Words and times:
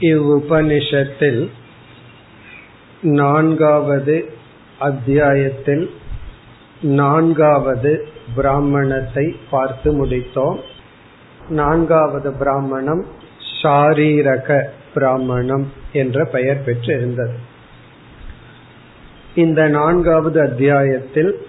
இவ்வுபனிஷத்தில் 0.00 1.50
நான்காவது 3.02 4.32
அத்தியாயத்தில் 4.78 5.90
நான்காவது 6.80 8.08
பிராமணத்தை 8.34 9.36
பார்த்து 9.50 10.06
முடித்தோம். 10.06 10.58
நான்காவது 11.48 12.32
பிராமணம் 12.32 13.06
ஷாரீரக 13.62 14.62
பிராமணம் 14.94 15.72
என்ற 15.92 16.24
பெயர் 16.24 16.64
பெற்றிருந்தது. 16.64 17.38
இந்த 19.34 19.68
நான்காவது 19.68 20.40
அத்தியாயத்தில் 20.40 21.46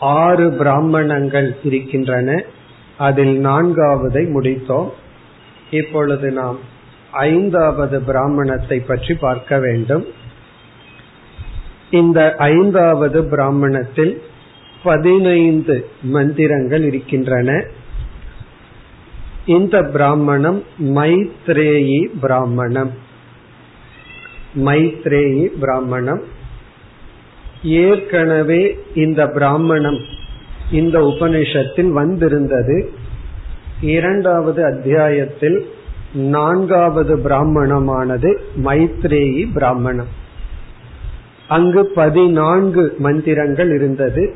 ஆறு 0.00 0.50
பிராமணங்கள் 0.50 1.56
இருக்கின்றன. 1.62 2.42
அதில் 2.98 3.46
நான்காவதை 3.46 4.24
முடித்தோம். 4.26 4.90
இப்பொழுது 5.70 6.30
நாம் 6.30 6.74
ஐந்தாவது 7.16 8.00
பிராமணத்தை 8.00 8.80
பற்றி 8.80 9.14
பார்க்க 9.14 9.58
வேண்டும். 9.58 10.06
இந்த 11.90 12.34
ஐந்தாவது 12.38 13.24
பிராமணத்தில் 13.24 14.22
பதினைந்து 14.82 15.88
மந்திரங்கள் 16.02 16.84
இருக்கின்றன. 16.84 17.64
இந்த 19.46 19.82
பிராமணம் 19.82 20.64
மைத்ரேயி 20.80 22.08
பிராமணம். 22.20 22.92
மைத்ரேயி 24.56 25.44
பிராமணம். 25.60 26.22
ஏற்கனவே 27.62 28.78
இந்த 28.94 29.28
பிராமணம் 29.28 29.98
இந்த 30.70 30.98
உபனிஷத்தில் 30.98 31.90
வந்திருந்தது. 31.90 32.92
இரண்டாவது 33.80 34.64
அத்தியாயத்தில் 34.64 35.74
நான்காவது 36.12 37.16
பிராமணமானது 37.16 38.36
மைத்ரேயி 38.64 39.52
பிராமணம். 39.54 40.06
அங்கு 41.48 41.86
பதினான்கு 41.86 42.94
மந்திரங்கள் 42.98 43.74
இருந்தது. 43.74 44.34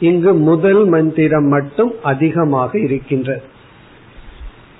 இங்கு 0.00 0.34
முதல் 0.34 0.84
மந்திரம் 0.84 1.44
மட்டும் 1.44 1.92
அதிகமாக 2.02 2.78
இருக்கின்றது. 2.78 3.42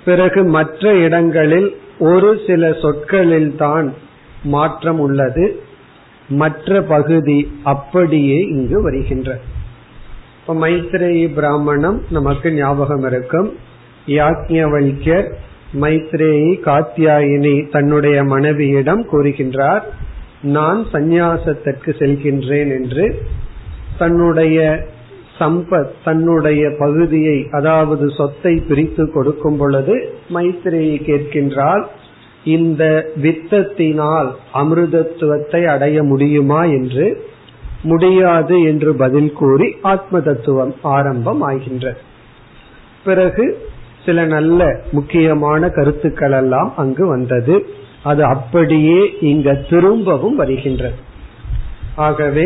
பிறகு 0.05 0.43
மற்ற 0.43 0.95
இடங்களில் 0.95 1.77
ஒரு 1.99 2.39
சில 2.47 2.73
சொற்களில் 2.81 3.55
தான் 3.55 3.93
மாற்றம் 4.43 4.99
உள்ளது. 4.99 5.59
மற்ற 6.29 6.81
பகுதி 6.81 7.51
அப்படியே 7.63 8.39
இங்கு 8.39 8.81
வருகின்ற. 8.81 9.39
இப்ப 10.41 10.67
மைத்ரேயி 10.67 11.33
பிராமணம் 11.33 12.01
நமக்கு 12.09 12.53
ஞாபகம் 12.53 13.03
இருக்கும். 13.03 13.53
யாக்ஞவல்யர் 14.05 15.31
மைத்ரேயி 15.73 16.59
காத்தியாயினி 16.59 17.71
தன்னுடைய 17.71 18.23
மனைவியிடம் 18.23 19.05
கூறுகின்றார் 19.11 19.81
நான் 20.41 20.85
சந்நியாசத்திற்கு 20.91 21.85
செல்கின்றேன் 21.85 22.67
என்று. 22.67 23.21
தன்னுடைய 23.97 24.87
சம்பத் 25.39 25.91
தன்னுடைய 26.03 26.75
பகுதியை 26.79 27.47
அதாவது 27.51 28.09
சொத்தை 28.09 28.63
பிரித்து 28.67 29.11
கொடுக்கும் 29.11 29.57
பொழுது 29.57 30.13
மைத்திரேயை 30.33 31.01
கேட்கின்றால் 31.03 31.83
இந்த 32.43 33.09
வித்தத்தினால் 33.21 34.31
அமிர்தத்துவத்தை 34.53 35.65
அடைய 35.65 36.03
முடியுமா 36.03 36.63
என்று. 36.63 37.25
முடியாது 37.81 38.61
என்று 38.61 38.93
பதில் 38.93 39.33
கூறி 39.33 39.75
ஆத்ம 39.81 40.19
தத்துவம் 40.19 40.75
ஆரம்பம் 40.81 41.41
ஆகின்றது. 41.41 41.97
பிறகு 43.03 43.67
சில 44.09 44.25
நல்ல 44.25 44.67
முக்கியமான 44.91 45.69
கருத்துக்கள் 45.69 46.31
எல்லாம் 46.31 46.73
அங்கு 46.77 47.07
வந்தது. 47.07 47.55
அது 48.03 48.23
அப்படியே 48.23 48.99
இங்க 49.21 49.53
திரும்பவும் 49.69 50.35
வருகின்றது. 50.35 50.97
ஆகவே 51.95 52.45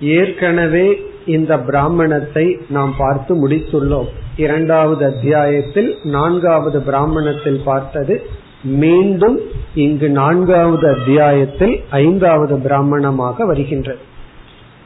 ஏற்கனவே 0.00 0.86
இந்த 1.26 1.58
பிராமணத்தை 1.58 2.46
நாம் 2.68 2.94
பார்த்து 2.98 3.48
முடித்துள்ளோம். 3.48 4.10
இரண்டாவது 4.36 5.04
அத்தியாயத்தில் 5.04 5.90
நான்காவது 6.04 6.82
பிராமணத்தில் 6.82 7.60
பார்த்தது. 7.64 8.22
மீண்டும் 8.62 9.38
இங்கு 9.74 10.08
நான்காவது 10.08 10.86
அத்தியாயத்தில் 10.88 11.74
ஐந்தாவது 11.90 12.56
பிராமணமாக 12.56 13.42
வருகின்றது. 13.46 13.98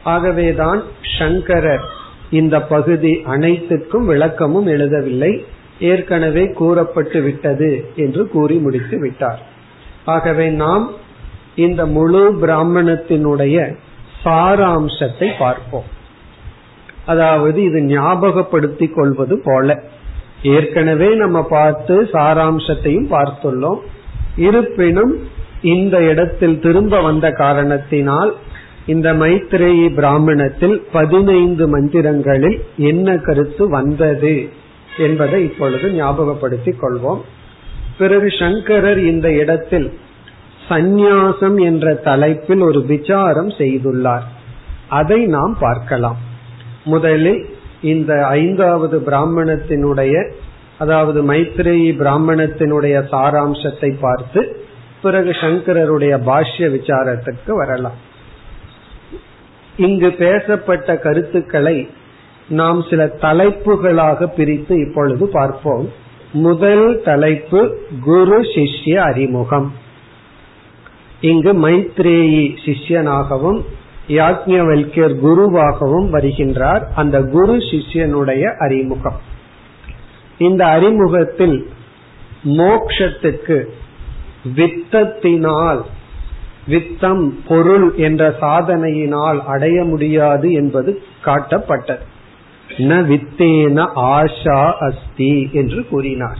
ஆகவேதான் 0.05 0.83
சங்கரர் 1.19 1.84
இந்த 2.31 2.62
பகுதி 2.62 3.23
அனைத்துக்கும் 3.25 4.06
விளக்கமும் 4.06 4.67
எழுதவில்லை. 4.67 5.33
ஏற்கனவே 5.81 6.53
கூறப்பட்டு 6.53 7.22
விட்டது 7.22 7.91
என்று 7.97 8.28
கூறி 8.28 8.54
முடித்து 8.54 8.98
விட்டார். 8.98 9.42
ஆகவே 10.04 10.48
நாம் 10.48 10.91
இந்த 11.54 11.87
முழு 11.87 12.38
பிராமணத்தினுடைய 12.41 13.76
சாராம்சத்தை 14.25 15.32
பார்ப்போம். 15.38 15.84
அதாவது 17.06 17.62
இது 17.62 17.81
ஞாபகப்படுத்திக் 17.81 18.94
கொள்வது 18.94 19.41
போல. 19.44 19.82
ஏற்கனவே 20.42 21.14
நம்ம 21.14 21.42
பார்த்து 21.42 22.03
சாராம்சத்தையும் 22.03 23.10
பார்த்துள்ளோம். 23.10 23.78
இருப்பினும் 24.37 25.28
இந்த 25.62 26.03
இடத்தில் 26.03 26.60
திரும்ப 26.60 27.00
வந்த 27.00 27.31
காரணத்தினால் 27.31 28.34
இந்த 28.87 29.12
மைத்ரேயி 29.12 29.94
பிராமணத்தில் 29.94 30.87
பதினைந்து 30.93 31.81
மந்திரங்களில் 31.81 32.60
என்ன 32.76 33.16
கருத்து 33.16 33.69
வந்தது? 33.69 34.48
என்பதை 34.99 35.45
இப்பொழுது 35.45 35.89
ஞாபகப்படுத்திக் 35.89 36.83
கொள்வோம். 36.83 37.21
பிறகு 37.99 38.31
சங்கரர் 38.39 38.99
இந்த 38.99 39.33
இடத்தில் 39.33 39.99
சந்நியாசம் 40.69 41.61
என்ற 41.61 41.95
தலைப்பில் 41.95 42.61
ஒரு 42.61 42.84
விசாரம் 42.84 43.49
செய்துள்ளார். 43.49 44.23
அதை 44.89 45.27
நாம் 45.27 45.56
பார்க்கலாம். 45.61 46.17
முதலில் 46.85 47.55
இந்த 47.83 48.27
ஐந்தாவது 48.27 49.03
பிராமணத்தினுடைய 49.06 50.33
அதாவது 50.79 51.33
மைத்ரேயி 51.33 51.91
பிராமணத்தினுடைய 51.99 52.97
சாராம்சத்தை 53.12 53.97
பார்த்து 54.01 54.65
பிறகு 55.03 55.31
சங்கரருடைய 55.31 56.15
பாஷ்ய 56.27 56.59
விசாரத்துக்கு 56.59 57.53
வரலாம். 57.53 57.95
இங்கு 59.77 60.12
பேசப்பட்ட 60.12 60.97
கருத்துக்களை 60.97 61.89
நாம் 62.49 62.83
சில 62.91 63.07
தலைப்புகளாக 63.07 64.27
பிரித்து 64.27 64.89
இப்பொழுது 64.89 65.29
பார்ப்போம். 65.29 65.93
முதல் 66.33 67.03
தலைப்பு 67.05 67.79
குரு 68.01 68.41
சிஷ்ய 68.41 68.95
அறிமுகம். 68.95 69.73
இங்கு 71.21 71.69
மைத்ரேயி 71.69 72.56
சிஷ்யனாகவும் 72.65 73.61
யாக்ஞவல்யர் 74.09 75.15
குருவாகவும் 75.25 76.11
வருகின்றார். 76.12 76.83
அந்த 76.95 77.23
குரு 77.23 77.56
சிஷ்யனுடைய 77.56 78.56
அறிமுகம். 78.56 79.21
இந்த 80.39 80.67
அறிமுகத்தில் 80.67 81.71
மோக்ஷத்துக்கு 82.45 83.65
வித்தத்தினால் 84.56 85.81
வித்தம் 86.69 87.35
பொருள் 87.49 87.95
என்ற 87.97 88.35
சாதனையினால் 88.41 89.39
அடைய 89.39 89.85
முடியாது 89.85 90.53
என்பது 90.53 91.03
காட்டப்பட்டது. 91.25 92.15
ந 92.69 93.00
வித்தேன 93.09 93.88
ஆஷா 93.94 94.72
அஸ்தி 94.78 95.49
என்று 95.53 95.87
கூறினார். 95.88 96.38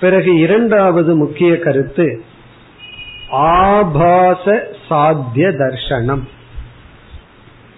பிறகு 0.00 0.38
இரண்டாவது 0.38 1.16
முக்கிய 1.16 1.58
கருத்து 1.58 2.22
ஆபாச 3.30 4.68
சாத்திய 4.88 5.48
தர்சனம் 5.48 6.22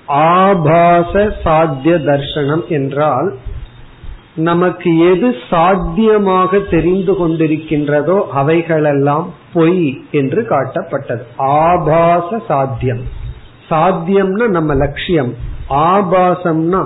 ஆபாச 0.06 1.36
சாத்திய 1.44 1.94
தர்சனம் 1.96 2.66
என்றால் 2.68 3.36
நமக்கு 4.34 4.98
எது 5.10 5.36
சாத்தியமாக 5.50 6.58
தெரிந்து 6.58 7.12
கொண்டிருக்கின்றதோ 7.12 8.28
அவைகளெல்லாம் 8.28 9.34
பொய் 9.52 10.04
என்று 10.10 10.46
காட்டப்பட்டது. 10.50 11.20
ஆபாச 11.36 12.42
சாத்தியம். 12.48 13.00
சாத்தியம்னா 13.70 14.46
நம்ம 14.46 14.74
லட்சியம். 14.74 15.50
ஆபாசம்னா 15.68 16.82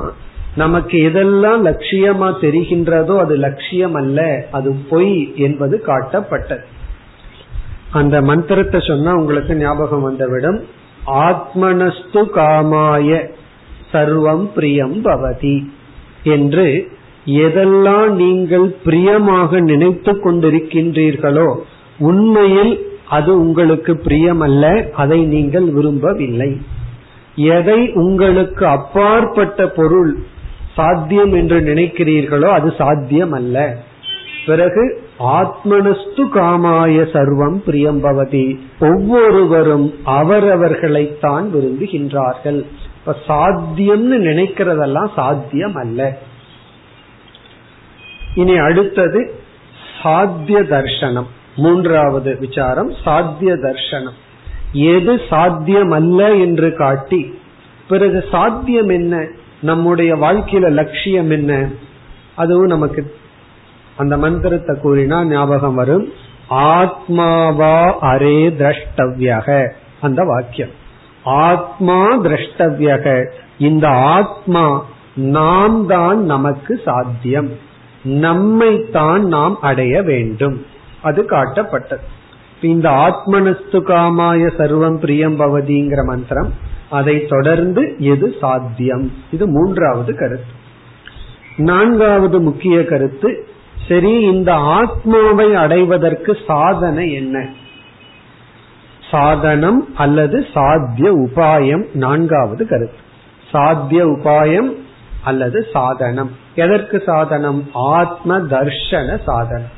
நமக்கு 0.57 0.97
எதெல்லாம் 0.99 1.61
லட்சியமா 1.69 2.29
தெரிகின்றதோ 2.41 3.15
அது 3.19 3.37
லட்சியம் 3.37 3.95
அல்ல 3.95 4.47
அது 4.51 4.71
பொய் 4.89 5.35
என்பது 5.37 5.83
காட்டப்பட்டது. 5.87 6.65
அந்த 7.93 8.21
மந்திரத்தை 8.21 8.81
சொன்னா 8.81 9.17
உங்களுக்கு 9.17 9.55
ஞாபகம் 9.55 10.03
வந்துவிடும். 10.03 10.61
ஆத்மனஸ்து 11.07 12.23
காமாய 12.37 13.11
சர்வம் 13.93 14.47
பிரியம் 14.55 14.97
பவதி 15.03 15.57
என்று 16.23 16.67
எதெல்லாம் 17.27 18.11
நீங்கள் 18.11 18.75
பிரியமாக 18.85 19.61
நினைத்து 19.61 20.13
கொண்டிருக்கின்றீர்களோ 20.13 21.49
உண்மையில் 21.99 22.75
அது 23.09 23.39
உங்களுக்கு 23.41 23.93
பிரியமல்ல 23.95 24.93
அதை 24.93 25.25
நீங்கள் 25.25 25.65
விரும்பவில்லை. 25.65 26.51
எதை 27.37 27.93
உங்களுக்கு 27.93 28.67
அப்பாற்பட்ட 28.67 29.69
பொருள் 29.69 30.17
சாத்தியம் 30.75 31.33
என்று 31.33 31.61
நினைக்கிறீர்களோ 31.61 32.49
அது 32.49 32.75
சாத்தியம் 32.79 33.33
அல்ல. 33.33 33.77
பிறகு 34.47 35.03
ஆத்மனஸ்து 35.19 36.25
காமாய 36.35 37.03
சர்வம் 37.13 37.59
பிரியம்பவதி 37.67 38.59
ஒவ்வொருவரும் 38.81 39.95
அவரவர்களைத்தான் 40.07 41.47
விரும்புகின்றார்கள். 41.55 42.67
இப்ப 42.99 43.17
சாத்தியம்னு 43.29 44.19
நினைக்கிறதெல்லாம் 44.21 45.09
சாத்தியம் 45.17 45.75
அல்ல. 45.75 46.19
இனி 48.35 48.57
அடுத்தது 48.57 49.41
சாத்திய 50.03 50.61
தர்சனம் 50.61 51.27
மூன்றாவது 51.57 52.37
விசாரம் 52.41 52.93
சாத்திய 53.05 53.55
தர்சனம் 53.55 54.25
எது 54.73 55.21
சாத்தியம் 55.31 55.91
அல்ல 55.91 56.35
என்று 56.35 56.77
காட்டி 56.77 57.39
பிறகு 57.89 58.25
சாத்தியம் 58.31 58.89
என்ன? 58.89 59.27
நம்முடைய 59.61 60.17
வாழ்க்கையில 60.17 60.71
லட்சியம் 60.71 61.31
என்ன? 61.31 61.69
அதுவும் 62.35 62.67
நமக்கு 62.67 63.15
அந்த 63.97 64.17
மந்திரத்தை 64.17 64.77
கூறினா 64.77 65.25
ஞாபகம் 65.25 65.75
வரும். 65.75 66.13
ஆத்மாவா 66.51 67.93
அரே 68.01 68.53
திரஷ்டவியக 68.59 69.71
அந்த 70.01 70.23
வாக்கியம். 70.25 70.71
ஆத்மா 71.25 72.17
திரஷ்டவியக 72.17 73.31
இந்த 73.59 73.89
ஆத்மா 73.89 74.85
நாம் 75.15 75.87
தான் 75.87 76.25
நமக்கு 76.25 76.81
சாத்தியம். 76.85 77.51
நம்மைத்தான் 78.05 79.19
நாம் 79.19 79.61
அடைய 79.61 80.03
வேண்டும். 80.03 80.67
அது 81.03 81.23
காட்டப்பட்டது. 81.23 82.03
இந்த 82.61 82.91
ஆத்மனஸ்து 82.91 83.73
காமாய 83.73 84.51
சர்வம் 84.59 84.97
பிரியம் 84.97 85.41
பவதிங்கிற 85.41 86.05
மந்திரம் 86.05 86.53
அதை 86.91 87.27
தொடர்ந்து 87.27 87.95
எது 87.99 88.35
சாத்தியம்? 88.41 89.13
இது 89.31 89.47
மூன்றாவது 89.49 90.15
கருத்து. 90.15 90.53
நான்காவது 91.57 92.41
முக்கிய 92.41 92.85
கருத்து 92.85 93.49
சரி 93.89 94.21
இந்த 94.21 94.55
ஆத்மாவை 94.55 95.55
அடைவதற்கு 95.55 96.37
சாதனை 96.47 97.13
என்ன? 97.13 97.47
சாதனம் 99.11 99.95
அல்லது 99.95 100.47
சாத்திய 100.55 101.13
உபாயம் 101.13 101.85
நான்காவது 101.95 102.67
கருத்து. 102.67 102.99
சாத்திய 103.51 104.07
உபாயம் 104.07 104.77
அல்லது 105.25 105.67
சாதனம். 105.73 106.31
எதற்கு 106.55 107.03
சாதனம்? 107.07 107.71
ஆத்ம 107.73 108.39
தர்ஷன 108.39 109.23
சாதனம். 109.25 109.76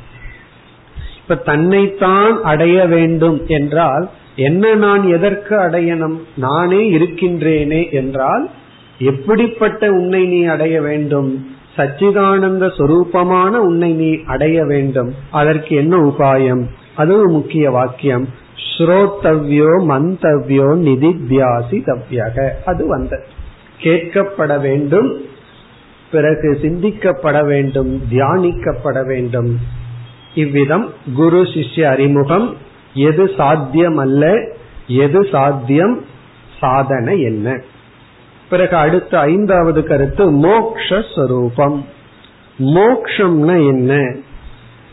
இப்ப 1.30 1.42
தன்னைத்தான் 1.42 2.42
அடைய 2.42 2.86
வேண்டும் 2.86 3.46
என்றால் 3.46 4.08
என்ன 4.36 4.74
நான் 4.74 5.08
எதற்கு 5.08 5.56
அடையணும்? 5.56 6.20
நானே 6.36 6.90
இருக்கின்றேனே 6.90 7.90
என்றால் 7.90 8.50
எப்படிப்பட்ட 8.98 9.90
உன்னை 9.92 10.26
நீ 10.26 10.44
அடைய 10.44 10.80
வேண்டும்? 10.80 11.46
சச்சிதானந்த 11.76 12.66
சொரூபமான 12.78 13.56
உன்னை 13.56 13.92
நீ 13.92 14.18
அடைய 14.24 14.64
வேண்டும். 14.64 15.14
அதற்கு 15.30 15.76
என்ன 15.76 15.96
உபாயம்? 15.96 16.66
அது 16.94 17.18
ஒரு 17.18 17.28
முக்கிய 17.28 17.70
வாக்கியம். 17.70 18.28
ஸ்ரோத்தவ்யோ 18.78 19.70
மந்தவ்யோ 19.86 20.68
நிதித்தியாசி 20.84 21.80
தவ்யக. 21.84 22.48
அது 22.64 22.86
வந்த 22.86 23.22
கேட்கப்பட 23.78 24.60
வேண்டும். 24.60 25.10
பிறகு 26.10 26.58
சிந்திக்கப்பட 26.62 27.44
வேண்டும். 27.44 28.00
தியானிக்கப்பட 28.10 29.06
வேண்டும். 29.06 29.58
இவ்விதம் 30.42 30.86
குரு 31.14 31.40
சிஷ்ய 31.42 31.82
அறிமுகம். 31.82 32.46
எது 32.94 33.24
சாத்தியம் 33.36 33.96
அல்ல 33.96 34.24
எது 34.86 35.20
சாத்தியம் 35.32 35.94
சாதனை 36.60 37.14
என்ன? 37.22 37.46
பிறகு 38.50 38.76
அடுத்த 38.76 39.12
ஐந்தாவது 39.20 39.80
கருத்து 39.84 40.24
மோக்ஷரூபம் 40.44 41.78
மோக்ஷம்னா 42.58 43.56
என்ன? 43.66 43.92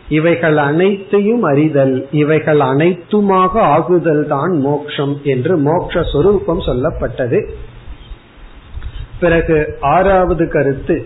இவைகள் 0.10 0.58
அனைத்தையும் 0.58 1.44
அறிதல் 1.44 1.96
இவைகள் 2.12 2.62
அனைத்துமாக 2.72 3.54
ஆகுதல் 3.76 4.26
தான் 4.28 4.54
மோக்ஷம் 4.60 5.16
என்று 5.24 5.54
மோக்ஷரூபம் 5.60 6.62
சொல்லப்பட்டது. 6.68 7.40
பிறகு 9.20 9.58
ஆறாவது 9.82 10.46
கருத்து 10.50 10.98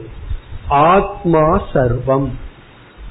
ஆத்மா 0.67 1.45
சர்வம். 1.73 2.29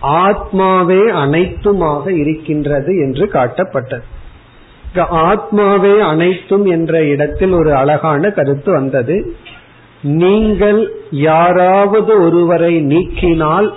ஆத்மாவே 0.03 1.03
அனைத்துமாக 1.25 2.09
இருக்கின்றது 2.09 2.97
என்று 2.99 3.31
காட்டப்பட்டது. 3.33 4.03
ஆத்மாவே 4.95 5.99
அனைத்தும் 5.99 6.67
என்ற 6.67 7.05
இடத்தில் 7.05 7.53
ஒரு 7.53 7.75
அழகான 7.75 8.31
கருத்து 8.31 8.73
வந்தது. 8.73 9.37
நீங்கள் 10.03 10.93
யாராவது 11.11 12.23
ஒருவரை 12.23 12.87
நீக்கினால் 12.87 13.73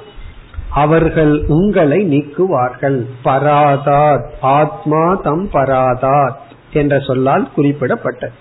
அவர்கள் 0.70 1.44
உங்களை 1.48 2.18
நீக்குவார்கள். 2.18 3.06
பராதாத் 3.26 4.28
ஆத்மா 4.42 5.16
தம் 5.16 5.50
பராதாத் 5.54 6.40
என்ற 6.74 7.00
சொல்லால் 7.00 7.50
குறிப்பிடப்பட்டது. 7.58 8.34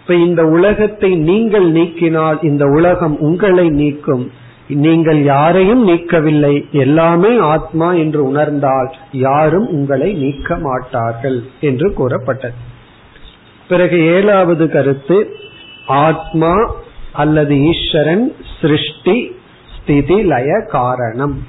இப்ப 0.00 0.14
இந்த 0.14 0.46
உலகத்தை 0.46 1.16
நீங்கள் 1.16 1.72
நீக்கினால் 1.72 2.44
இந்த 2.44 2.64
உலகம் 2.64 3.20
உங்களை 3.20 3.68
நீக்கும் 3.68 4.30
நீங்கள் 4.68 5.22
யாரையும் 5.22 5.88
நீக்கவில்லை. 5.88 6.70
எல்லாமே 6.70 7.38
ஆத்மா 7.38 7.92
என்று 7.92 8.24
உணர்ந்தால் 8.24 8.92
யாரும் 9.12 9.68
உங்களை 9.68 10.12
நீக்க 10.12 10.56
மாட்டார்கள் 10.56 11.42
என்று 11.60 11.92
கூறப்பட்டது. 11.92 12.54
பிறகு 13.68 14.04
ஏழாவது 14.06 14.70
கருத்து 14.70 15.36
ஆத்மா 15.86 16.74
அல்லது 17.12 17.56
ஈஸ்வரன் 17.56 18.32
சிருஷ்டி 18.60 19.34
ஸ்திதி 19.76 20.22
லய 20.22 20.66
காரணம். 20.68 21.46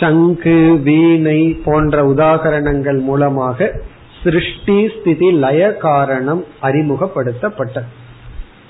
சங்கு 0.00 0.80
வீணை 0.82 1.56
போன்ற 1.64 2.02
உதாகரணங்கள் 2.02 3.00
மூலமாக 3.00 3.80
சிருஷ்டி 4.22 4.88
ஸ்திதி 4.88 5.32
லய 5.32 5.76
காரணம் 5.76 6.44
அறிமுகப்படுத்தப்பட்டது. 6.62 7.86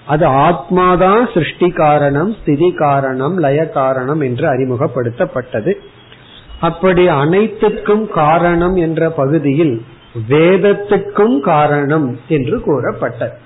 அது 0.09 0.25
ஆத்மாதான் 0.47 1.23
சிருஷ்டி 1.35 1.69
காரணம் 1.75 2.31
ஸ்திதி 2.33 2.69
காரணம் 2.75 3.35
லய 3.39 3.61
காரணம் 3.71 4.21
என்று 4.21 4.47
அறிமுகப்படுத்தப்பட்டது. 4.49 5.73
அப்படி 6.61 7.03
அனைத்துக்கும் 7.23 8.07
காரணம் 8.13 8.77
என்ற 8.77 9.11
பகுதியில் 9.11 9.75
வேதத்துக்கும் 10.31 11.37
காரணம் 11.41 12.09
என்று 12.29 12.57
கூறப்பட்டது. 12.61 13.37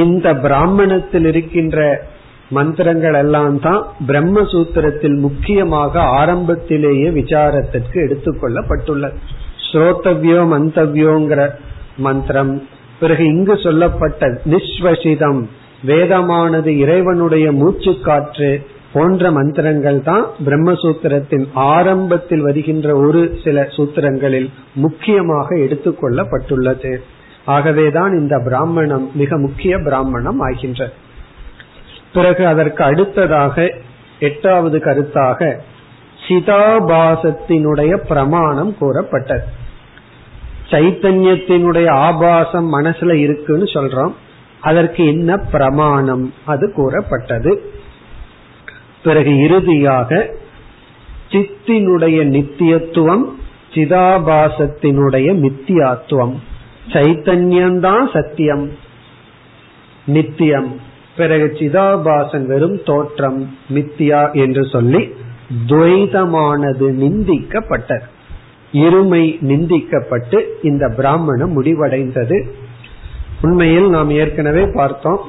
இந்த 0.00 0.26
பிராமணத்தில் 0.36 1.24
இருக்கின்ற 1.24 1.78
மந்திரங்கள் 2.50 3.14
எல்லாம் 3.14 3.56
தான் 3.58 3.82
பிரம்மசூத்திரத்தில் 4.06 5.16
முக்கியமாக 5.18 5.94
ஆரம்பத்திலேயே 6.18 7.08
விசாரத்திற்கு 7.10 7.98
எடுத்துக்கொள்ளப்பட்டுள்ளது 8.06 9.18
ஸ்ரோத்தவ்யோ 9.66 10.40
மந்தவ்யோங்கிற 10.52 11.42
மந்திரம் 11.98 12.52
பிறகு 13.02 13.24
இங்கு 13.24 13.54
சொல்லப்பட்ட 13.56 14.26
நிஸ்வசிதம் 14.50 15.40
வேதமானது 15.86 16.70
இறைவனுடைய 16.82 17.46
மூச்சு 17.52 17.92
காற்று 18.02 18.50
போன்ற 18.92 19.30
மந்திரங்கள் 19.30 20.00
தான் 20.02 20.24
பிரம்மசூத்திரத்தின் 20.46 21.46
ஆரம்பத்தில் 21.54 22.40
வருகின்ற 22.40 22.88
ஒரு 22.96 23.20
சில 23.44 23.64
சூத்திரங்களில் 23.76 24.48
முக்கியமாக 24.74 25.48
எடுத்துக்கொள்ளப்பட்டுள்ளது 25.56 26.92
ஆகவேதான் 27.44 28.12
இந்த 28.18 28.34
பிராமணம் 28.44 29.06
மிக 29.14 29.38
முக்கிய 29.38 29.78
பிராமணம் 29.86 30.40
ஆகின்றது. 30.40 30.94
பிறகு 32.12 32.42
அதற்கு 32.46 32.84
அடுத்ததாக 32.84 33.56
எட்டாவது 34.18 34.78
கருத்தாக 34.78 35.40
சிதாபாசத்தினுடைய 36.26 37.92
பிரமாணம் 38.08 38.72
கூறப்பட்டது. 38.78 39.46
சைத்தன்யத்தினுடைய 40.72 41.90
ஆபாசம் 41.90 42.74
மனசுல 42.74 43.12
இருக்குன்னு 43.12 43.64
சொல்றோம். 43.64 44.12
அதற்கு 44.60 45.06
என்ன 45.06 45.36
பிரமாணம்? 45.36 46.34
அது 46.44 46.72
கூறப்பட்டது. 46.72 47.72
பிறகு 49.04 49.42
இறுதியாக 49.42 50.34
சித்தினுடைய 51.28 52.24
நித்தியத்துவம் 52.24 53.24
சிதாபாசத்தினுடைய 53.70 55.32
மித்தியாத்துவம். 55.34 56.34
சைத்தன்யம்தான் 56.88 58.12
சத்தியம் 58.12 58.70
நித்தியம். 60.04 60.80
பிறகு 61.16 61.56
சிதாபாசன் 61.58 62.46
வெறும் 62.46 62.82
தோற்றம் 62.84 63.56
மித்தியா 63.74 64.32
என்று 64.32 64.68
சொல்லி 64.68 65.08
துவைதமானது 65.66 66.86
நிந்திக்கப்பட்டது. 67.04 68.11
இருமை 68.72 69.36
நிந்திக்கப்பட்டு 69.40 70.42
இந்த 70.62 70.88
பிராமணம் 70.88 71.62
முடிவடைந்தது. 71.62 72.50
உண்மையில் 73.42 73.88
நாம் 73.88 74.10
ஏற்கனவே 74.10 74.66
பார்த்தோம் 74.74 75.20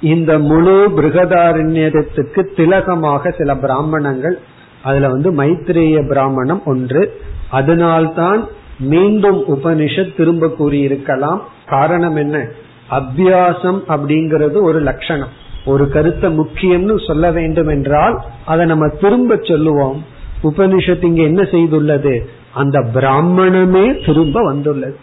இந்த 0.00 0.38
முழு 0.38 0.88
பிருகதாரண்யத்துக்கு 0.96 2.46
திலகமாக 2.56 3.34
சில 3.38 3.54
பிராமணங்கள் 3.54 4.38
அதுல 4.82 5.08
வந்து 5.08 5.32
மைத்திரேய 5.32 6.08
பிராமணம் 6.08 6.62
ஒன்று. 6.64 7.20
அதனால்தான் 7.50 8.48
மீண்டும் 8.78 9.44
உபனிஷத் 9.48 10.16
திரும்ப 10.16 10.46
கூறியிருக்கலாம். 10.46 11.40
காரணம் 11.66 12.16
என்ன? 12.16 12.48
அபியாசம் 12.90 13.80
அப்படிங்கிறது 13.88 14.62
ஒரு 14.62 14.80
லட்சணம். 14.80 15.28
ஒரு 15.64 15.88
கருத்தை 15.88 16.38
முக்கியம்னு 16.38 17.06
சொல்ல 17.06 17.30
வேண்டும் 17.30 17.68
என்றால் 17.68 18.22
அதை 18.46 18.66
நம்ம 18.66 18.88
திரும்ப 18.88 19.38
சொல்லுவோம். 19.42 20.04
உபனிஷத்து 20.42 21.04
இங்க 21.04 21.22
என்ன 21.22 21.42
செய்துள்ளது? 21.42 22.20
அந்த 22.56 22.78
பிராமணமே 22.94 24.06
திரும்ப 24.06 24.42
வந்துள்ளது. 24.42 24.96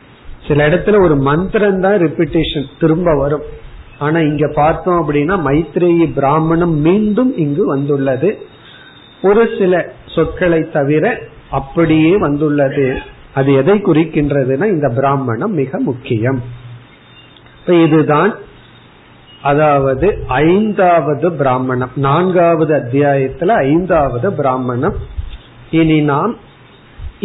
சில 0.47 0.69
இடத்துல 0.69 1.01
ஒரு 1.01 1.15
மந்திரம் 1.15 1.81
தான் 1.81 1.93
ரிப்பிட்டேஷன் 1.93 2.71
திரும்ப 2.79 3.17
வரும். 3.17 3.45
ஆனா 3.99 4.19
இங்க 4.19 4.51
பார்த்தோம் 4.55 4.99
அப்படின்னா 5.01 5.35
மைத்ரேயி 5.47 6.13
பிராமணம் 6.13 6.75
மீண்டும் 6.77 7.37
இங்கு 7.37 7.65
வந்துள்ளது. 7.65 8.37
ஒரு 9.21 9.49
சில 9.59 9.91
சொற்களை 10.05 10.59
தவிர 10.73 11.19
அப்படியே 11.49 12.17
வந்துள்ளது. 12.17 12.97
அது 13.33 13.53
எதை 13.53 13.75
குறிக்கின்றதுன்னா 13.79 14.65
இந்த 14.65 14.89
பிராமணம் 14.95 15.53
மிக 15.53 15.79
முக்கியம். 15.79 16.41
இதுதான் 17.67 18.33
அதாவது 19.41 20.07
ஐந்தாவது 20.27 21.31
பிராமணம். 21.31 21.93
நான்காவது 21.95 22.73
அத்தியாயத்துல 22.75 23.47
ஐந்தாவது 23.47 24.33
பிராமணம். 24.33 24.95
இனி 25.71 26.01
நாம் 26.01 26.35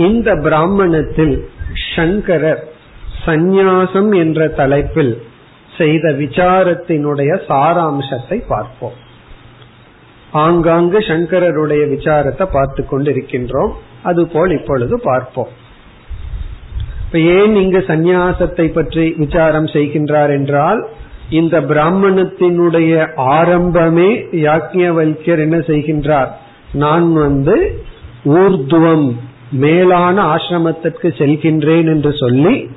இந்த 0.07 0.29
பிராமணத்தில் 0.35 1.37
சங்கரர் 1.95 2.63
சந்நியாசம் 3.25 4.11
என்ற 4.15 4.49
தலைப்பில் 4.49 5.15
செய்த 5.77 6.07
விசாரத்தினுடைய 6.13 7.33
சாராம்சத்தை 7.49 8.39
பார்ப்போம். 8.49 8.97
ஆங்காங்கு 10.33 10.99
சங்கரருடைய 10.99 11.83
விசாரத்தை 11.89 12.47
பார்த்து 12.53 12.83
கொண்டிருக்கின்றோம். 12.85 13.73
அதுபோல் 14.03 14.51
இப்பொழுது 14.51 14.95
பார்ப்போம். 15.01 15.53
இப்ப 17.05 17.19
ஏன் 17.37 17.55
இங்கு 17.55 17.81
சந்நியாசத்தை 17.87 18.67
பற்றி 18.73 19.05
விசாரம் 19.17 19.67
செய்கின்றார் 19.67 20.33
என்றால் 20.39 20.81
இந்த 21.31 21.57
பிராமணத்தினுடைய 21.61 22.93
ஆரம்பமே 23.39 24.11
யாக்கியவல்யர் 24.47 25.43
என்ன 25.47 25.59
செய்கின்றார்? 25.71 26.31
நான் 26.73 27.09
வந்து 27.13 27.57
ஊர்துவம் 28.39 29.09
மேலான 29.51 30.35
ஆசிரமத்திற்கு 30.35 31.09
செல்கின்றேன் 31.19 31.85
என்று 31.85 32.13
சொல்லி 32.13 32.71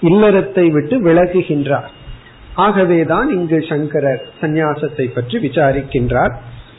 இல்லறத்தை 0.00 0.70
விட்டு 0.70 1.02
விலகுகின்றார். 1.02 1.88
ஆகவேதான் 2.54 3.30
இங்கு 3.30 3.64
சங்கரர் 3.68 4.26
சந்நியாசத்தை 4.40 5.14
பற்றி 5.14 5.38
விசாரிக்கின்றார். 5.38 6.34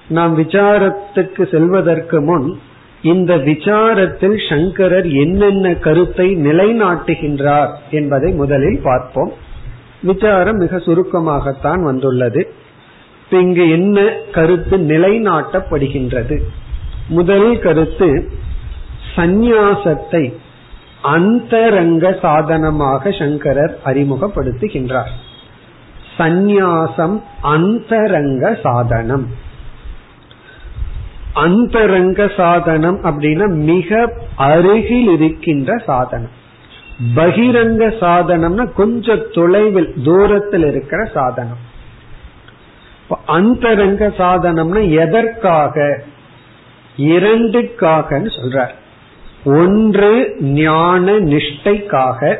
நாம் 0.08 0.38
விசாரத்துக்கு 0.38 1.52
செல்வதற்கு 1.52 2.22
முன் 2.22 2.60
இந்த 3.02 3.38
விசாரத்தில் 3.38 4.50
சங்கரர் 4.50 5.08
என்னென்ன 5.12 5.74
கருத்தை 5.74 6.36
நிலைநாட்டுகின்றார் 6.36 7.70
என்பதை 7.92 8.32
முதலில் 8.32 8.80
பார்ப்போம். 8.84 9.34
விசாரம் 10.02 10.56
மிக 10.56 10.78
சுருக்கமாகத்தான் 10.78 11.82
வந்துள்ளது. 11.84 12.54
இங்கு 13.30 13.70
என்ன 13.70 14.14
கருத்து 14.32 14.78
நிலைநாட்டப்படுகின்றது? 14.78 16.38
முதல் 17.10 17.60
கருத்து 17.60 18.30
சந்நியாசத்தை 19.16 20.36
அந்தரங்க 21.02 22.18
சாதனமாக 22.22 23.12
சங்கரர் 23.12 23.80
அறிமுகப்படுத்துகின்றார். 23.86 25.12
சந்நியாசம் 26.18 27.22
அந்தரங்க 27.42 28.58
சாதனம். 28.64 29.28
அந்தரங்க 31.34 32.32
சாதனம் 32.38 33.04
அப்படின்னா 33.04 33.48
மிக 33.48 34.14
அருகில் 34.36 35.08
இருக்கின்ற 35.08 35.78
சாதனம். 35.78 36.38
பகிரங்க 37.16 37.84
சாதனம்னா 38.00 38.74
கொஞ்சம் 38.74 39.24
தொலைவில் 39.34 39.94
தூரத்தில் 40.04 40.64
இருக்கிற 40.64 41.04
சாதனம். 41.14 41.64
அந்தரங்க 43.26 44.08
சாதனம்னா 44.08 44.90
எதற்காக? 44.90 46.04
இரண்டுக்காகன்னு 46.98 48.30
சொல்றார். 48.42 48.76
ஒன்று 49.44 50.36
ஞான 50.40 51.12
நிஷ்டைக்காக 51.12 52.38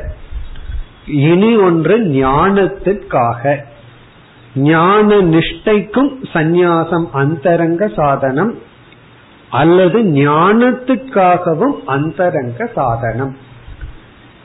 இனி 1.06 1.56
ஒன்று 1.56 1.98
ஞானத்திற்காக. 1.98 3.60
ஞான 4.54 5.16
நிஷ்டைக்கும் 5.16 6.10
சந்நியாசம் 6.34 7.06
அந்தரங்க 7.12 7.88
சாதனம் 7.88 8.54
அல்லது 9.50 10.02
ஞானத்துக்காகவும் 10.02 11.76
அந்தரங்க 11.84 12.66
சாதனம். 12.74 13.36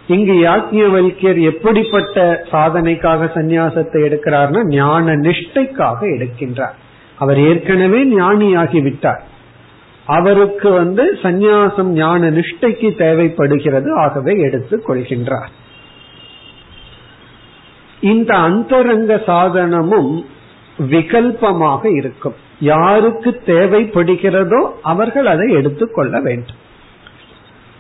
இங்கு 0.08 0.34
யாக்கியவல்யர் 0.34 1.42
எப்படிப்பட்ட 1.42 2.46
சாதனைக்காக 2.52 3.30
சந்நியாசத்தை 3.36 4.02
எடுக்கிறார்னா 4.02 4.68
ஞான 4.68 5.16
நிஷ்டைக்காக 5.16 6.00
எடுக்கின்றார். 6.18 6.74
அவர் 7.16 7.38
ஏற்கனவே 7.38 8.06
ஞானியாகி 8.06 8.82
விட்டார் 8.82 9.24
அவருக்கு 10.06 10.70
வந்து 10.70 11.18
சந்நியாசம் 11.24 11.84
ஞான 11.84 12.32
நிஷ்டைக்கு 12.32 12.98
தேவைப்படுகிறது. 12.98 13.94
ஆகவே 13.94 14.40
எடுத்துக் 14.40 14.90
கொள்கின்றார். 14.90 15.50
இந்த 18.00 18.36
அந்தரங்க 18.36 19.22
சாதனமும் 19.28 20.26
விகல்பமாக 20.90 21.96
இருக்கும். 21.96 22.36
யாருக்கு 22.60 23.42
தேவைப்படுகிறதோ 23.46 24.70
அவர்கள் 24.82 25.26
அதை 25.26 25.52
எடுத்துக்கொள்ள 25.52 26.22
வேண்டும். 26.22 26.64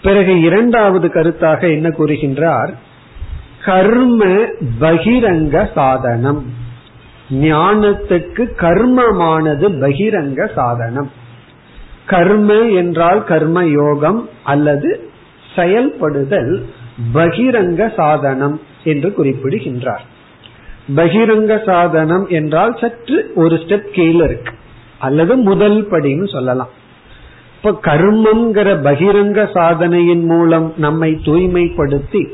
பிறகு 0.01 0.39
இரண்டாவது 0.39 1.07
கருத்தாக 1.07 1.61
என்ன 1.61 1.89
கூறுகின்றார்? 1.89 2.73
கர்ம 3.65 4.25
பகிரங்க 4.79 5.71
சாதனம். 5.73 6.45
ஞானத்துக்கு 7.29 8.43
கர்மமானது 8.59 9.69
பகிரங்க 9.69 10.53
சாதனம். 10.53 11.23
கர்ம 12.05 12.53
என்றால் 12.53 13.23
கர்ம 13.23 13.65
யோகம் 13.65 14.29
அல்லது 14.43 15.09
செயல்படுதல் 15.55 16.65
பகிரங்க 17.13 17.93
சாதனம் 17.95 18.61
என்று 18.83 19.13
குறிப்பிடுகின்றார். 19.13 20.03
பகிரங்க 20.95 21.65
சாதனம் 21.65 22.27
என்றால் 22.27 22.77
சற்று 22.81 23.31
ஒரு 23.35 23.55
ஸ்டெப் 23.55 23.91
கீழே 23.91 24.23
இருக்கு. 24.25 24.53
அல்லது 24.99 25.35
முதல் 25.35 25.87
படின்னு 25.91 26.31
சொல்லலாம். 26.31 26.69
இப்ப 27.55 27.95
கர்மங்கிற 27.95 28.69
பகிரங்க 28.81 29.51
சாதனையின் 29.53 30.25
மூலம் 30.25 30.73
நம்மை 30.77 31.19
தூய்மைப்படுத்தி 31.25 32.27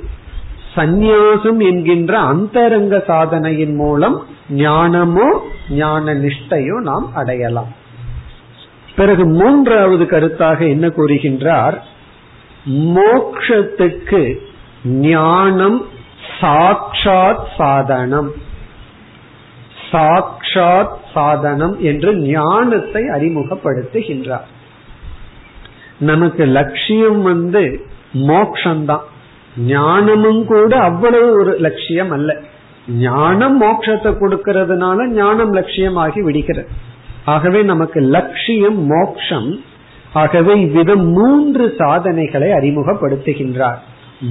சந்நியாசம் 0.76 1.62
என்கின்ற 1.64 2.18
அந்தரங்க 2.18 3.04
சாதனையின் 3.08 3.76
மூலம் 3.76 4.26
ஞானமோ 4.50 5.38
ஞான 5.70 6.14
நிஷ்டையோ 6.14 6.82
நாம் 6.82 7.10
அடையலாம். 7.14 7.80
பிறகு 8.96 9.28
மூன்றாவது 9.28 10.04
கருத்தாக 10.04 10.68
என்ன 10.68 10.88
கூறுகின்றார்? 10.88 11.78
மோக்ஷத்துக்கு 12.70 14.36
ஞானம் 14.86 15.86
சாட்சாத் 16.40 17.48
சாதனம். 17.58 18.32
சாட்சாத் 19.92 21.00
சாதனம் 21.14 21.80
என்று 21.80 22.16
ஞானத்தை 22.16 23.04
அறிமுகப்படுத்துகின்றார். 23.04 24.46
நமக்கு 25.98 26.46
லட்சியம் 26.46 27.22
வந்து 27.22 27.86
மோக்ஷந்தான். 28.14 29.02
ஞானமும் 29.58 30.46
கூட 30.46 30.80
அவ்வளவு 30.80 31.40
ஒரு 31.40 31.56
லட்சியம் 31.60 32.12
அல்ல. 32.12 32.38
ஞானம் 32.88 33.62
மோட்சத்தை 33.62 34.16
கொடுக்கறதுனால 34.20 35.08
ஞானம் 35.08 35.54
லட்சியமாகி 35.54 36.22
விடுகிறது. 36.22 36.90
ஆகவே 37.26 37.62
நமக்கு 37.62 38.00
லட்சியம் 38.00 38.86
மோக்ஷம் 38.86 39.64
ஆகவே 40.14 40.62
இவ்விதம் 40.62 41.08
மூன்று 41.08 41.76
சாதனைகளை 41.78 42.50
அறிமுகப்படுத்துகின்றார். 42.50 43.78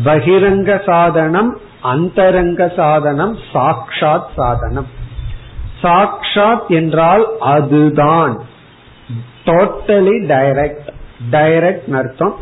பகிரங்க 0.04 0.85
சாதனம் 0.85 1.59
அந்தரங்க 1.82 2.73
சாதனம் 2.76 3.37
சாக்ஷாத் 3.54 4.30
சாதனம். 4.37 4.87
சாக்ஷாத் 5.82 6.66
என்றால் 6.68 7.26
அதுதான். 7.40 8.42
டோட்டலி 9.44 10.16
டைரக்ட் 10.26 10.88
டைரக்ட் 11.30 11.92
அர்த்தம். 11.92 12.35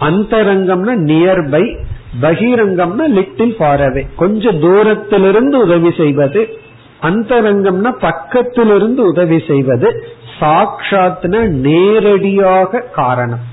அந்தரங்கம்னா 0.00 0.94
நியர்பை 0.96 1.84
பகிரங்கம்னா 2.22 3.08
லிட்டில் 3.08 3.56
ஃபாரவே 3.58 4.06
கொஞ்சம் 4.16 4.60
தூரத்திலிருந்து 4.60 5.58
உதவி 5.58 5.92
செய்வது. 5.96 6.58
அந்தரங்கம்னா 7.02 7.92
பக்கத்திலிருந்து 8.00 9.00
உதவி 9.00 9.42
செய்வது 9.46 10.06
சாட்சாத்ன 10.40 11.48
நேரடியாக 11.48 12.80
காரணம். 12.80 13.44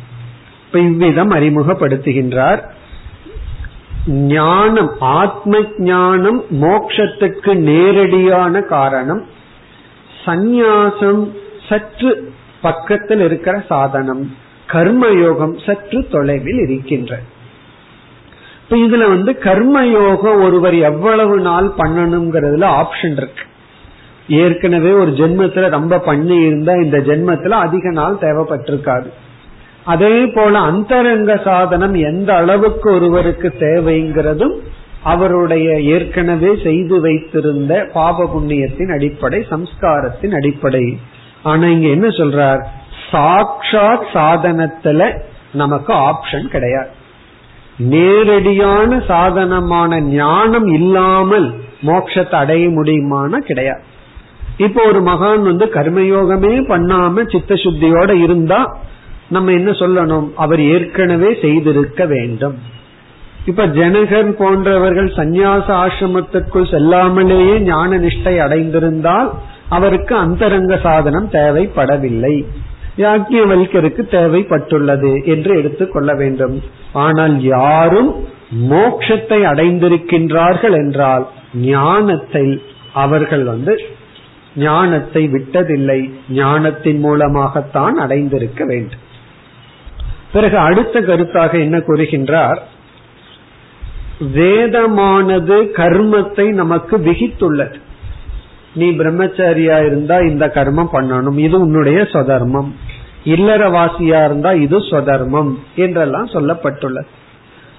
இப்ப 0.66 0.80
இவ்விதம் 0.80 1.32
அறிமுகப்படுத்துகின்றார். 1.32 2.62
ஞானம் 4.08 4.92
ஆத்ம 5.00 5.60
ஞானம் 5.78 6.44
மோக்ஷத்துக்கு 6.62 7.56
நேரடியான 7.56 8.62
காரணம். 8.62 9.26
சந்நியாசம் 10.26 11.32
சற்று 11.70 12.34
பக்கத்தில் 12.62 13.20
இருக்கிற 13.20 13.64
சாதனம். 13.68 14.36
கர்மயோகம் 14.68 15.66
சற்று 15.66 16.08
தொலைவில் 16.12 16.58
இருக்கின்ற 16.58 17.20
இப்ப 18.72 18.82
இதுல 18.82 19.08
வந்து 19.08 19.32
கர்மயோகம் 19.32 20.44
ஒருவர் 20.44 20.76
எவ்வளவு 20.76 21.40
நாள் 21.40 21.72
பண்ணணுங்கிறதுல 21.78 22.66
ஆப்ஷன் 22.72 23.12
இருக்கு. 23.12 23.44
ஏற்கனவே 24.28 24.92
ஒரு 24.92 25.12
ஜென்மத்துல 25.12 25.70
ரொம்ப 25.70 26.00
பண்ணி 26.00 26.36
இருந்தா 26.36 26.74
இந்த 26.74 26.98
ஜென்மத்துல 26.98 27.50
அதிக 27.50 27.92
நாள் 27.92 28.18
தேவைப்பட்டிருக்காது. 28.22 29.10
அதே 29.86 30.26
போல 30.26 30.60
அந்தரங்க 30.60 31.42
சாதனம் 31.44 31.94
எந்த 31.94 32.36
அளவுக்கு 32.36 32.92
ஒருவருக்கு 32.92 33.54
தேவைங்கிறதும் 33.60 34.58
அவருடைய 35.04 35.82
ஏற்கனவே 35.82 36.60
செய்து 36.64 37.02
வைத்திருந்த 37.02 37.90
பாப 37.94 38.30
புண்ணியத்தின் 38.36 38.94
அடிப்படை 38.94 39.46
சம்ஸ்காரத்தின் 39.50 40.34
அடிப்படை. 40.34 41.00
ஆனா 41.44 41.68
இங்க 41.68 41.88
என்ன 41.88 42.08
சொல்றார்? 42.08 42.64
சாட்சாத் 43.12 44.08
சாதனத்துல 44.14 45.20
நமக்கு 45.54 45.94
ஆப்ஷன் 45.94 46.48
கிடையாது. 46.48 46.98
நேரடியான 47.80 49.00
சாதனமான 49.08 50.00
ஞானம் 50.00 50.68
இல்லாமல் 50.68 51.54
மோட்சத்தை 51.86 52.36
அடைய 52.36 52.70
முடியுமான 52.70 53.38
கிடையாது. 53.38 53.82
இப்போ 54.58 54.84
ஒரு 54.84 55.02
மகான் 55.02 55.42
வந்து 55.42 55.66
கர்மயோகமே 55.66 56.54
பண்ணாம 56.68 57.32
சித்த 57.32 57.54
சுத்தியோட 57.54 58.22
இருந்தா 58.24 58.80
நம்ம 59.30 59.52
என்ன 59.52 59.72
சொல்லணும்? 59.72 60.28
அவர் 60.36 60.62
ஏற்கனவே 60.62 61.38
செய்திருக்க 61.42 62.06
வேண்டும். 62.06 62.58
இப்ப 63.46 63.66
ஜனகர் 63.66 64.32
போன்றவர்கள் 64.32 65.12
சந்நியாச 65.16 65.68
ஆசிரமத்திற்குள் 65.74 66.72
செல்லாமலேயே 66.72 67.60
ஞான 67.60 67.98
நிஷ்டை 67.98 68.38
அடைந்திருந்தால் 68.40 69.30
அவருக்கு 69.70 70.16
அந்தரங்க 70.16 70.78
சாதனம் 70.78 71.30
தேவைப்படவில்லை. 71.30 72.46
யாக்கியவல்கருக்கு 73.00 74.04
தேவைப்பட்டுள்ளது 74.16 75.12
என்று 75.26 75.58
எடுத்துக்கொள்ள 75.58 76.16
வேண்டும். 76.16 76.64
ஆனால் 76.94 77.42
யாரும் 77.42 78.12
மோட்சத்தை 78.70 79.40
அடைந்திருக்கின்றார்கள் 79.52 80.76
என்றால் 80.78 81.28
ஞானத்தை 81.54 82.62
அவர்கள் 82.94 83.44
வந்து 83.44 83.74
ஞானத்தை 84.56 85.28
விட்டதில்லை. 85.28 86.00
ஞானத்தின் 86.30 87.00
மூலமாகத்தான் 87.00 87.98
அடைந்திருக்க 87.98 88.66
வேண்டும். 88.66 89.06
பிறகு 90.32 90.58
அடுத்த 90.58 91.02
கருத்தாக 91.02 91.52
என்ன 91.60 91.78
கூறுகின்றார்? 91.78 92.60
வேதமானது 94.34 95.58
கர்மத்தை 95.80 96.46
நமக்கு 96.54 96.98
விகித்துள்ளது. 96.98 97.78
நீ 98.74 98.88
பிரம்மச்சாரியா 98.90 99.78
இருந்தா 99.86 100.18
இந்த 100.20 100.46
கர்மம் 100.48 100.94
பண்ணணும். 100.94 101.38
இது 101.38 101.60
உன்னுடைய 101.60 102.00
சொதர்மம். 102.02 102.72
இல்லறவாசியா 103.26 104.26
இருந்தா 104.26 104.54
இது 104.54 104.78
சொதர்மம் 104.78 105.54
என்றெல்லாம் 105.76 106.28
சொல்லப்பட்டுள்ளது. 106.28 107.10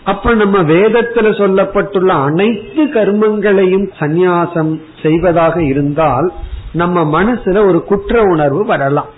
அப்ப 0.05 0.35
நம்ம 0.35 0.63
வேதத்துல 0.63 1.31
சொல்லப்பட்டுள்ள 1.41 2.07
அனைத்து 2.07 2.85
கர்மங்களையும் 2.85 3.89
சந்நியாசம் 4.01 4.81
செய்வதாக 5.03 5.63
இருந்தால் 5.63 6.33
நம்ம 6.73 7.23
மனசுல 7.23 7.67
ஒரு 7.67 7.85
குற்ற 7.85 8.23
உணர்வு 8.23 8.65
வரலாம். 8.65 9.11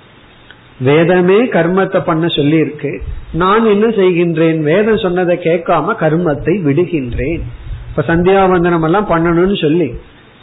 வேதமே 0.78 1.44
கர்மத்தை 1.44 2.04
பண்ண 2.04 2.28
சொல்லி 2.28 2.56
இருக்கு 2.56 3.02
நான் 3.32 3.64
என்ன 3.64 3.86
செய்கின்றேன்? 3.86 4.60
வேதம் 4.60 4.98
சொன்னதை 4.98 5.36
கேட்காம 5.36 5.94
கர்மத்தை 6.00 6.54
விடுகின்றேன். 6.64 7.42
இப்ப 7.90 8.14
சந்தியாவந்தனம் 8.14 8.82
எல்லாம் 8.82 9.08
பண்ணணும்னு 9.08 9.60
சொல்லி 9.60 9.94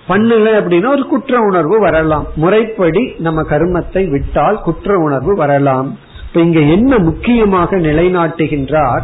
பண்ணல 0.10 0.48
அப்படின்னா 0.60 0.90
ஒரு 0.90 1.06
குற்ற 1.06 1.34
உணர்வு 1.40 1.78
வரலாம். 1.80 2.26
முறைப்படி 2.36 3.04
நம்ம 3.18 3.42
கர்மத்தை 3.50 4.04
விட்டால் 4.10 4.58
குற்ற 4.62 4.98
உணர்வு 4.98 5.34
வரலாம். 5.36 5.90
இப்ப 6.26 6.42
இங்க 6.42 6.62
என்ன 6.76 6.92
முக்கியமாக 7.00 7.78
நிலைநாட்டுகின்றார்? 7.78 9.04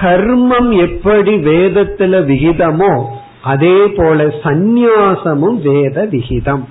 கர்மம் 0.00 0.70
எப்படி 0.86 1.32
வேதத்துல 1.48 2.20
விகிதமோ 2.24 2.92
அதே 3.42 3.78
போல 3.96 4.24
சந்நியாசமும் 4.44 5.58
வேத 5.60 6.04
விகிதம். 6.10 6.64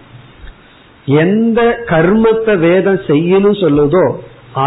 எந்த 1.05 1.59
கர்மத்தை 1.85 2.53
வேதம் 2.59 2.99
செய்யணும் 3.07 3.57
சொல்லுதோ 3.61 4.05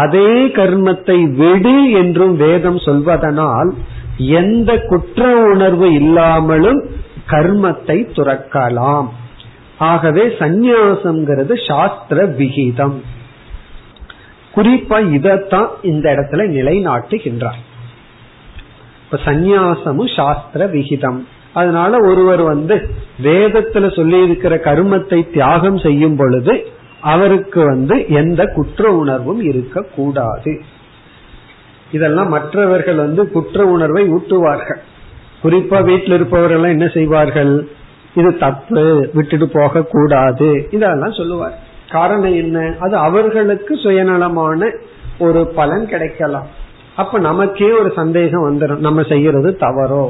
அதே 0.01 0.31
கர்மத்தை 0.57 1.17
விடு 1.35 1.75
என்றும் 1.91 2.35
வேதம் 2.35 2.77
சொல்வதனால் 2.77 3.69
எந்த 4.39 4.71
குற்ற 4.89 5.21
உணர்வு 5.51 5.87
இல்லாமலும் 5.93 6.79
கர்மத்தை 7.29 7.97
துறக்கலாம். 8.15 9.09
ஆகவே 9.77 10.25
சந்நியாசம்ங்கிறது 10.25 11.67
சாஸ்திர 11.67 12.25
விகிதம். 12.25 13.03
குறிப்பா 14.55 14.97
இதத்தான் 15.17 15.67
இந்த 15.81 16.11
இடத்துல 16.11 16.33
நிலைநாட்டுகின்றார். 16.33 17.61
இப்ப 19.03 19.31
சந்நியாசமும் 19.31 20.15
சாஸ்திர 20.15 20.67
விகிதம். 20.67 21.27
அதனால 21.53 21.97
ஒருவர் 22.07 22.41
வந்து 22.41 22.95
வேதத்துல 23.23 23.95
சொல்லி 23.95 24.23
இருக்கிற 24.23 24.55
கருமத்தை 24.55 25.31
தியாகம் 25.31 25.77
செய்யும் 25.77 26.15
பொழுது 26.15 26.67
அவருக்கு 27.01 27.65
வந்து 27.65 28.05
எந்த 28.09 28.45
குற்ற 28.45 28.91
உணர்வும் 28.91 29.41
இருக்கக்கூடாது. 29.41 30.61
இதெல்லாம் 31.91 32.29
மற்றவர்கள் 32.29 32.95
வந்து 32.95 33.31
குற்ற 33.31 33.65
உணர்வை 33.65 34.09
ஊட்டுவார்கள். 34.13 34.81
குறிப்பா 35.43 35.83
வீட்டில் 35.83 36.13
இருப்பவர்கள் 36.13 36.63
என்ன 36.63 36.87
செய்வார்கள்? 36.87 37.67
இது 38.15 38.37
தப்பு 38.37 39.09
விட்டுட்டு 39.13 39.49
போக 39.49 39.83
கூடாது 39.83 40.67
இதெல்லாம் 40.71 41.13
சொல்லுவார். 41.13 41.59
காரணம் 41.89 42.35
என்ன? 42.35 42.75
அது 42.79 42.95
அவர்களுக்கு 42.95 43.77
சுயநலமான 43.77 44.71
ஒரு 45.19 45.47
பலன் 45.47 45.87
கிடைக்கலாம். 45.87 46.47
அப்ப 46.95 47.19
நமக்கே 47.19 47.71
ஒரு 47.71 47.91
சந்தேகம் 47.95 48.59
வந்துடும் 48.59 48.77
நம்ம 48.77 49.03
செய்யறது 49.03 49.57
தவறோ? 49.59 50.09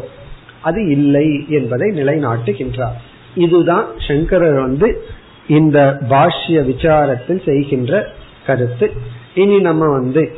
அது 0.61 0.89
இல்லை 0.89 1.45
என்பதை 1.49 1.91
நிலைநாட்டுகின்றார். 2.01 2.97
இதுதான் 3.35 3.85
சங்கரர் 4.07 4.61
வந்து 4.61 5.03
இந்த 5.47 5.97
பாஷ்ய 6.09 6.47
விசாரத்தில் 6.47 7.45
செய்கின்ற 7.45 8.07
கருத்து. 8.45 8.91
இனி 9.33 9.59
நம்ம 9.59 9.91
வந்து 9.91 10.35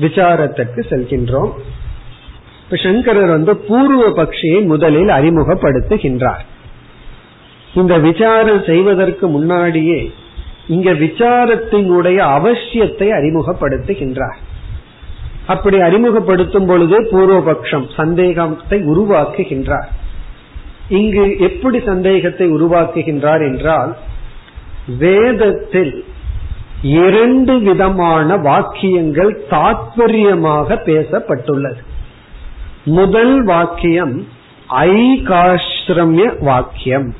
விசாரத்திற்கு 0.00 0.80
செல்கின்றோம். 0.90 1.50
இப்ப 2.72 2.84
சங்கரர் 2.84 3.30
வந்து 3.30 3.56
பூர்வ 3.56 4.02
பக்ஷியை 4.08 4.64
முதலில் 4.66 5.08
அறிமுகப்படுத்துகின்றார். 5.08 6.44
இந்த 7.74 7.98
விசாரம் 7.98 8.62
செய்வதற்கு 8.64 9.28
முன்னாடியே 9.28 10.12
இங்க 10.66 10.92
விசாரத்தினுடைய 10.92 12.18
அவசியத்தை 12.36 13.08
அறிமுகப்படுத்துகின்றார். 13.18 14.38
அப்படி 15.46 15.80
அறிமுகப்படுத்தும் 15.80 16.66
பொழுது 16.66 17.02
பூர்வபக்ஷம் 17.02 17.86
சந்தேகத்தை 17.96 18.80
உருவாக்குகின்றார். 18.82 19.90
இங்கு 20.88 21.38
எப்படி 21.38 21.80
சந்தேகத்தை 21.80 22.48
உருவாக்குகின்றார் 22.48 23.46
என்றால் 23.52 23.96
வேதத்தில் 24.98 26.04
இரண்டு 26.82 27.60
விதமான 27.60 28.36
வாக்கியங்கள் 28.36 29.46
தாற்பயமாக 29.50 30.82
பேசப்பட்டுள்ளது. 30.84 31.80
முதல் 32.84 33.44
வாக்கியம் 33.44 34.26
ஐகாஸ்ரமிய 34.68 36.44
வாக்கியம். 36.44 37.14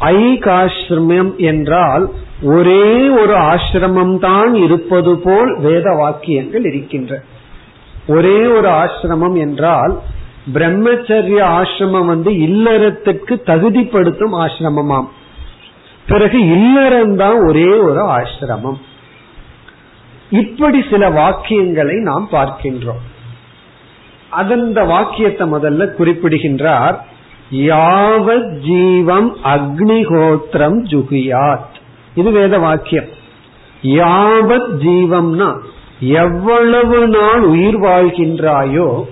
ஐகாஸ்ரமியம் 0.00 1.36
என்றால் 1.36 2.10
ஒரே 2.42 3.08
ஒரு 3.08 3.34
ஆசிரமம் 3.34 4.18
தான் 4.18 4.54
இருப்பது 4.54 5.18
போல் 5.18 5.58
வேத 5.58 5.90
வாக்கியங்கள் 5.90 6.64
இருக்கின்ற. 6.64 7.22
ஒரே 8.06 8.46
ஒரு 8.46 8.68
ஆசிரமம் 8.68 9.38
என்றால் 9.38 10.00
பிரம்மச்சரிய 10.54 11.40
ஆசிரமம் 11.60 12.04
வந்து 12.04 12.30
இல்லறத்துக்கு 12.30 13.34
தகுதிப்படுத்தும் 13.44 14.34
ஆசிரமமாம். 14.34 15.08
பிறகு 16.06 16.38
இல்லறம்தான் 16.38 17.48
ஒரே 17.48 17.78
ஒரு 17.78 18.02
ஆசிரமம். 18.02 18.78
இப்படி 20.30 20.84
சில 20.90 21.10
வாக்கியங்களை 21.10 22.02
நாம் 22.02 22.28
பார்க்கின்றோம். 22.32 23.04
அந்த 24.30 24.84
வாக்கியத்தை 24.84 25.52
முதல்ல 25.52 25.92
குறிப்பிடுகின்றார். 25.92 27.04
யாவத் 27.50 28.58
ஜீவம் 28.58 29.36
அக்னிஹோத்திரம் 29.44 30.78
ஜுகியாத். 30.84 31.76
இது 32.14 32.30
வேத 32.30 32.58
வாக்கியம். 32.58 33.04
யாவத் 33.82 34.70
ஜீவம்னா 34.78 35.56
எவ்வளவு 36.00 37.08
நாள் 37.08 37.42
உயிர் 37.42 37.80
வாழ்கின்றாயோ 37.80 39.04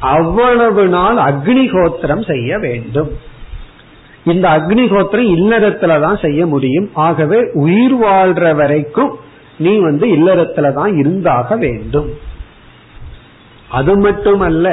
அவ்வளவு 0.00 0.86
நாள் 0.86 1.16
அக்னிஹோத்திரம் 1.16 2.26
செய்ய 2.26 2.58
வேண்டும். 2.58 3.10
இந்த 4.24 4.48
அக்னிஹோத்திரம் 4.48 5.28
இல்லறத்துல 5.36 6.00
தான் 6.00 6.18
செய்ய 6.22 6.46
முடியும். 6.46 6.90
ஆகவே 6.94 7.50
உயிர் 7.52 7.94
வாழ்ற 7.94 8.54
வரைக்கும் 8.54 9.18
நீ 9.58 9.76
வந்து 9.76 10.06
இல்லறத்துல 10.06 10.72
தான் 10.72 10.96
இருந்தாக 10.96 11.56
வேண்டும். 11.56 12.32
அது 13.74 13.96
மட்டுமல்ல 13.98 14.68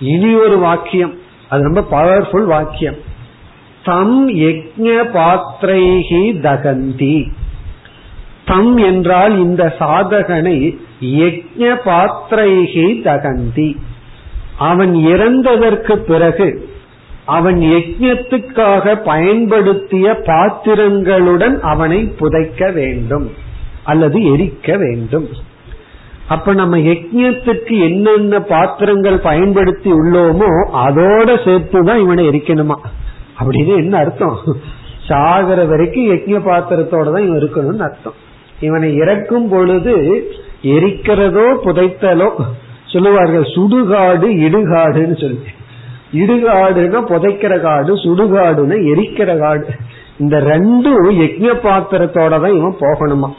இனி 0.00 0.34
ஒரு 0.34 0.58
வாக்கியம். 0.58 1.14
அது 1.48 1.62
ரொம்ப 1.62 1.82
பவர்ஃபுல் 1.90 2.44
வாக்கியம். 2.44 2.98
தம் 3.84 4.28
யஜ்ஞ 4.28 4.88
பாத்திரைகி 5.14 6.22
தகந்தி. 6.40 7.16
தம் 8.44 8.76
என்றால் 8.76 9.34
இந்த 9.38 9.74
சாதகனை 9.80 10.56
யஜ்ஞ 11.00 11.76
பாத்திரைகி 11.84 12.86
தகந்தி. 13.02 13.68
அவன் 14.58 14.94
இறந்ததற்கு 14.94 15.94
பிறகு 15.94 16.48
அவன் 17.24 17.58
யஜ்யத்துக்காக 17.60 18.94
பயன்படுத்திய 19.04 20.14
பாத்திரங்களுடன் 20.26 21.60
அவனை 21.62 22.00
புதைக்க 22.18 22.70
வேண்டும் 22.70 23.28
அல்லது 23.84 24.18
எரிக்க 24.32 24.76
வேண்டும். 24.76 25.28
அப்ப 26.30 26.52
நம்ம 26.54 26.76
யஜ்யத்துக்கு 26.76 27.74
என்னென்ன 27.80 28.40
பாத்திரங்கள் 28.40 29.18
பயன்படுத்தி 29.18 29.90
உள்ளோமோ 29.92 30.50
அதோட 30.86 31.28
சேர்த்துதான் 31.44 32.02
இவனை 32.02 32.28
எரிக்கணுமா? 32.28 32.76
அப்படின்னு 33.40 33.76
என்ன 33.76 33.98
அர்த்தம்? 33.98 34.38
சாகர 35.08 35.68
வரைக்கும் 35.68 36.04
யஜ்ய 36.04 36.38
பாத்திரத்தோட 36.48 37.06
தான் 37.12 37.26
இவன் 37.26 37.40
இருக்கணும்னு 37.40 37.86
அர்த்தம். 37.88 38.14
இவனை 38.60 38.96
இறக்கும் 38.96 39.48
பொழுது 39.48 39.94
எரிக்கிறதோ 40.62 41.46
புதைத்தலோ 41.64 42.30
சொல்லுவார்கள் 42.84 43.46
சுடுகாடு 43.54 44.28
இடுகாடுன்னு 44.46 45.16
சொல்லி. 45.20 45.50
இடுகாடுன்னா 46.12 47.00
புதைக்கிற 47.12 47.60
காடு 47.60 47.94
சுடுகாடுன்னா 47.96 48.78
எரிக்கிற 48.92 49.38
காடு. 49.38 49.66
இந்த 50.18 50.36
ரெண்டும் 50.38 51.10
யஜ்ய 51.22 51.52
பாத்திரத்தோட 51.66 52.40
தான் 52.40 52.56
இவன் 52.56 52.80
போகணுமா? 52.80 53.30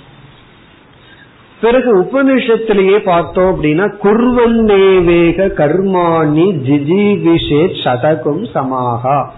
பிறகு 1.62 2.02
உபனிஷத்திலேயே 2.02 2.98
பார்த்தோம் 3.04 3.64
அப்படின்னா 3.64 3.94
குர்வன்னேவேக 4.04 5.48
கர்மாணி 5.54 6.46
ஜிஜிவிஷே 6.68 7.84
சதகும் 7.84 8.44
சமாகா. 8.54 9.34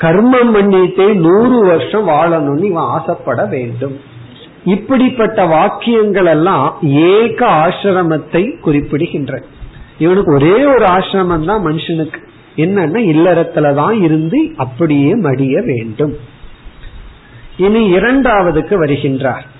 கர்மம் 0.00 0.54
பண்ணிட்டே 0.54 1.14
நூறு 1.14 1.66
வருஷம் 1.66 2.08
வாழணும்னு 2.08 2.64
இவன் 2.64 2.82
ஆசைப்பட 2.82 3.44
வேண்டும். 3.44 4.00
இப்படிப்பட்ட 4.64 5.44
வாக்கியங்கள் 5.44 6.26
எல்லாம் 6.26 6.78
ஏக 6.82 7.46
ஆசிரமத்தை 7.46 8.60
குறிப்பிடுகின்ற. 8.60 9.42
இவனுக்கு 9.98 10.32
ஒரே 10.34 10.64
ஒரு 10.64 10.86
ஆசிரமம் 10.86 11.44
தான் 11.44 11.66
மனுஷனுக்கு. 11.66 12.20
என்னன்னா 12.56 13.00
இல்லறத்துலதான் 13.12 14.02
இருந்து 14.02 14.38
அப்படியே 14.56 15.14
மடிய 15.14 15.60
வேண்டும். 15.60 16.16
இனி 17.56 17.94
இரண்டாவதுக்கு 17.94 18.74
வருகின்றார். 18.78 19.52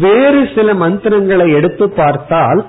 வேறு 0.00 0.48
சில 0.54 0.74
மந்திரங்களை 0.74 1.52
எடுத்து 1.52 1.90
பார்த்தால் 1.90 2.66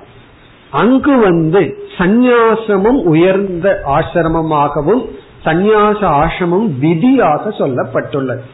அங்கு 0.72 1.18
வந்து 1.18 1.62
சந்நியாசமும் 1.98 3.02
உயர்ந்த 3.04 3.82
ஆசிரமமாகவும் 3.86 5.04
சந்நியாச 5.46 6.02
ஆசிரமம் 6.22 6.68
விதியாக 6.80 7.50
சொல்லப்பட்டுள்ளது. 7.50 8.46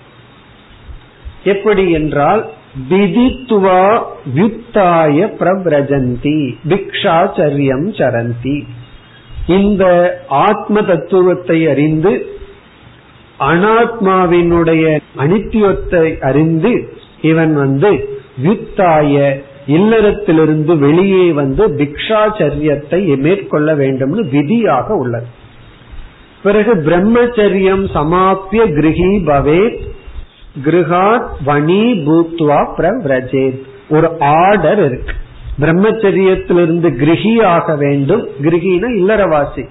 எப்படி 1.43 1.91
என்றால் 1.91 2.49
விதித்துவா 2.89 4.01
வியுத்தாய 4.35 5.17
பிரபிரஜந்தி 5.39 6.53
பிக்ஷாச்சரியம் 6.69 7.87
சரந்தி. 7.99 8.65
இந்த 9.47 9.83
ஆத்ம 10.27 10.81
தத்துவத்தை 10.81 11.67
அறிந்து 11.67 12.39
அனாத்மாவினுடைய 13.39 14.99
அனித்தியத்தை 15.17 16.19
அறிந்து 16.19 16.93
இவன் 17.21 17.53
வந்து 17.53 18.19
வித்தாய 18.43 19.41
இல்லறத்திலிருந்து 19.67 20.77
வெளியே 20.77 21.31
வந்து 21.31 21.67
பிக்ஷாச்சரியத்தை 21.67 23.17
மேற்கொள்ள 23.17 23.75
வேண்டும்னு 23.75 24.29
விதியாக 24.29 24.93
உள்ளது. 24.93 25.25
பிறகு 26.43 26.75
பிரம்மச்சரியம் 26.75 27.85
சமாப்பிய 27.93 28.65
கிரகி 28.67 29.23
பவே 29.25 29.77
கிருஹாத் 30.65 31.27
வணி 31.43 31.93
பூத்வா 31.93 32.65
பிரவ்ரஜேத். 32.77 33.61
ஒரு 33.89 34.15
ஆர்டர் 34.19 34.85
இருக்கு. 34.85 35.13
பிரம்மச்சரியத்திலிருந்து 35.59 36.89
கிரகி 36.89 37.43
ஆக 37.43 37.75
வேண்டும். 37.75 38.27
கிரகினா 38.41 38.87
இல்லறவாசி. 38.99 39.67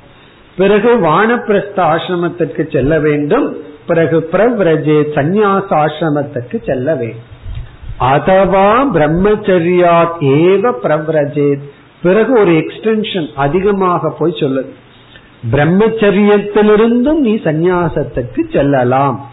பிறகு 0.56 0.98
வானப்பிரஸ்த 0.98 1.76
ஆசிரமத்திற்கு 1.76 2.72
செல்ல 2.72 2.98
வேண்டும். 2.98 3.56
பிறகு 3.86 4.28
பிரவ்ரஜே 4.32 5.02
சந்நியாச 5.14 5.64
ஆசிரமத்திற்கு 5.70 6.64
செல்ல 6.66 6.94
வேண்டும். 6.94 7.38
அதவா 8.00 8.68
பிரம்மச்சரியா 8.94 10.08
ஏவ 10.20 10.72
பிரவ்ரஜேத் 10.82 11.68
பிறகு 12.02 12.40
ஒரு 12.40 12.50
எக்ஸ்டென்ஷன் 12.50 13.26
அதிகமாக 13.34 14.14
போய் 14.18 14.32
சொல்லுது. 14.32 14.70
பிரம்மச்சரியத்திலிருந்தும் 15.52 17.18
நீ 17.18 17.34
சந்நியாசத்துக்கு 17.34 18.52
செல்லலாம். 18.52 19.30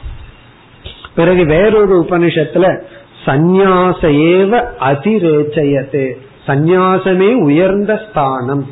பிறகு 1.15 1.45
வேறொரு 1.45 2.05
உபனிஷத்துல 2.09 2.81
சந்நியாச 3.25 4.01
ஏவ 4.01 4.63
அதிரேச்சயத்து. 4.79 6.17
சந்நியாசமே 6.47 7.35
உயர்ந்த 7.35 8.01
ஸ்தானம். 8.09 8.65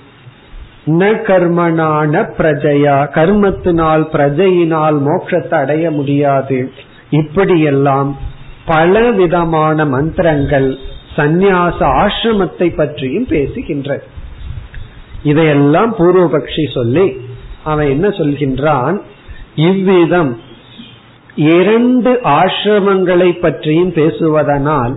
ந 0.86 1.04
கர்மனான 1.28 2.30
பிரஜையா 2.38 3.10
கர்மத்தினால் 3.14 4.04
பிரஜையினால் 4.12 4.98
மோட்சத்தை 5.06 5.54
அடைய 5.54 5.92
முடியாது. 5.92 6.72
இப்படியெல்லாம் 7.10 8.34
பல 8.66 9.12
விதமான 9.12 9.86
மந்திரங்கள் 9.86 10.78
சந்நியாச 11.16 11.80
ஆசிரமத்தை 12.02 12.76
பற்றியும் 12.76 13.28
பேசுகின்றது 13.28 14.06
இதையெல்லாம் 15.24 15.96
பூர்வபக்ஷி 15.98 16.74
சொல்லி 16.74 17.06
அவன் 17.64 17.90
என்ன 17.90 18.08
சொல்கின்றான்? 18.08 18.98
இவ்விதம் 19.56 20.40
இரண்டு 21.36 22.12
ஆசிரமங்களை 22.24 23.40
பற்றியும் 23.40 23.94
பேசுவதனால் 23.94 24.94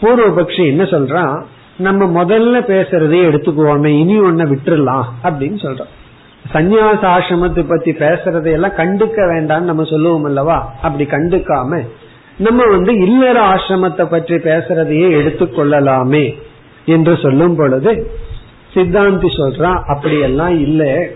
பூர்வபக்ஷி 0.00 0.66
என்ன 0.66 0.82
சொல்றான்? 0.82 1.42
நம்ம 1.78 2.24
முதல்ல 2.24 2.56
பேசுறதே 2.72 3.20
எடுத்துக்குவோமே 3.28 3.86
இனி 3.86 4.20
ஒன்ன 4.20 4.42
விட்டுறலாம் 4.52 5.06
அப்படின்னு 5.24 5.58
சொல்றோம் 5.66 5.92
சந்நியாச 6.52 7.02
ஆசிரமத்தை 7.16 7.64
பத்தி 7.68 7.90
பேசுறதையெல்லாம் 7.90 8.78
கண்டுக்க 8.80 9.18
வேண்டாம்னு 9.32 9.70
நம்ம 9.70 9.84
சொல்லுவோம் 9.84 10.24
அல்லவா? 10.24 10.58
அப்படி 10.82 11.04
கண்டுக்காம 11.04 11.80
நம்ம 12.38 12.66
வந்து 12.66 12.94
இல்லற 12.94 13.40
ஆசிரமத்தை 13.40 14.04
பற்றி 14.10 14.34
பேசுறதையே 14.34 15.08
எடுத்துக்கொள்ளலாமே 15.20 16.34
என்று 16.84 17.16
சொல்லும் 17.16 17.56
பொழுது 17.56 18.08
சித்தாந்தி 18.74 19.28
சொல்றான் 19.36 19.80
அப்படியெல்லாம் 19.84 20.60
இல்ல. 20.60 21.08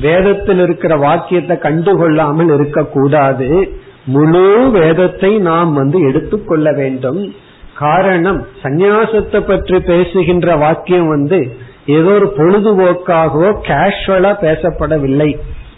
வேதத்தில் 0.00 0.58
இருக்கிற 0.58 0.96
வாக்கியத்தை 0.96 1.56
கண்டுகொள்ளாமல் 1.56 2.54
இருக்கக்கூடாது. 2.54 3.78
முழு 4.04 4.70
வேதத்தை 4.70 5.38
நாம் 5.38 5.72
வந்து 5.72 6.00
எடுத்துக்கொள்ள 6.00 6.72
வேண்டும். 6.72 7.34
காரணம் 7.74 8.46
சந்நியாசத்தை 8.62 9.40
பற்றி 9.40 9.80
பேசுகின்ற 9.80 10.56
வாக்கியம் 10.56 11.08
வந்து 11.08 11.52
ஏதோ 11.86 12.10
ஒரு 12.10 12.34
பொழுதுபோக்காகவோ 12.36 13.52
கேஷுவலா 13.68 14.32
பேசப்படவில்லை. 14.40 15.36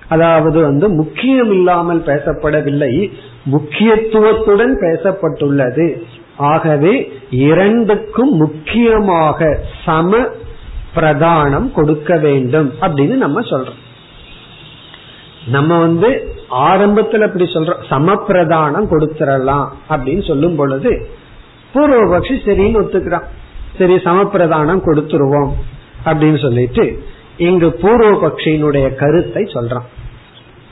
அதாவது 0.09 0.61
வந்து 0.61 0.89
முக்கியம் 0.89 1.51
இல்லாமல் 1.51 2.01
பேசப்படவில்லை. 2.01 3.13
முக்கியத்துவத்துடன் 3.45 4.79
பேசப்பட்டுள்ளது. 4.81 6.03
ஆகவே 6.37 7.13
இரண்டுக்கும் 7.31 8.31
முக்கியமாக 8.31 9.59
சம 9.85 10.27
பிரதானம் 10.95 11.73
கொடுக்க 11.73 12.17
வேண்டும் 12.17 12.73
அப்படின்னு 12.81 13.15
நம்ம 13.15 13.41
சொல்றோம். 13.41 13.81
நம்ம 15.47 15.79
வந்து 15.79 16.35
ஆரம்பத்துல 16.51 17.27
இப்படி 17.27 17.45
சொல்றோம். 17.45 17.83
சமப்பிரதானம் 17.91 18.87
கொடுத்துடலாம் 18.91 19.69
அப்படின்னு 19.89 20.27
சொல்லும் 20.27 20.57
பொழுது 20.57 21.07
பூர்வபக்ஷி 21.75 22.37
சரின்னு 22.45 22.81
ஒத்துக்கிறான். 22.83 23.25
சரி 23.79 23.95
சமப்பிரதானம் 23.95 24.83
கொடுத்துருவோம் 24.87 25.51
அப்படின்னு 26.05 26.41
சொல்லிட்டு 26.41 27.03
இங்கு 27.37 27.79
பூர்வபக்ஷியினுடைய 27.83 28.95
கருத்தை 28.95 29.43
சொல்றான். 29.43 29.87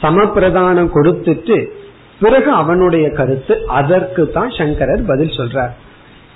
சமப்பிரதானம் 0.02 0.90
கொடுத்துட்டு 0.94 1.72
பிறகு 2.20 2.50
அவனுடைய 2.50 3.10
கருத்து 3.10 3.66
அதற்கு 3.66 4.30
தான் 4.30 4.50
சங்கரர் 4.50 5.04
பதில் 5.06 5.36
சொல்றார். 5.36 5.70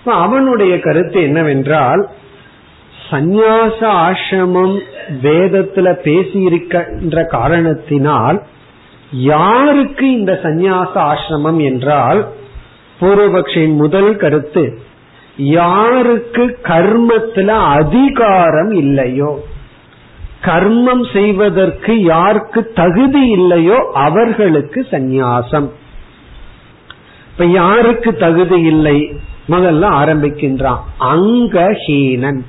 அவனுடைய 0.04 0.80
கருத்து 0.80 1.22
என்னவென்றால் 1.22 2.08
சந்நியாச 3.10 3.80
ஆசிரமம் 3.80 4.78
வேதத்துல 5.22 5.92
பேசியிருக்கின்ற 5.92 7.26
காரணத்தினால் 7.26 8.42
யாருக்கு 9.10 10.12
இந்த 10.12 10.40
சந்நியாச 10.42 10.90
ஆசிரமம் 10.94 11.64
என்றால் 11.64 12.28
பூர்வபக்ஷின் 13.00 13.74
முதல் 13.74 14.16
கருத்து 14.16 14.78
யாருக்கு 15.36 16.58
கர்மத்துல 16.62 17.48
அதிகாரம் 17.48 18.70
இல்லையோ? 18.70 19.44
கர்மம் 20.44 21.12
செய்வதற்கு 21.12 22.02
யாருக்கு 22.02 22.72
தகுதி 22.72 23.28
இல்லையோ 23.28 23.90
அவர்களுக்கு 23.94 24.86
சந்நியாசம். 24.90 25.70
இப்ப 27.32 27.44
யாருக்கு 27.44 28.16
தகுதி 28.16 28.60
இல்லை? 28.60 29.16
முதல்ல 29.48 29.84
ஆரம்பிக்கின்றான். 30.00 30.78
அங்கஹீனன் 31.00 32.40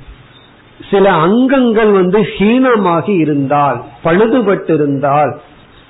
சில 0.91 1.11
அங்கங்கள் 1.11 1.91
வந்து 1.91 2.19
ஹீனமாகி 2.19 3.17
இருந்தால் 3.17 3.83
பழுதுபட்டிருந்தால் 4.03 5.35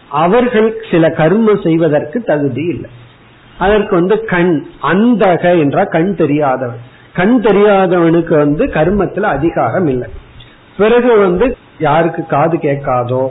அவர்கள் 0.09 0.75
சில 0.91 1.07
கர்மம் 1.07 1.63
செய்வதற்கு 1.63 2.23
தகுதி 2.23 2.63
இல்லை. 2.63 2.89
அதற்கு 3.57 3.95
வந்து 3.95 4.25
கண் 4.25 4.65
அந்தக 4.83 5.59
என்றால் 5.59 5.85
கண் 5.85 6.15
தெரியாதவன். 6.15 6.81
கண் 7.13 7.39
தெரியாதவனுக்கு 7.43 8.37
வந்து 8.37 8.65
கர்மத்துல 8.65 9.21
அதிகாரம் 9.21 9.87
இல்லை. 9.87 10.09
பிறகு 10.77 11.17
வந்து 11.17 11.54
யாருக்கு 11.79 12.25
காது 12.25 12.57
கேட்காதோ 12.57 13.23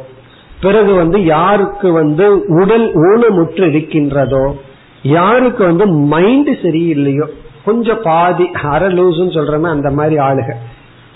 பிறகு 0.61 0.93
வந்து 0.95 1.25
யாருக்கு 1.25 1.93
வந்து 1.93 2.27
உடல் 2.61 2.87
ஊனமுற்று 3.07 3.65
இருக்கின்றதோ 3.69 4.45
யாருக்கு 5.03 5.65
வந்து 5.65 5.87
மைண்ட் 5.87 6.49
சரியில்லையோ 6.63 7.27
கொஞ்சம் 7.65 8.01
பாதி 8.03 8.47
அரை 8.73 8.89
லூசுன்னு 8.99 9.37
சொல்றமே 9.37 9.69
அந்த 9.69 9.91
மாதிரி 9.91 10.17
ஆளுக. 10.19 10.51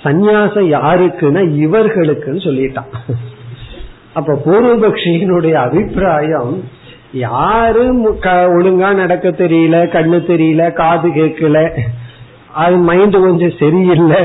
சந்நியாசம் 0.05 0.67
யாருக்குன்னா 0.77 1.43
இவர்களுக்குன்னு 1.65 2.43
சொல்லிட்டான். 2.49 2.91
அப்ப 4.13 4.37
பூர்வபக்ஷியினுடைய 4.47 5.53
அபிப்பிராயம் 5.53 6.53
யாரு 7.13 7.85
ஒழுங்கா 8.57 8.95
நடக்க 8.95 9.29
தெரியல 9.29 9.77
கண்ணு 9.95 10.19
தெரியல 10.33 10.73
காது 10.73 11.09
கேட்கல 11.09 11.59
அது 12.53 12.77
மைண்ட் 12.77 13.17
கொஞ்சம் 13.17 13.59
சரியில்லை 13.59 14.21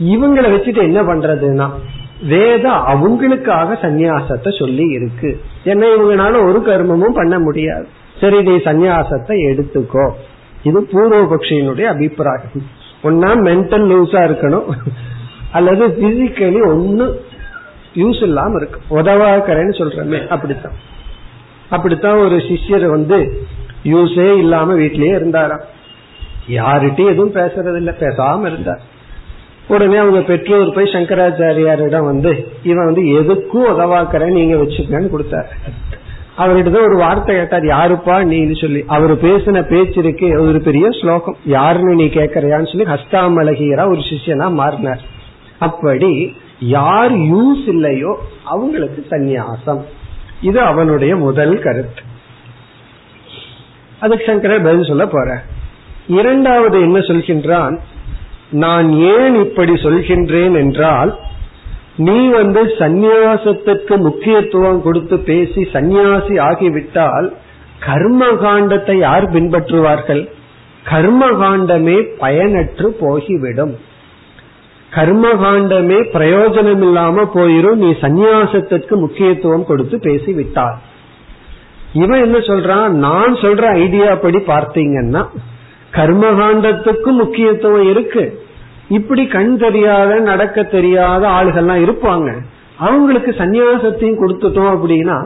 இவங்களை 0.00 0.48
வச்சுட்டு 0.52 0.78
என்ன 0.78 1.02
பண்றதுன்னா 1.02 1.70
வேதம் 2.26 2.86
அவங்களுக்காக 2.86 3.76
சந்நியாசத்தை 3.82 4.58
சொல்லி 4.58 4.84
இருக்கு. 4.88 5.40
ஏன்னா 5.64 5.86
இவங்களால 5.98 6.48
ஒரு 6.48 6.62
கர்மமும் 6.66 7.14
பண்ண 7.14 7.38
முடியாது. 7.38 7.88
சரி 8.20 8.42
நீ 8.42 8.50
சந்நியாசத்தை 8.50 9.36
எடுத்துக்கோ. 9.50 10.10
இது 10.62 10.80
பூர்வபக்ஷியினுடைய 10.80 11.82
அபிப்பிராயம். 11.82 12.50
ஒன்னா 13.02 13.32
மென்டல் 13.46 13.86
லூஸா 13.90 14.20
இருக்கணும் 14.30 14.64
அல்லது 15.52 15.86
பிசிக்கலி 15.86 16.68
ஒன்னு 16.68 17.20
யூஸ் 17.94 18.22
இல்லாம 18.22 18.56
இருக்கு. 18.56 18.80
உதவாக்கறேன்னு 18.90 19.74
சொல்றமே 19.78 20.28
அப்படித்தான். 20.28 20.72
அப்படித்தான் 21.68 22.16
ஒரு 22.16 22.36
சிஷ்யர் 22.36 22.86
வந்து 22.86 23.42
யூஸே 23.84 24.38
இல்லாம 24.38 24.74
வீட்லயே 24.74 25.14
இருந்தாராம். 25.14 25.60
யார்கிட்டயும் 26.48 27.10
எதுவும் 27.10 27.34
பேசுறது 27.34 27.76
இல்ல 27.76 27.94
பேசாம 28.00 28.40
இருந்தார். 28.40 28.80
உடனே 29.70 29.96
அவங்க 29.96 30.20
பெற்றோர் 30.20 30.74
போய் 30.74 30.92
சங்கராச்சாரியாரிடம் 30.94 32.08
வந்து 32.10 32.32
இவன் 32.62 32.88
வந்து 32.88 33.02
எதுக்கும் 33.20 33.70
உதவாக்கிறேன் 33.72 34.36
நீங்க 34.38 34.54
வச்சுக்கன்னு 34.62 35.12
கொடுத்தாரு. 35.14 35.50
அவர்கிட்ட 36.38 36.80
ஒரு 36.88 36.96
வார்த்தை 36.96 37.32
கேட்டார். 37.36 37.64
யாருப்பா 37.64 38.16
நீன்னு 38.32 38.56
சொல்லி. 38.60 38.80
அவர் 38.86 39.12
பேசின 39.24 39.62
பேச்சு 39.62 39.98
இருக்கு 40.02 40.28
ஒரு 40.42 40.60
பெரிய 40.60 40.86
ஸ்லோகம். 41.00 41.36
யாருன்னு 41.56 41.94
நீ 41.94 42.06
கேக்குறியான்னு 42.18 42.70
சொல்லி 42.72 42.86
ஹஸ்தாமலகியரா 42.92 43.86
ஒரு 43.94 44.02
சிஷியனா 44.10 44.48
மாறினார். 44.60 45.02
அப்படி 45.58 46.12
யார் 46.76 47.12
யூஸ் 47.32 47.64
இல்லையோ 47.66 48.12
அவங்களுக்கு 48.44 49.06
சந்நியாசம். 49.10 49.82
இது 50.40 50.60
அவனுடைய 50.60 51.12
முதல் 51.16 51.54
கருத்து. 51.58 52.02
அதுக்கு 54.00 54.24
சங்கரர் 54.26 54.66
பதில் 54.66 54.90
சொல்ல 54.90 55.04
போற 55.06 55.30
இரண்டாவது 56.18 56.76
என்ன 56.80 56.98
சொல்கின்றான்? 56.98 57.74
நான் 58.50 58.92
ஏன் 58.92 59.34
இப்படி 59.34 59.72
சொல்கின்றேன் 59.72 60.56
என்றால் 60.58 61.18
நீ 61.96 62.28
வந்து 62.28 62.62
சந்நியாசத்துக்கு 62.78 63.96
முக்கியத்துவம் 63.96 64.82
கொடுத்து 64.82 65.18
பேசி 65.18 65.64
சந்நியாசி 65.72 66.38
ஆகிவிட்டால் 66.38 67.32
கர்ம 67.80 68.26
காண்டத்தை 68.26 68.98
யார் 68.98 69.30
பின்பற்றுவார்கள்? 69.30 70.28
கர்ம 70.84 71.26
காண்டமே 71.26 72.08
பயனற்று 72.18 72.88
போகிவிடும். 72.88 73.74
கர்ம 74.90 75.28
காண்டமே 75.28 75.98
பிரயோஜனம் 76.12 76.82
இல்லாம 76.82 77.22
போயிரும் 77.34 77.74
நீ 77.74 77.90
சந்நியாசத்திற்கு 78.00 78.96
முக்கியத்துவம் 78.96 79.64
கொடுத்து 79.64 79.98
பேசி 79.98 80.32
விட்டார் 80.32 80.78
இவன் 81.92 82.20
என்ன 82.20 82.38
சொல்றான்? 82.38 82.88
நான் 82.88 83.34
சொல்ற 83.34 83.64
ஐடியா 83.66 84.14
படி 84.14 84.38
பார்த்தீங்கன்னா 84.46 85.26
கர்மகாண்டத்துக்கும் 85.94 87.20
முக்கியத்துவம் 87.22 87.88
இருக்கு. 87.90 88.24
இப்படி 88.88 89.26
கண் 89.26 89.56
தெரியாத 89.56 90.18
நடக்க 90.18 90.62
தெரியாத 90.62 91.28
ஆளுகள்லாம் 91.28 91.82
இருப்பாங்க. 91.86 92.30
அவங்களுக்கு 92.76 93.30
சந்நியாசத்தையும் 93.38 94.20
கொடுத்துட்டோம் 94.22 94.72
அப்படின்னா 94.74 95.18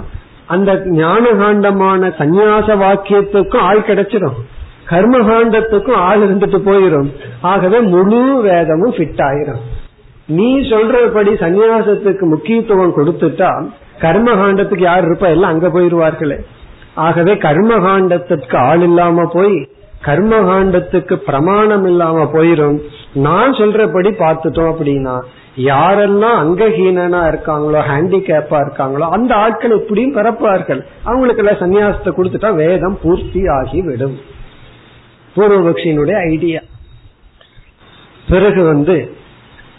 அந்த 0.46 0.70
ஞான 0.86 1.24
காண்டமான 1.30 2.10
சந்நியாச 2.18 2.76
வாக்கியத்துக்கும் 2.82 3.66
ஆள் 3.68 3.86
கிடைச்சிடும் 3.86 4.38
கர்மகாண்டத்துக்கும் 4.90 6.00
ஆள் 6.08 6.22
இருந்துட்டு 6.24 6.58
போயிடும் 6.66 7.08
ஆகவே 7.40 7.80
முழு 7.80 8.42
வேதமும் 8.42 8.94
ஃபிட் 8.96 9.22
ஆயிரும். 9.28 9.62
நீ 10.26 10.58
சொல்றபடி 10.70 11.32
சந்நியாசத்துக்கு 11.44 12.20
முக்கியத்துவம் 12.20 12.96
கொடுத்துட்டா 12.96 13.50
கர்மகாண்டத்துக்கு 14.00 14.80
யார் 14.80 15.06
இருப்பா? 15.08 15.28
எல்லாம் 15.28 15.50
அங்க 15.50 15.68
போயிருவார்களே. 15.68 16.38
ஆகவே 16.94 17.32
கர்மகாண்டத்திற்கு 17.34 18.56
ஆள் 18.56 18.82
இல்லாம 18.82 19.24
போய் 19.32 19.56
கர்மகாண்டத்துக்கு 20.06 21.14
பிரமாணம் 21.28 21.86
இல்லாம 21.90 22.26
போயிரும். 22.34 22.78
நான் 23.26 23.52
சொல்றபடி 23.60 24.10
பார்த்துட்டோம் 24.22 24.70
அப்படின்னா 24.72 25.16
யாரெல்லாம் 25.70 26.38
அங்கஹீனா 26.44 27.20
இருக்காங்களோ 27.30 27.80
ஹேண்டிகேப்பா 27.90 28.58
இருக்காங்களோ 28.64 29.08
அந்த 29.16 29.32
ஆட்கள் 29.44 29.76
இப்படியும் 29.80 30.16
பிறப்பார்கள். 30.16 30.80
அவங்களுக்கு 31.08 31.42
எல்லாம் 31.42 31.60
சன்னியாசத்தை 31.62 32.12
கொடுத்துட்டா 32.16 32.50
வேதம் 32.62 32.96
பூர்த்தி 33.02 33.42
ஆகி 33.58 33.80
விடும். 33.88 34.16
பூர்வபக்ஷியினுடைய 35.36 36.16
ஐடியா 36.32 36.62
பிறகு 38.30 38.62
வந்து 38.72 38.96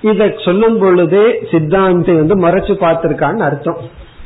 இத 0.09 0.25
சொல்லும் 0.45 0.79
பொழுதே 0.81 1.25
சித்தாந்தி 1.51 2.13
வந்து 2.21 2.35
மறைச்சு 2.45 2.73
பார்த்திருக்கான்னு 2.83 3.45
அர்த்தம். 3.49 3.79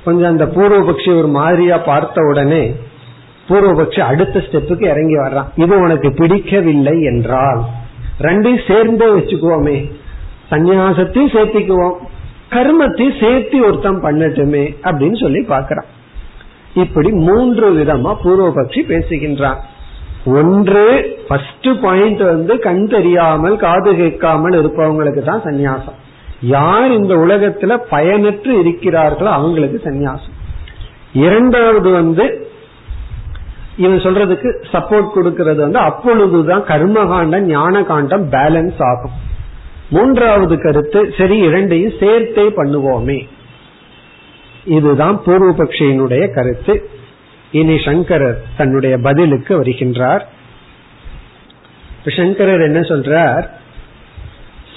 கொஞ்சம் 0.05 0.31
அந்த 0.33 0.45
பூர்வபக்ஷி 0.55 1.11
ஒரு 1.19 1.29
மாதிரியா 1.37 1.77
பார்த்த 1.89 2.21
உடனே 2.31 2.63
பூர்வபக்ஷி 3.49 4.01
அடுத்த 4.09 4.39
ஸ்டெப்புக்கு 4.39 4.85
இறங்கி 4.93 5.15
வர்றான். 5.15 5.49
இது 5.55 5.75
உனக்கு 5.79 6.09
பிடிக்கவில்லை 6.11 6.95
என்றால் 7.01 7.61
ரெண்டையும் 8.27 8.67
சேர்ந்தே 8.69 9.07
வச்சுக்குவோமே. 9.15 9.77
சந்நியாசத்தையும் 10.51 11.33
சேர்த்திக்குவோம். 11.35 11.97
கர்மத்தையும் 12.53 13.19
சேர்த்து 13.21 13.57
ஒருத்தம் 13.65 14.03
பண்ணட்டுமே 14.03 14.65
அப்படின்னு 14.83 15.17
சொல்லி 15.23 15.41
பாக்கிறான் 15.53 15.89
இப்படி 16.73 17.09
மூன்று 17.27 17.67
விதமா 17.77 18.11
பூர்வபக்ஷி 18.23 18.81
பேசுகின்றான். 18.91 19.59
ஒன்று 20.39 20.85
ஃபர்ஸ்ட் 21.27 21.69
பாயிண்ட் 21.81 22.21
வந்து 22.31 22.53
கண் 22.59 22.83
தெரியாமல் 22.87 23.55
காது 23.57 23.91
கேட்காமல் 23.95 24.57
இருப்பவங்களுக்கு 24.61 25.21
தான் 25.23 25.45
சந்நியாசம். 25.45 25.97
யார் 26.55 26.91
இந்த 26.91 27.13
உலகத்துல 27.15 27.77
பயனற்று 27.91 28.51
இருக்கிறார்களோ 28.63 29.31
அவங்களுக்கு 29.37 29.79
சந்நியாசம். 29.85 30.35
இரண்டாவது 31.25 31.89
வந்து 31.91 32.25
இவன் 33.79 34.03
சொல்றதுக்கு 34.05 34.49
சப்போர்ட் 34.71 35.13
கொடுக்கறது 35.15 35.61
வந்து 35.65 35.79
அப்பொழுதுதான் 35.79 36.63
கர்ம 36.63 37.05
காண்டம் 37.05 37.45
ஞான 37.45 37.83
காண்டம் 37.83 38.25
பேலன்ஸ் 38.31 38.79
ஆகும். 38.79 39.15
மூன்றாவது 39.89 40.55
கருத்து 40.61 41.13
சரி 41.17 41.37
இரண்டையும் 41.37 41.93
சேர்த்தே 41.99 42.45
பண்ணுவோமே. 42.49 43.19
இதுதான் 44.65 45.21
பூர்வபக்ஷியினுடைய 45.25 46.33
கருத்து. 46.33 46.75
இனி 47.51 47.77
சங்கரர் 47.85 48.41
தன்னுடைய 48.57 48.97
பதிலுக்கு 48.97 49.61
வருகின்றார். 49.61 50.23
சங்கரர் 52.17 52.61
என்ன 52.61 52.79
சொல்றார்? 52.79 53.45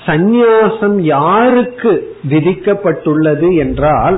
சந்நியாசம் 0.07 0.97
யாருக்கு 0.99 2.17
விதிக்கப்பட்டுள்ளது 2.31 3.51
என்றால் 3.59 4.17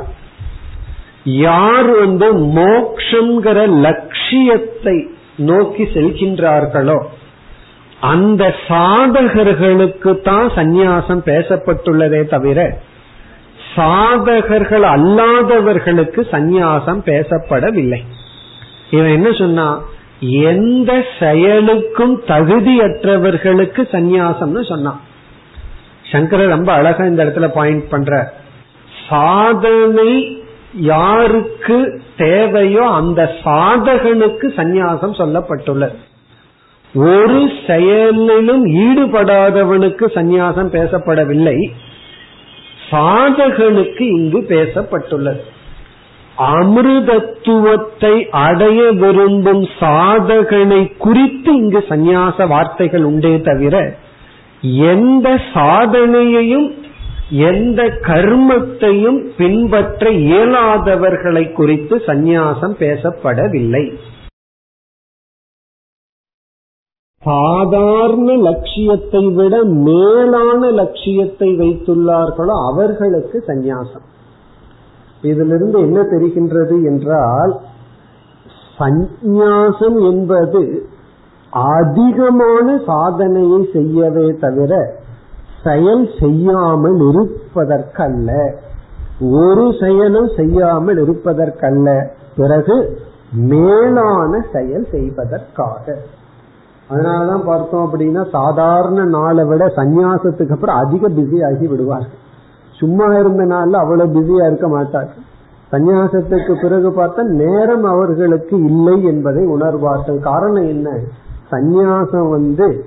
யார் 1.24 1.98
வந்து 1.98 2.32
மோக்ஷங்கிற 2.32 3.80
லட்சியத்தை 3.80 5.08
நோக்கி 5.36 5.82
செல்கின்றார்களோ 5.82 7.02
அந்த 8.00 8.54
சாதகர்களுக்கு 8.68 10.20
தான் 10.20 10.50
சந்நியாசம் 10.50 11.22
பேசப்பட்டுள்ளதே 11.24 12.26
தவிர 12.26 12.78
சாதகர்கள் 13.76 14.82
அல்லாதவர்களுக்கு 14.82 16.20
சந்நியாசம் 16.30 17.00
பேசப்படவில்லை. 17.04 18.02
இவன் 18.90 19.10
என்ன 19.10 19.32
சொன்னா 19.32 19.78
எந்த 20.20 21.04
செயலுக்கும் 21.18 22.22
தகுதியற்றவர்களுக்கு 22.26 23.82
சந்நியாசம்னு 23.92 24.68
சொன்னான் 24.68 25.00
சங்கரர் 26.10 26.48
ரொம்ப 26.48 26.72
அழகா 26.72 27.04
இந்த 27.04 27.24
இடத்துல 27.24 27.48
பாயிண்ட் 27.48 27.88
பண்ற 27.88 28.32
சாதனை 29.08 30.43
யாருக்கு 30.74 32.02
தேவையோ 32.16 32.88
அந்த 32.88 33.32
சாதகனுக்கு 33.44 34.46
சந்நியாசம் 34.56 35.14
சொல்லப்பட்டுள்ளது. 35.18 35.94
ஒரு 36.94 37.50
செயலிலும் 37.66 38.66
ஈடுபடாதவனுக்கு 38.66 40.06
சந்நியாசம் 40.14 40.70
பேசப்படவில்லை. 40.72 41.70
சாதகனுக்கு 42.90 44.00
இங்கு 44.00 44.46
பேசப்பட்டுள்ளது. 44.48 45.40
அமிர்தத்துவத்தை 46.38 48.28
அடைய 48.30 48.90
விரும்பும் 48.90 49.62
சாதகனை 49.80 50.96
குறித்து 50.96 51.54
இங்கு 51.54 51.84
சந்நியாச 51.88 52.48
வார்த்தைகள் 52.48 53.04
உண்டே 53.04 53.40
தவிர 53.40 53.94
எந்த 54.62 55.40
சாதனையையும் 55.54 56.82
எந்த 57.30 57.82
கர்மத்தையும் 57.82 59.34
பின்பற்ற 59.36 60.10
இயலாதவர்களை 60.10 61.52
குறித்து 61.52 61.96
சந்நியாசம் 61.96 62.74
பேசப்படவில்லை. 62.78 63.92
சாதாரண 67.22 68.36
லட்சியத்தை 68.36 69.22
விட 69.28 69.62
மேலான 69.64 70.70
லட்சியத்தை 70.70 71.48
வைத்துள்ளார்களோ 71.56 72.54
அவர்களுக்கு 72.72 73.44
சந்நியாசம். 73.46 74.06
இதிலிருந்து 75.22 75.78
என்ன 75.80 76.00
தெரிகின்றது 76.00 76.84
என்றால் 76.84 77.60
சந்நியாசம் 78.78 80.12
என்பது 80.12 80.88
அதிகமான 81.52 82.78
சாதனையை 82.86 83.68
செய்யவே 83.72 84.26
தவிர 84.40 85.02
செயல் 85.64 86.08
செய்யாமல் 86.20 86.98
இருப்பதற்கல்ல. 86.98 88.52
ஒரு 89.20 89.74
செயலும் 89.80 90.28
செய்யாமல் 90.36 91.06
இருப்பதற்கல்ல. 91.06 92.06
பிறகு 92.36 92.98
மேலான 93.32 94.44
செயல் 94.52 94.86
செய்வதற்காக. 94.90 95.96
அதனாலதான் 96.90 97.44
பார்த்தோம் 97.44 97.90
அப்படின்னா 97.90 98.30
சாதாரண 98.30 99.04
நாளை 99.04 99.44
விட 99.44 99.66
சந்நியாசத்துக்கு 99.66 100.50
அப்புறம் 100.50 100.76
அதிக 100.76 101.08
பிஸி 101.08 101.54
ஆகி 101.54 101.66
விடுவார்கள். 101.66 102.22
சும்மா 102.70 103.04
இருந்த 103.04 103.44
நாள்ல 103.44 103.70
அவ்வளவு 103.70 104.20
பிஸியா 104.20 104.46
இருக்க 104.46 104.68
மாட்டார்கள். 104.68 105.32
சந்நியாசத்துக்கு 105.72 106.62
பிறகு 106.62 106.90
பார்த்தா 106.90 107.22
நேரம் 107.22 107.84
அவர்களுக்கு 107.84 108.64
இல்லை 108.64 109.04
என்பதை 109.04 109.46
உணர்வார்கள். 109.46 110.18
காரணம் 110.18 110.68
என்ன? 110.68 110.90
சந்நியாசம் 111.50 112.30
வந்து 112.30 112.84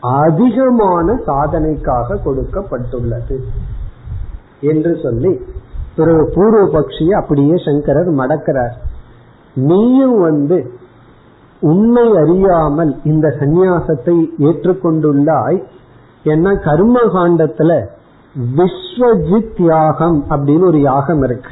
அதிகமான 0.00 1.14
சாதனைக்காக 1.26 2.18
கொடுக்கப்பட்டுள்ளது 2.24 3.40
என்று 4.60 4.98
சொல்லி 5.02 5.40
பிறகு 5.96 6.32
பூர்வ 6.34 6.80
பக்ஷிய 6.80 7.10
அப்படியே 7.10 7.52
சங்கரர் 7.64 8.10
மடக்கிறார். 8.10 8.74
நீயும் 9.54 10.20
வந்து 10.20 10.72
உண்மை 11.60 12.16
அறியாமல் 12.16 13.00
இந்த 13.04 13.36
சந்நியாசத்தை 13.40 14.26
ஏற்றுக்கொண்டுள்ளாய். 14.38 15.64
என்ன 16.22 16.54
கர்ம 16.54 17.00
காண்டத்துல 17.00 17.86
விஸ்வஜித் 18.56 19.62
யாகம் 19.62 20.24
அப்படின்னு 20.30 20.64
ஒரு 20.64 20.80
யாகம் 20.80 21.22
இருக்கு. 21.22 21.50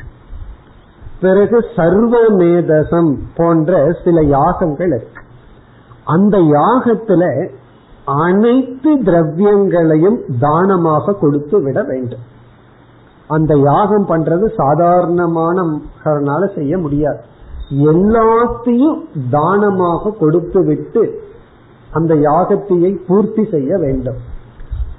பிறகு 1.20 1.66
சர்வமேதசம் 1.76 3.16
போன்ற 3.36 4.00
சில 4.04 4.22
யாகங்கள் 4.22 4.86
இருக்கு. 4.86 5.22
அந்த 6.04 6.38
யாகத்துல 6.38 7.48
அனைத்து 8.06 8.90
திரவியங்களையும் 8.96 10.18
தானமாக 10.38 11.12
கொடுத்து 11.12 11.62
விட 11.62 11.82
வேண்டும். 11.82 12.24
அந்த 13.26 13.54
யாகம் 13.56 14.08
பண்றது 14.08 14.46
சாதாரணமான 14.56 16.46
செய்ய 16.54 16.78
முடியாது. 16.78 17.18
எல்லாத்தையும் 17.70 18.98
தானமாக 19.30 20.10
கொடுத்து 20.10 20.64
விட்டு 20.64 21.20
அந்த 21.92 22.14
யாகத்தையை 22.14 23.00
பூர்த்தி 23.06 23.44
செய்ய 23.44 23.78
வேண்டும். 23.78 24.16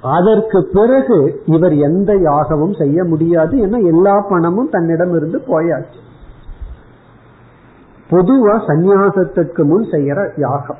அதற்கு 0.00 0.68
பிறகு 0.72 1.42
இவர் 1.44 1.76
எந்த 1.76 2.16
யாகமும் 2.16 2.74
செய்ய 2.74 3.04
முடியாது 3.04 3.56
ஏன்னா 3.66 3.78
எல்லா 3.84 4.20
பணமும் 4.28 4.68
தன்னிடம் 4.68 5.14
இருந்து 5.14 5.42
போயாச்சு. 5.48 5.98
பொதுவா 8.10 8.54
சந்நியாசத்துக்கு 8.68 9.64
முன் 9.64 9.86
செய்யற 9.90 10.20
யாகம். 10.36 10.78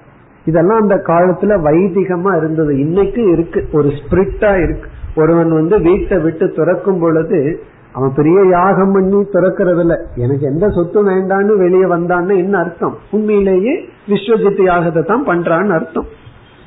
இதெல்லாம் 0.48 0.80
அந்த 0.80 0.94
காலத்துல 0.94 1.52
வைதிகமா 1.68 2.36
இருந்தது. 2.36 2.78
இன்னைக்கு 2.78 3.22
இருக்கு. 3.32 3.60
ஒரு 3.72 3.88
ஸ்பிரிட்டா 3.98 4.52
இருக்கு. 4.62 4.88
ஒருவன் 5.16 5.52
வந்து 5.52 5.76
வீட்டை 5.80 6.18
விட்டு 6.18 6.46
துறக்கும் 6.50 7.00
பொழுது 7.00 7.60
அவன் 7.92 8.12
பெரிய 8.16 8.38
யாகம் 8.50 8.92
பண்ணி 8.92 9.18
துறக்கிறதுல 9.32 9.92
எனக்கு 10.16 10.46
எந்த 10.46 10.68
சொத்து 10.68 11.00
வேண்டான்னு 11.10 11.56
வெளியே 11.56 11.84
வந்தான்னு 11.84 12.36
என்ன 12.36 12.58
அர்த்தம்? 12.58 12.96
உண்மையிலேயே 13.10 13.74
விஸ்வஜித் 14.08 14.62
யாகத்தை 14.70 15.02
தான் 15.04 15.26
பண்றான்னு 15.26 15.68
அர்த்தம். 15.68 16.08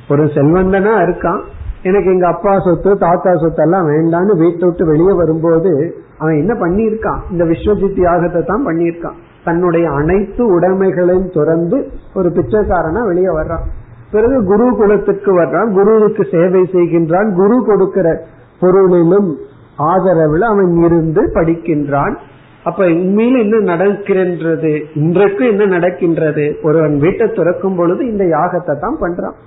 ஒரு 0.09 0.23
செல்வந்தனா 0.23 0.93
இருக்கான். 1.07 1.41
எனக்கு 1.83 2.11
எங்க 2.11 2.27
அப்பா 2.27 2.59
சொத்து 2.59 2.97
தாத்தா 2.97 3.31
சொத்து 3.35 3.63
எல்லாம் 3.63 3.87
வேண்டான்னு 3.87 4.37
வீட்டை 4.37 4.67
விட்டு 4.67 4.85
வெளியே 4.85 5.13
வரும்போது 5.13 5.71
அவன் 6.17 6.37
என்ன 6.37 6.53
பண்ணியிருக்கான்? 6.53 7.21
இந்த 7.31 7.43
விஸ்வஜித் 7.43 8.01
யாகத்தை 8.07 8.43
தான் 8.43 8.67
பண்ணியிருக்கான். 8.67 9.17
தன்னுடைய 9.45 9.89
அனைத்து 9.89 10.59
உடைமைகளையும் 10.59 11.31
துறந்து 11.33 11.87
ஒரு 12.15 12.29
பிச்சைக்காரனா 12.29 13.05
வெளியே 13.05 13.27
வர்றான். 13.27 13.65
பிறகு 14.11 14.43
குரு 14.43 14.75
குலத்துக்கு 14.75 15.41
வர்றான். 15.41 15.73
குருவுக்கு 15.73 16.27
சேவை 16.31 16.61
செய்கின்றான். 16.61 17.33
குரு 17.33 17.63
கொடுக்கிற 17.65 18.23
பொருளிலும் 18.59 19.37
ஆதரவில் 19.77 20.41
அவன் 20.41 20.83
இருந்து 20.83 21.21
படிக்கின்றான். 21.33 22.15
அப்ப 22.63 22.85
உண்மையில் 22.85 23.39
என்ன 23.39 23.59
நடக்கின்றது? 23.59 24.81
இன்றைக்கு 24.95 25.47
என்ன 25.47 25.65
நடக்கின்றது? 25.65 26.55
ஒருவன் 26.63 26.97
வீட்டை 26.97 27.31
துறக்கும் 27.31 27.75
பொழுது 27.75 28.11
இந்த 28.11 28.23
யாகத்தை 28.23 28.79
தான் 28.79 28.97
பண்றான். 29.01 29.37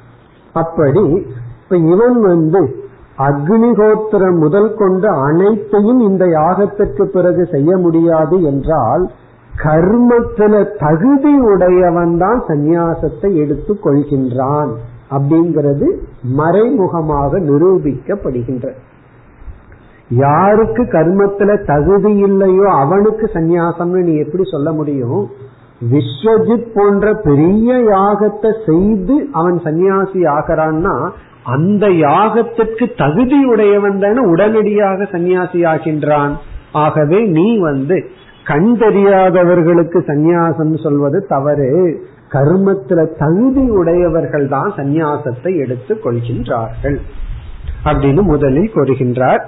அப்படி 0.52 1.26
இப்ப 1.62 1.76
இவன் 1.76 2.20
வந்து 2.20 2.82
அக்னிகோத்திரம் 3.18 4.38
முதல் 4.38 4.74
கொண்டு 4.74 5.08
அனைத்தையும் 5.08 6.00
இந்த 6.00 6.24
யாகத்திற்கு 6.24 7.02
பிறகு 7.02 7.46
செய்ய 7.46 7.76
முடியாது 7.76 8.42
என்றால் 8.42 9.10
கர்மத்துல 9.62 10.54
தகுதி 10.78 11.32
உடையவன் 11.38 12.16
தான் 12.18 12.40
சந்நியாசத்தை 12.48 13.34
எடுத்துக் 13.34 13.82
கொள்கின்றான் 13.84 14.70
அப்படிங்கிறது 15.10 15.86
மறைமுகமாக 16.22 17.38
நிரூபிக்கப்படுகின்ற. 17.38 18.68
யாருக்கு 20.08 20.82
கர்மத்துல 20.82 21.64
தகுதி 21.64 22.12
இல்லையோ 22.16 22.66
அவனுக்கு 22.70 23.30
சந்நியாசம்னு 23.34 24.02
நீ 24.02 24.14
எப்படி 24.16 24.44
சொல்ல 24.44 24.72
முடியும்? 24.72 25.30
விஸ்வஜித் 25.92 26.68
போன்ற 26.74 27.14
பெரிய 27.14 27.76
யாகத்தை 27.76 28.50
செய்து 28.66 29.28
அவன் 29.32 29.60
சன்னியாசி 29.64 30.20
ஆகிறான்னா 30.36 31.10
அந்த 31.42 31.86
யாகத்திற்கு 31.88 32.86
தகுதி 32.96 33.44
உடையவன் 33.44 33.98
தானே 33.98 34.20
உடனடியாக 34.20 35.04
சன்னியாசி 35.04 35.60
ஆகின்றான். 35.64 36.32
ஆகவே 36.72 37.26
நீ 37.26 37.58
வந்து 37.58 38.10
கண் 38.44 38.76
தெரியாதவர்களுக்கு 38.78 40.04
சந்நியாசம் 40.06 40.82
சொல்வது 40.82 41.26
தவறு. 41.26 42.02
கர்மத்துல 42.32 43.08
தகுதி 43.18 43.70
உடையவர்கள் 43.70 44.48
தான் 44.48 44.72
சந்நியாசத்தை 44.76 45.56
எடுத்துக் 45.56 46.06
கொள்கின்றார்கள் 46.06 46.98
அப்படின்னு 47.84 48.22
முதலில் 48.22 48.70
கூறுகின்றார். 48.74 49.42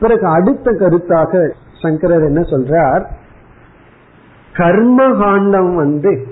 பிறகு 0.00 0.26
அடுத்த 0.26 0.70
கருத்தாக 0.70 1.50
சங்கரர் 1.82 2.22
என்ன 2.22 2.40
சொல்றார்? 2.40 3.04
கர்மகாண்டம் 4.52 5.74
வந்து 5.74 6.26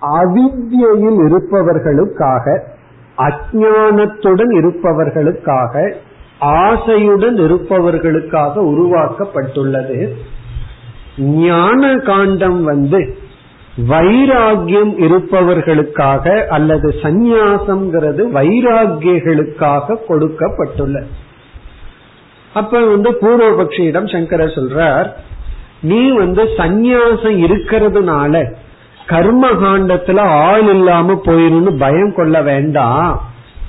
அவித்யில் 0.00 1.20
இருப்பவர்களுக்காக 1.26 2.62
அஜானத்துடன் 3.16 4.52
இருப்பவர்களுக்காக 4.58 5.92
ஆசையுடன் 6.40 7.38
இருப்பவர்களுக்காக 7.38 8.60
உருவாக்கப்பட்டுள்ளது. 8.60 10.08
ஞான 11.20 11.96
காண்டம் 11.96 12.64
வந்து 12.64 13.18
வைராகியம் 13.88 14.92
இருப்பவர்களுக்காக 14.98 16.46
அல்லது 16.46 16.94
சந்நியாசம்ங்கிறது 17.02 18.22
வைராகியர்களுக்காக 18.34 19.96
கொடுக்கப்பட்டுள்ள 20.08 21.04
அப்ப 22.54 22.80
வந்து 22.80 23.10
பூர்வபக்ஷியிடம் 23.10 24.12
சங்கரர் 24.12 24.48
சொல்றார் 24.48 25.10
நீ 25.80 26.10
வந்து 26.10 26.44
சந்நியாசம் 26.44 27.38
இருக்கிறதுனால 27.46 28.52
கர்ம 29.06 29.50
காண்டத்துல 29.50 30.18
ஆள் 30.18 30.68
இல்லாம 30.68 31.20
போயிருன்னு 31.24 31.78
பயம் 31.78 32.14
கொள்ள 32.14 32.42
வேண்டாம். 32.42 33.20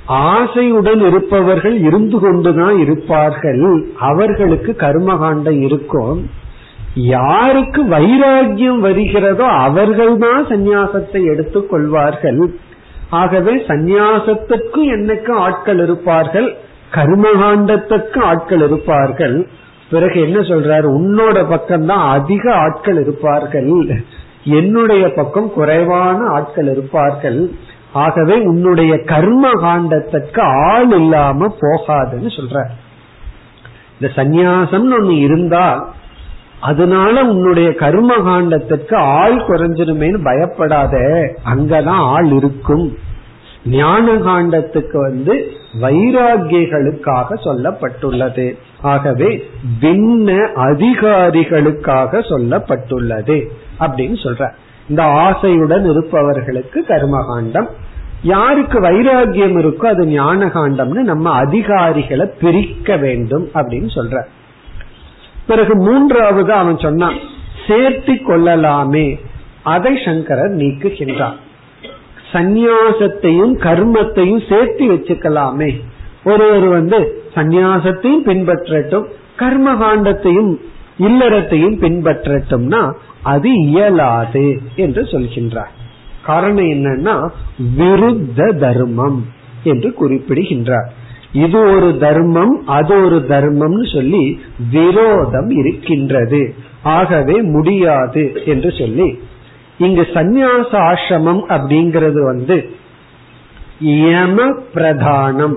ஆசையுடன் 0.08 1.06
இருப்பவர்கள் 1.06 1.78
இருந்து 1.78 2.18
கொண்டுதான் 2.18 2.78
இருப்பார்கள். 2.78 3.86
அவர்களுக்கு 3.98 4.76
கர்மகாண்டம் 4.78 5.60
இருக்கும். 5.60 6.30
யாருக்கு 6.94 7.84
வைராகியம் 7.84 8.78
வருகிறதோ 8.78 9.44
அவர்கள்தான் 9.44 10.46
சந்நியாசத்தை 10.46 11.24
எடுத்துக் 11.24 11.70
கொள்வார்கள். 11.70 12.54
ஆகவே 13.10 13.54
சந்நியாசத்துக்கு 13.54 14.76
என்னைக்கும் 14.76 15.36
ஆட்கள் 15.36 15.82
இருப்பார்கள்? 15.82 16.56
கர்மகாண்டத்துக்கு 16.94 18.18
ஆட்கள் 18.18 18.62
இருப்பார்கள். 18.62 19.48
பிறகு 19.90 20.20
என்ன 20.20 20.38
சொல்றாரு? 20.38 20.88
உன்னோட 21.00 21.44
பக்கம்தான் 21.50 22.08
அதிக 22.08 22.54
ஆட்கள் 22.54 23.00
இருப்பார்கள். 23.00 23.90
என்னுடைய 24.44 25.08
பக்கம் 25.08 25.52
குறைவான 25.52 26.18
ஆட்கள் 26.26 26.70
இருப்பார்கள். 26.70 27.50
ஆகவே 27.92 28.40
உன்னுடைய 28.40 28.98
கர்ம 28.98 29.50
காண்டத்துக்கு 29.50 30.40
ஆள் 30.40 30.90
இல்லாம 30.90 31.56
போகாதுன்னு 31.60 32.40
சொல்ற 32.40 32.64
இந்த 34.00 34.14
சந்நியாசம்னு 34.16 34.94
ஒண்ணு 35.00 35.10
இருந்தால் 35.10 35.88
அதனால 36.62 37.24
உன்னுடைய 37.24 37.74
கர்ம 37.74 38.16
காண்டத்திற்கு 38.16 38.94
ஆள் 38.94 39.36
குறைஞ்சிருமேன்னு 39.36 40.24
பயப்படாத 40.24 40.96
அங்கதான் 41.54 42.02
ஆள் 42.14 42.30
இருக்கும். 42.32 42.96
ஞான 43.66 44.12
காண்டத்துக்கு 44.12 44.96
வந்து 44.96 45.50
வைராகியர்களுக்காக 45.80 47.26
சொல்லப்பட்டுள்ளது. 47.44 48.58
ஆகவே 48.82 49.50
பின்ன 49.80 50.48
அதிகாரிகளுக்காக 50.56 52.20
சொல்லப்பட்டுள்ளது 52.30 53.48
அப்படின்னு 53.80 54.16
சொல்ற. 54.24 54.50
இந்த 54.88 55.02
ஆசையுடன் 55.02 55.90
இருப்பவர்களுக்கு 55.90 56.84
கர்மகாண்டம். 56.88 57.68
யாருக்கு 58.22 58.80
வைராகியம் 58.80 59.58
இருக்கோ 59.58 59.86
அது 59.86 60.06
ஞான 60.06 60.46
காண்டம்னு 60.46 61.02
நம்ம 61.02 61.30
அதிகாரிகளை 61.30 62.26
பிரிக்க 62.40 62.96
வேண்டும் 62.96 63.48
அப்படின்னு 63.54 63.90
சொல்ற. 63.94 64.22
பிறகு 65.46 65.76
மூன்றாவது 65.76 66.52
அவன் 66.52 66.78
சொன்னான் 66.78 67.14
சேர்த்தி 67.66 68.22
கொள்ளலாமே. 68.22 69.18
அதை 69.62 69.98
சங்கரர் 70.04 70.56
நீக்குகின்றார். 70.56 71.38
சந்நியாசத்தையும் 72.32 73.54
கர்மத்தையும் 73.58 74.48
சேர்த்து 74.48 74.92
வச்சுக்கலாமே. 74.92 75.80
ஒருவர் 76.24 76.68
வந்து 76.68 77.22
சந்நியாசத்தையும் 77.34 78.24
பின்பற்றட்டும் 78.26 79.04
கர்ம 79.36 79.74
காண்டத்தையும் 79.74 80.56
இல்லறத்தையும் 80.98 81.78
பின்பற்றட்டும்னா 81.80 82.94
அது 83.22 83.52
இயலாது 83.52 84.60
என்று 84.76 85.02
சொல்கின்றார். 85.02 85.72
காரணம் 86.24 86.64
என்னன்னா 86.64 87.28
விருத்த 87.78 88.58
தர்மம் 88.58 89.26
என்று 89.64 89.94
குறிப்பிடுகின்றார். 89.94 90.92
இது 91.32 91.58
ஒரு 91.74 91.98
தர்மம் 91.98 92.66
அது 92.66 93.04
ஒரு 93.04 93.24
தர்மம்னு 93.28 93.94
சொல்லி 93.94 94.40
விரோதம் 94.70 95.50
இருக்கின்றது. 95.50 96.54
ஆகவே 96.82 97.42
முடியாது 97.42 98.42
என்று 98.46 98.72
சொல்லி. 98.78 99.18
இங்கு 99.78 100.06
சந்நியாச 100.14 100.70
ஆசிரமம் 100.70 101.42
அப்படிங்கிறது 101.48 102.24
வந்து 102.24 102.70
யம 103.80 104.54
பிரதானம் 104.74 105.56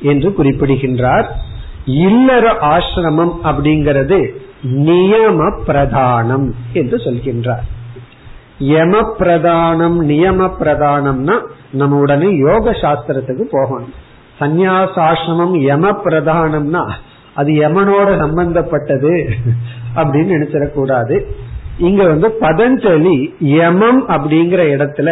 என்று 0.00 0.32
குறிப்பிடுகின்றார். 0.32 1.36
இல்லற 1.84 2.52
ஆசிரமம் 2.60 3.34
அப்படிங்கிறது 3.44 4.28
நியம 4.62 5.52
பிரதானம் 5.66 6.50
என்று 6.72 6.96
சொல்கின்றார். 6.96 7.66
யம 8.58 9.14
பிரதானம் 9.18 9.98
நியம 10.10 10.50
பிரதானம்னா 10.60 11.40
நம்ம 11.70 11.98
உடனே 11.98 12.36
யோக 12.36 12.70
சாஸ்திரத்துக்கு 12.70 13.44
போகணும். 13.50 13.94
சந்நியாசாசிரமம் 14.40 15.54
யம 15.68 15.94
பிரதானம்னா 16.04 16.84
அது 17.34 17.52
யமனோட 17.52 18.18
சம்பந்தப்பட்டது 18.18 19.12
அப்படின்னு 19.96 20.34
நினைச்சிடக்கூடாது. 20.36 21.16
இங்க 21.78 22.02
வந்து 22.04 22.28
பதஞ்சலி 22.40 23.16
யமம் 23.38 24.08
அப்படிங்கிற 24.08 24.62
இடத்துல 24.74 25.10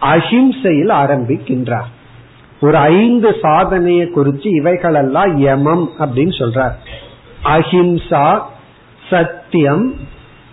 அஹிம்சையில் 0.00 0.92
ஆரம்பிக்கின்றார். 1.02 1.90
ஒரு 2.60 2.76
ஐந்து 2.76 3.36
சாதனையை 3.42 4.06
குறித்து 4.08 4.50
இவைகளெல்லாம் 4.50 5.32
யமம் 5.38 5.84
அப்படின்னு 5.98 6.34
சொல்றார். 6.38 6.74
அஹிம்சா 7.44 8.40
சத்தியம் 9.10 9.94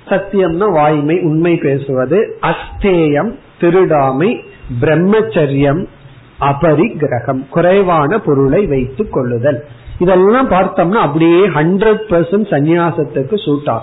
சத்தியம்னா 0.10 0.68
வாய்மை 0.74 1.20
உண்மை 1.20 1.56
பேசுவது 1.56 2.40
அஸ்தேயம் 2.42 3.32
திருடாமை 3.62 4.30
பிரம்மச்சரியம் 4.82 5.82
அபரிகிரகம் 6.42 7.50
குறைவான 7.50 8.20
பொருளை 8.20 8.66
வைத்துக் 8.66 9.14
கொள்ளுதல். 9.14 9.66
இதெல்லாம் 10.00 10.50
பார்த்தோம்னா 10.52 10.94
அப்படியே 10.94 11.48
ஹண்ட்ரட் 11.48 12.04
பர்சன்ட் 12.10 12.50
சந்நியாசத்துக்கு 12.50 13.36
சூட்டா 13.46 13.78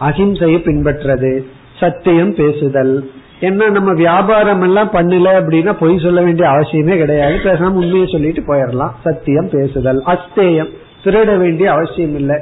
அகிம்சையை 0.00 0.58
பின்பற்றது 0.58 1.44
சத்தியம் 1.80 2.34
பேசுதல். 2.34 3.10
என்ன 3.40 3.68
நம்ம 3.68 3.92
வியாபாரம் 3.92 4.62
எல்லாம் 4.62 4.90
பண்ணல 4.92 5.28
அப்படின்னா 5.40 5.76
பொய் 5.80 5.98
சொல்ல 5.98 6.22
வேண்டிய 6.22 6.48
அவசியமே 6.48 6.96
கிடையாது. 6.96 7.34
பேசாம 7.34 7.70
உண்மையை 7.70 8.06
சொல்லிட்டு 8.06 8.40
போயிடலாம். 8.40 8.90
சத்தியம் 9.02 9.48
பேசுதல் 9.48 10.02
அஸ்தேயம். 10.06 10.68
திருட 11.04 11.38
வேண்டிய 11.38 11.72
அவசியம் 11.72 12.14
இல்லை. 12.14 12.36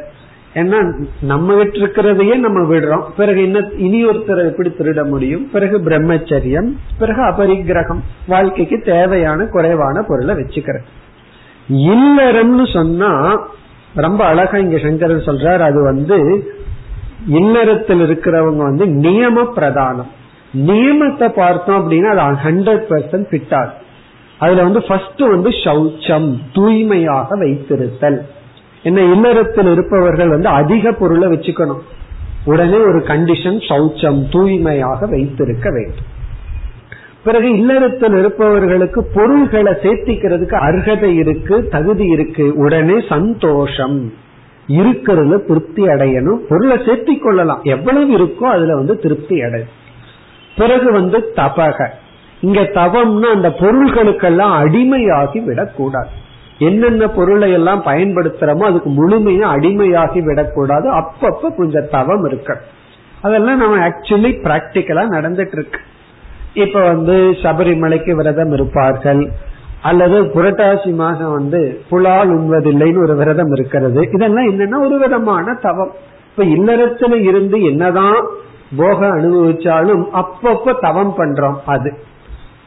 ஏன்னா 0.55 0.79
நம்ம 1.21 1.55
கிட்ட 1.55 1.79
இருக்கிறதையே 1.79 2.37
நம்ம 2.37 2.75
விடுறோம். 2.75 3.03
பிறகு 3.17 3.43
என்ன 3.43 3.59
இனி 3.77 4.07
ஒருத்தரை 4.07 4.45
எப்படி 4.45 4.69
திருட 4.69 5.09
முடியும்? 5.09 5.51
பிறகு 5.51 5.79
பிரம்மச்சரியம் 5.79 6.71
பிறகு 6.99 7.23
அபரிக்கிரகம். 7.23 8.01
வாழ்க்கைக்கு 8.27 8.83
தேவையான 8.85 9.45
குறைவான 9.45 10.05
பொருளை 10.09 10.35
வச்சுக்கிறேன் 10.35 10.87
இல்லறம்னு 11.69 12.73
சொன்னா 12.73 13.41
ரொம்ப 13.95 14.25
அழகா 14.25 14.59
இங்க 14.59 14.79
சங்கரன் 14.79 15.27
சொல்றார் 15.27 15.61
அது 15.61 15.83
வந்து 15.83 16.17
இல்லறத்தில் 17.27 18.01
இருக்கிறவங்க 18.01 18.57
வந்து 18.57 18.87
நியம 18.87 19.45
பிரதானம் 19.57 20.11
நியமத்தை 20.55 21.29
பார்த்தோம் 21.29 21.79
அப்படின்னா 21.81 22.11
அது 22.17 22.37
ஹண்ட்ரட் 22.49 22.85
பர்சன்ட் 22.89 23.27
ஃபிட் 23.31 23.55
ஆகும். 23.55 23.85
அதுல 24.39 24.63
வந்து 24.63 24.83
ஃபர்ஸ்ட் 24.83 25.21
வந்து 25.21 25.51
சௌச்சம் 25.51 26.39
தூய்மையாக 26.53 27.37
வைத்திருத்தல். 27.37 28.19
என்ன 28.83 29.01
இல்லறத்தில் 29.01 29.73
இருப்பவர்கள் 29.73 30.29
வந்து 30.29 30.49
அதிக 30.49 30.93
பொருளை 30.93 31.29
வச்சுக்கணும். 31.29 31.79
உடனே 32.45 32.77
ஒரு 32.77 32.99
கண்டிஷன் 32.99 33.61
சௌச்சம் 33.69 34.31
தூய்மையாக 34.31 35.07
வைத்திருக்க 35.07 35.71
வேண்டும். 35.71 36.17
பிறகு 37.25 37.59
இல்லறத்தில் 37.59 38.19
இருப்பவர்களுக்கு 38.19 39.05
பொருள்களை 39.15 39.73
சேர்த்திக்கிறதுக்கு 39.73 40.55
அர்ஹதை 40.55 41.15
இருக்கு 41.15 41.69
தகுதி 41.69 42.05
இருக்கு. 42.05 42.53
உடனே 42.55 43.05
சந்தோஷம். 43.09 44.13
இருக்கிறதுல 44.69 45.47
திருப்தி 45.47 45.83
அடையணும். 45.83 46.41
பொருளை 46.49 46.77
சேர்த்தி 46.77 47.19
கொள்ளலாம். 47.19 47.61
எவ்வளவு 47.63 48.19
இருக்கோ 48.19 48.43
அதுல 48.43 48.75
வந்து 48.75 48.99
திருப்தி 48.99 49.43
அடையும். 49.43 49.69
பிறகு 50.57 50.93
வந்து 50.93 51.33
தபக. 51.37 51.89
இங்க 52.41 52.61
தவம்னா 52.61 53.25
அந்த 53.25 53.49
பொருள்களுக்கெல்லாம் 53.49 54.63
அடிமையாகி 54.63 55.45
விடக்கூடாது. 55.45 56.09
என்னென்ன 56.59 57.09
பொருளை 57.09 57.53
எல்லாம் 57.53 57.83
பயன்படுத்துறோமோ 57.83 58.63
அதுக்கு 58.63 58.91
முழுமையா 58.91 59.47
அடிமையாகி 59.57 60.23
விடக்கூடாது. 60.23 60.95
அப்பப்ப 60.95 61.55
கொஞ்சம் 61.57 61.89
தவம் 61.91 62.25
இருக்கு. 62.25 62.57
அதெல்லாம் 63.23 63.59
நம்ம 63.59 63.89
ஆக்சுவலி 63.89 64.33
பிராக்டிக்கலா 64.43 65.05
நடந்துட்டு 65.11 65.53
இருக்கு 65.53 65.81
இப்ப 66.55 66.81
வந்து 66.81 67.13
சபரிமலைக்கு 67.31 68.11
விரதம் 68.11 68.53
இருப்பார்கள். 68.53 69.31
அல்லது 69.83 70.25
புரட்டாசி 70.25 70.95
மாதம் 70.95 71.33
வந்து 71.33 71.81
புலால் 71.91 72.41
உண்வதில்லைன்னு 72.41 73.03
ஒரு 73.03 73.17
விரதம் 73.17 73.53
இருக்கிறது. 73.53 74.09
இதெல்லாம் 74.13 74.51
என்னன்னா 74.51 74.87
ஒரு 74.87 74.99
விதமான 74.99 75.55
தவம். 75.55 75.93
இப்ப 76.31 76.45
இல்லறத்துல 76.45 77.23
இருந்து 77.23 77.63
என்னதான் 77.63 78.27
போக 78.77 79.07
அனுபவிச்சாலும் 79.07 80.05
அப்பப்ப 80.13 80.75
தவம் 80.81 81.15
பண்றோம் 81.19 81.57
அது. 81.67 81.99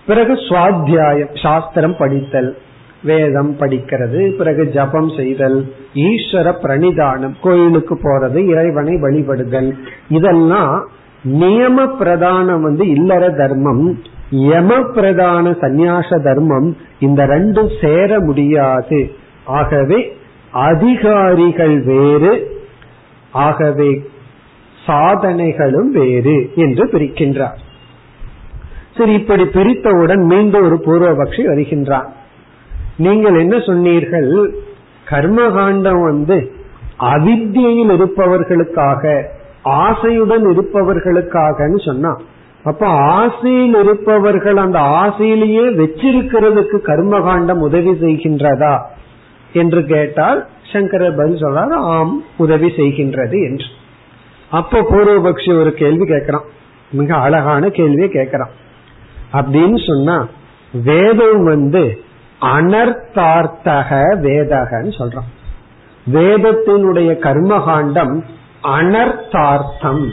பிறகு 0.06 0.34
சுவாத்தியாயம் 0.34 1.42
சாஸ்திரம் 1.44 1.98
படித்தல். 1.98 2.58
வேதம் 3.04 3.56
படிக்கிறது 3.60 4.32
பிறகு 4.32 4.70
ஜபம் 4.70 5.10
செய்தல் 5.10 5.74
ஈஸ்வர 5.94 6.54
பிரணிதானம் 6.64 7.36
கோயிலுக்கு 7.42 8.00
போறது 8.04 8.48
இறைவனை 8.48 8.94
வழிபடுதல். 8.96 9.72
இதெல்லாம் 10.10 10.90
நியம 11.24 11.88
பிரதானம் 12.00 12.62
வந்து 12.62 12.88
இல்லற 12.88 13.30
தர்மம் 13.30 14.02
யம 14.30 14.84
பிரதான 14.84 15.50
சந்நியாச 15.50 16.22
தர்மம் 16.24 16.78
இந்த 17.00 17.26
ரெண்டும் 17.26 17.86
சேர 17.86 18.20
முடியாது. 18.20 19.12
ஆகவே 19.44 20.18
அதிகாரிகள் 20.52 21.84
வேறு 21.84 22.62
ஆகவே 23.32 23.92
சாதனைகளும் 24.86 25.90
வேறு 25.90 26.52
என்று 26.56 26.86
பிரிக்கின்றார். 26.86 27.60
சரி 28.98 29.14
இப்படி 29.14 29.44
பிரித்தவுடன் 29.44 30.24
மீண்டும் 30.24 30.64
ஒரு 30.64 30.78
பூர்வபக்ஷி 30.86 31.44
வருகின்றான். 31.46 32.10
நீங்கள் 33.02 33.38
என்ன 33.40 33.56
சொன்னீர்கள்? 33.60 34.32
கர்மகாண்டம் 35.10 36.02
வந்து 36.04 36.38
அவித்தியில் 37.00 37.92
இருப்பவர்களுக்காக 37.98 39.04
ஆசையுடன் 39.66 40.46
இருப்பவர்களுக்காகன்னு 40.52 41.80
சொன்னா 41.86 42.12
அப்ப 42.64 42.88
ஆசையில் 42.88 43.76
இருப்பவர்கள் 43.84 44.58
அந்த 44.58 44.80
ஆசையிலேயே 44.80 45.64
வச்சிருக்கிறதுக்கு 45.80 46.78
கர்மகாண்டம் 46.84 47.62
உதவி 47.62 47.90
செய்கின்றதா 47.90 48.74
என்று 49.54 49.82
கேட்டால் 49.86 50.42
சங்கரர் 50.74 51.16
பதில் 51.16 51.42
சொல்றாரு 51.42 51.76
ஆம் 51.94 52.24
உதவி 52.38 52.68
செய்கின்றது 52.68 53.38
என்று. 53.50 53.68
அப்ப 54.50 54.82
பூர்வபக்ஷி 54.82 55.52
ஒரு 55.60 55.72
கேள்வி 55.74 56.06
கேட்கிறான். 56.06 56.48
மிக 56.92 57.16
அழகான 57.16 57.70
கேள்வியை 57.70 58.10
கேட்கிறான். 58.10 58.54
அப்படின்னு 59.34 59.80
சொன்னா 59.88 60.18
வேதம் 60.84 61.44
வந்து 61.44 61.84
அனர்த்தார்த்தக 62.42 63.90
வேதகன்னு 64.24 64.92
சொல்றான். 65.00 65.30
வேதத்தினுடைய 66.14 67.12
கர்மகாண்டம் 67.20 68.24
அனர்த்தார்த்தம். 68.64 70.08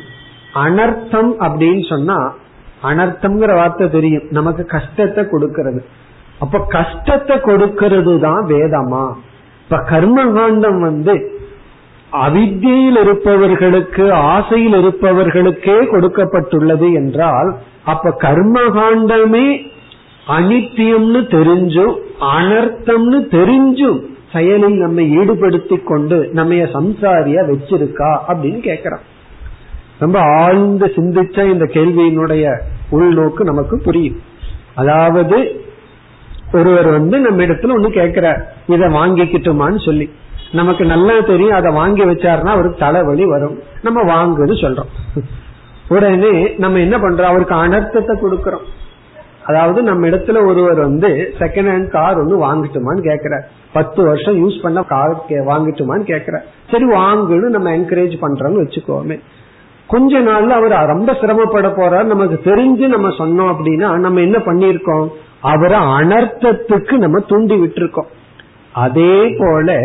அனர்த்தம் 0.55 1.31
அப்படின்னு 1.41 1.89
சொன்னா 1.89 2.35
அனர்த்தம்ங்கிற 2.83 3.55
வார்த்தை 3.55 3.91
தெரியும். 3.91 4.23
நமக்கு 4.31 4.65
கஷ்டத்தை 4.65 5.29
கொடுக்கிறது. 5.29 5.85
அப்ப 6.39 6.59
கஷ்டத்தை 6.69 7.41
கொடுக்கிறது 7.41 8.21
தான் 8.21 8.47
வேதமா? 8.47 9.13
இப்ப 9.65 9.77
கர்மகாண்டம் 9.91 10.81
வந்து 10.81 11.37
அவித்தியில் 12.13 13.01
இருப்பவர்களுக்கு 13.01 14.13
ஆசையில் 14.13 14.73
இருப்பவர்களுக்கே 14.73 15.79
கொடுக்கப்பட்டுள்ளது 15.93 16.95
என்றால் 16.95 17.57
அப்ப 17.85 18.17
கர்மகாண்டமே 18.21 19.71
அனித்தியம்னு 20.29 21.21
தெரிஞ்சும் 21.37 22.07
அனர்த்தம்னு 22.21 23.19
தெரிஞ்சும் 23.37 24.01
செயலில் 24.33 24.77
நம்ம 24.77 25.01
ஈடுபடுத்தி 25.01 25.85
கொண்டு 25.85 26.29
நம்ம 26.33 26.55
சம்சாரியா 26.55 27.43
வச்சிருக்கா 27.51 28.19
அப்படின்னு 28.29 28.61
கேக்குறான். 28.69 29.05
ரொம்ப 29.99 30.21
ஆழ்ந்து 30.21 30.87
சிந்திச்ச 30.87 31.51
இந்த 31.51 31.65
கேள்வியினுடைய 31.65 32.61
உள்நோக்கு 32.93 33.41
நமக்கு 33.41 33.81
புரியும். 33.81 34.21
அதாவது 34.75 35.67
ஒருவர் 36.53 36.87
வந்து 36.87 37.19
நம்ம 37.19 37.43
இடத்துல 37.43 37.77
ஒண்ணு 37.79 37.91
கேக்குற 37.99 38.43
இத 38.67 38.87
வாங்கிக்கிட்டுமான்னு 38.87 39.85
சொல்லி. 39.85 40.11
நமக்கு 40.53 40.85
நல்லா 40.85 41.21
தெரியும் 41.21 41.57
அதை 41.57 41.73
வாங்கி 41.73 42.05
வச்சாருன்னா 42.05 42.47
அவருக்கு 42.47 42.79
தலைவலி 42.79 43.25
வரும். 43.25 43.59
நம்ம 43.83 44.03
வாங்குன்னு 44.03 44.57
சொல்றோம். 44.63 45.23
உடனே 45.89 46.55
நம்ம 46.59 46.79
என்ன 46.79 46.97
பண்றோம்? 46.97 47.23
அவருக்கு 47.23 47.55
அனர்த்தத்தை 47.55 48.17
கொடுக்கறோம். 48.21 48.67
அதாவது 49.49 49.83
நம்ம 49.83 50.07
இடத்துல 50.09 50.39
ஒருவர் 50.47 50.81
வந்து 50.81 51.11
செகண்ட் 51.39 51.71
ஹேண்ட் 51.73 51.89
கார் 51.89 52.19
ஒன்று 52.19 52.37
வாங்கிட்டுமான்னு 52.45 53.03
கேக்குறார் 53.09 53.45
பத்து 53.73 54.01
வருஷம் 54.05 54.39
யூஸ் 54.41 54.63
பண்ண 54.63 54.81
கார் 54.83 55.15
வாங்கிட்டுமான்னு 55.51 56.07
கேக்குறார் 56.13 56.45
சரி 56.71 56.87
வாங்குன்னு 56.87 57.55
நம்ம 57.57 57.71
என்கரேஜ் 57.77 58.17
பண்றோம்னு 58.25 58.63
வச்சுக்கோமே. 58.65 59.17
கொஞ்ச 59.87 60.21
நாள்ல 60.21 60.57
அவர் 60.59 60.75
ரொம்ப 60.87 61.13
சிரமப்பட 61.21 61.69
போறார். 61.69 62.05
நமக்கு 62.05 62.39
தெரிஞ்சு 62.45 62.87
நம்ம 62.95 63.09
சொன்னோம் 63.21 63.53
அப்படின்னா 63.53 63.89
நம்ம 63.99 64.21
என்ன 64.21 64.39
பண்ணிருக்கோம் 64.39 65.07
அவரை 65.53 65.81
அனர்த்தத்துக்கு 65.99 66.95
நம்ம 66.99 67.19
தூண்டி 67.29 67.57
விட்டுருக்கோம். 67.57 68.11
அதே 68.73 69.15
போல 69.39 69.79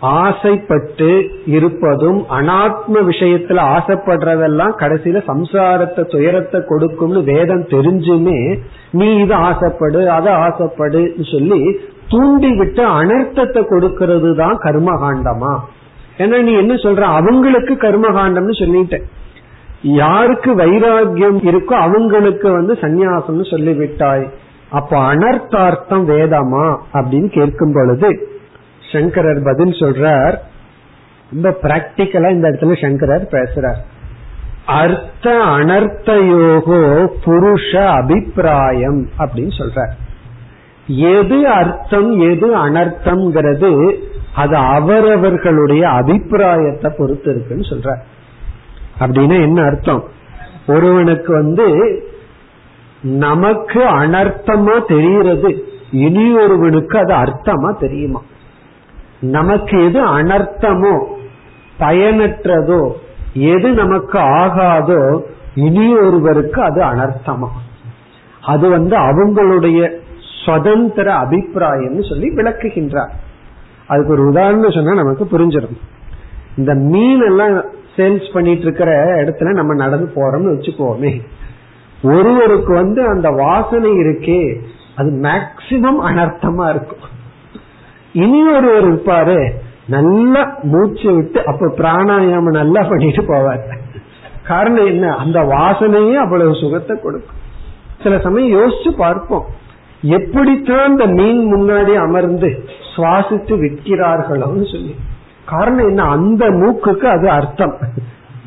ஆசைப்பட்டு 0.00 1.30
இருப்பதும் 1.46 2.24
அனாத்ம 2.28 3.02
விஷயத்துல 3.10 3.64
ஆசைப்படுறதெல்லாம் 3.76 4.74
கடைசியில 4.78 5.22
சம்சாரத்தை 5.26 6.04
துயரத்தை 6.04 6.60
கொடுக்கும்னு 6.68 7.22
வேதம் 7.22 7.64
தெரிஞ்சுமே 7.64 8.58
நீ 8.90 9.16
இதை 9.16 9.36
ஆசைப்படு 9.36 10.06
அதை 10.06 10.32
ஆசைப்படு 10.32 11.22
சொல்லி 11.22 11.80
தூண்டிவிட்டு 12.08 12.82
அனர்த்தத்தை 12.84 13.62
கொடுக்கறது 13.62 14.34
தான் 14.34 14.56
கர்மகாண்டமா? 14.56 15.58
ஏன்னா 16.18 16.42
நீ 16.42 16.52
என்ன 16.52 16.74
சொல்ற? 16.74 17.00
அவங்களுக்கு 17.00 17.74
கர்மகாண்டம்னு 17.74 18.54
சொல்லிட்ட. 18.60 19.02
யாருக்கு 19.82 20.54
வைராகியம் 20.54 21.38
இருக்கோ 21.42 21.74
அவங்களுக்கு 21.86 22.52
வந்து 22.52 22.74
சந்நியாசம்னு 22.80 23.46
சொல்லிவிட்டாய். 23.50 24.26
அப்ப 24.70 24.98
அனர்த்தார்த்தம் 24.98 26.04
வேதமா? 26.04 26.76
அப்படின்னு 26.92 27.28
கேட்கும் 27.28 27.72
பொழுது 27.72 28.38
சங்கரர் 28.92 29.42
பதில் 29.44 29.74
சொல்றார். 29.80 30.36
ரொம்ப 31.32 31.48
பிராக்டிக்கலா 31.62 32.30
இந்த 32.30 32.48
இடத்துல 32.48 32.76
சங்கரர் 32.82 33.26
பேசுறார். 33.30 33.80
அர்த்த 34.66 35.26
அனர்த்தயோகோ 35.58 36.80
புருஷ 37.24 37.70
அபிப்பிராயம் 37.98 39.00
அப்படின்னு 39.18 39.52
சொல்றார். 39.58 39.92
எது 40.86 41.48
அர்த்தம் 41.48 42.10
எது 42.20 42.48
அனர்த்தம்ங்கிறது 42.56 43.70
அது 44.34 44.56
அவரவர்களுடைய 44.56 45.82
அபிப்பிராயத்தை 45.88 46.88
பொறுத்து 46.98 47.30
இருக்குன்னு 47.30 47.70
சொல்ற 47.70 47.90
அப்படின்னா 49.00 49.36
என்ன 49.40 49.62
அர்த்தம்? 49.62 50.02
ஒருவனுக்கு 50.66 51.32
வந்து 51.32 51.66
நமக்கு 53.02 53.80
அனர்த்தமா 53.84 54.74
தெரிகிறது. 54.88 55.50
இனி 55.90 56.24
ஒருவனுக்கு 56.34 56.96
அது 56.98 57.14
அர்த்தமா 57.14 57.70
தெரியுமா? 57.78 58.20
நமக்கு 59.20 59.84
எது 59.84 60.06
அனர்த்தமோ 60.06 61.04
பயனற்றதோ 61.78 62.92
எது 63.34 63.70
நமக்கு 63.70 64.18
ஆகாதோ 64.18 65.20
இனி 65.54 65.96
ஒருவருக்கு 65.96 66.62
அது 66.62 66.82
அனர்த்தமா. 66.82 67.48
அது 68.42 68.68
வந்து 68.68 68.96
அவங்களுடைய 68.96 69.98
சுதந்திர 70.44 71.14
அபிப்பிராயம்னு 71.14 72.08
சொல்லி 72.08 72.28
விளக்குகின்றார். 72.28 73.10
அதுக்கு 73.86 74.12
ஒரு 74.12 74.26
உதாரணம் 74.26 74.70
சொன்னா 74.70 74.94
நமக்கு 74.94 75.24
புரிஞ்சிடும். 75.24 75.78
இந்த 76.56 76.74
மீன் 76.74 77.20
எல்லாம் 77.20 77.64
சேல்ஸ் 77.96 78.32
பண்ணிட்டு 78.32 78.62
இருக்கிற 78.62 79.04
இடத்துல 79.22 79.52
நம்ம 79.52 79.74
நடந்து 79.74 80.12
போறோம்னு 80.14 80.54
வச்சுக்கோமே. 80.54 81.22
ஒருவருக்கு 82.02 82.74
வந்து 82.74 83.06
அந்த 83.06 83.30
வாசனை 83.30 83.90
இருக்கே 83.90 84.60
அது 84.96 85.10
மேக்சிமம் 85.10 86.00
அனர்த்தமா 86.00 86.68
இருக்கும். 86.68 87.09
இனி 88.12 88.52
ஒருவர் 88.54 88.92
இருப்பாரு 88.92 89.50
நல்லா 89.86 90.58
மூச்சு 90.62 91.14
விட்டு 91.14 91.46
அப்ப 91.46 91.66
பிராணாயாமம் 91.66 92.58
நல்லா 92.58 92.82
பண்ணிட்டு 92.82 93.22
போவார். 93.22 93.78
காரணம் 94.46 94.86
என்ன? 94.86 95.16
அந்த 95.16 95.40
வாசனையே 95.40 96.14
அவ்வளவு 96.14 96.54
சுகத்தை 96.54 97.00
கொடுக்கும். 97.00 97.38
சில 98.02 98.18
சமயம் 98.18 98.60
யோசிச்சு 98.60 98.90
பார்ப்போம். 98.96 99.46
எப்படித்தான் 100.02 100.84
அந்த 100.84 101.06
மீன் 101.06 101.54
முன்னாடி 101.54 101.94
அமர்ந்து 101.94 102.64
சுவாசித்து 102.96 103.54
விற்கிறார்களோன்னு 103.62 104.70
சொல்லி. 104.72 104.96
காரணம் 105.46 105.86
என்ன? 105.86 106.02
அந்த 106.02 106.46
மூக்குக்கு 106.50 107.04
அது 107.04 107.30
அர்த்தம். 107.30 107.78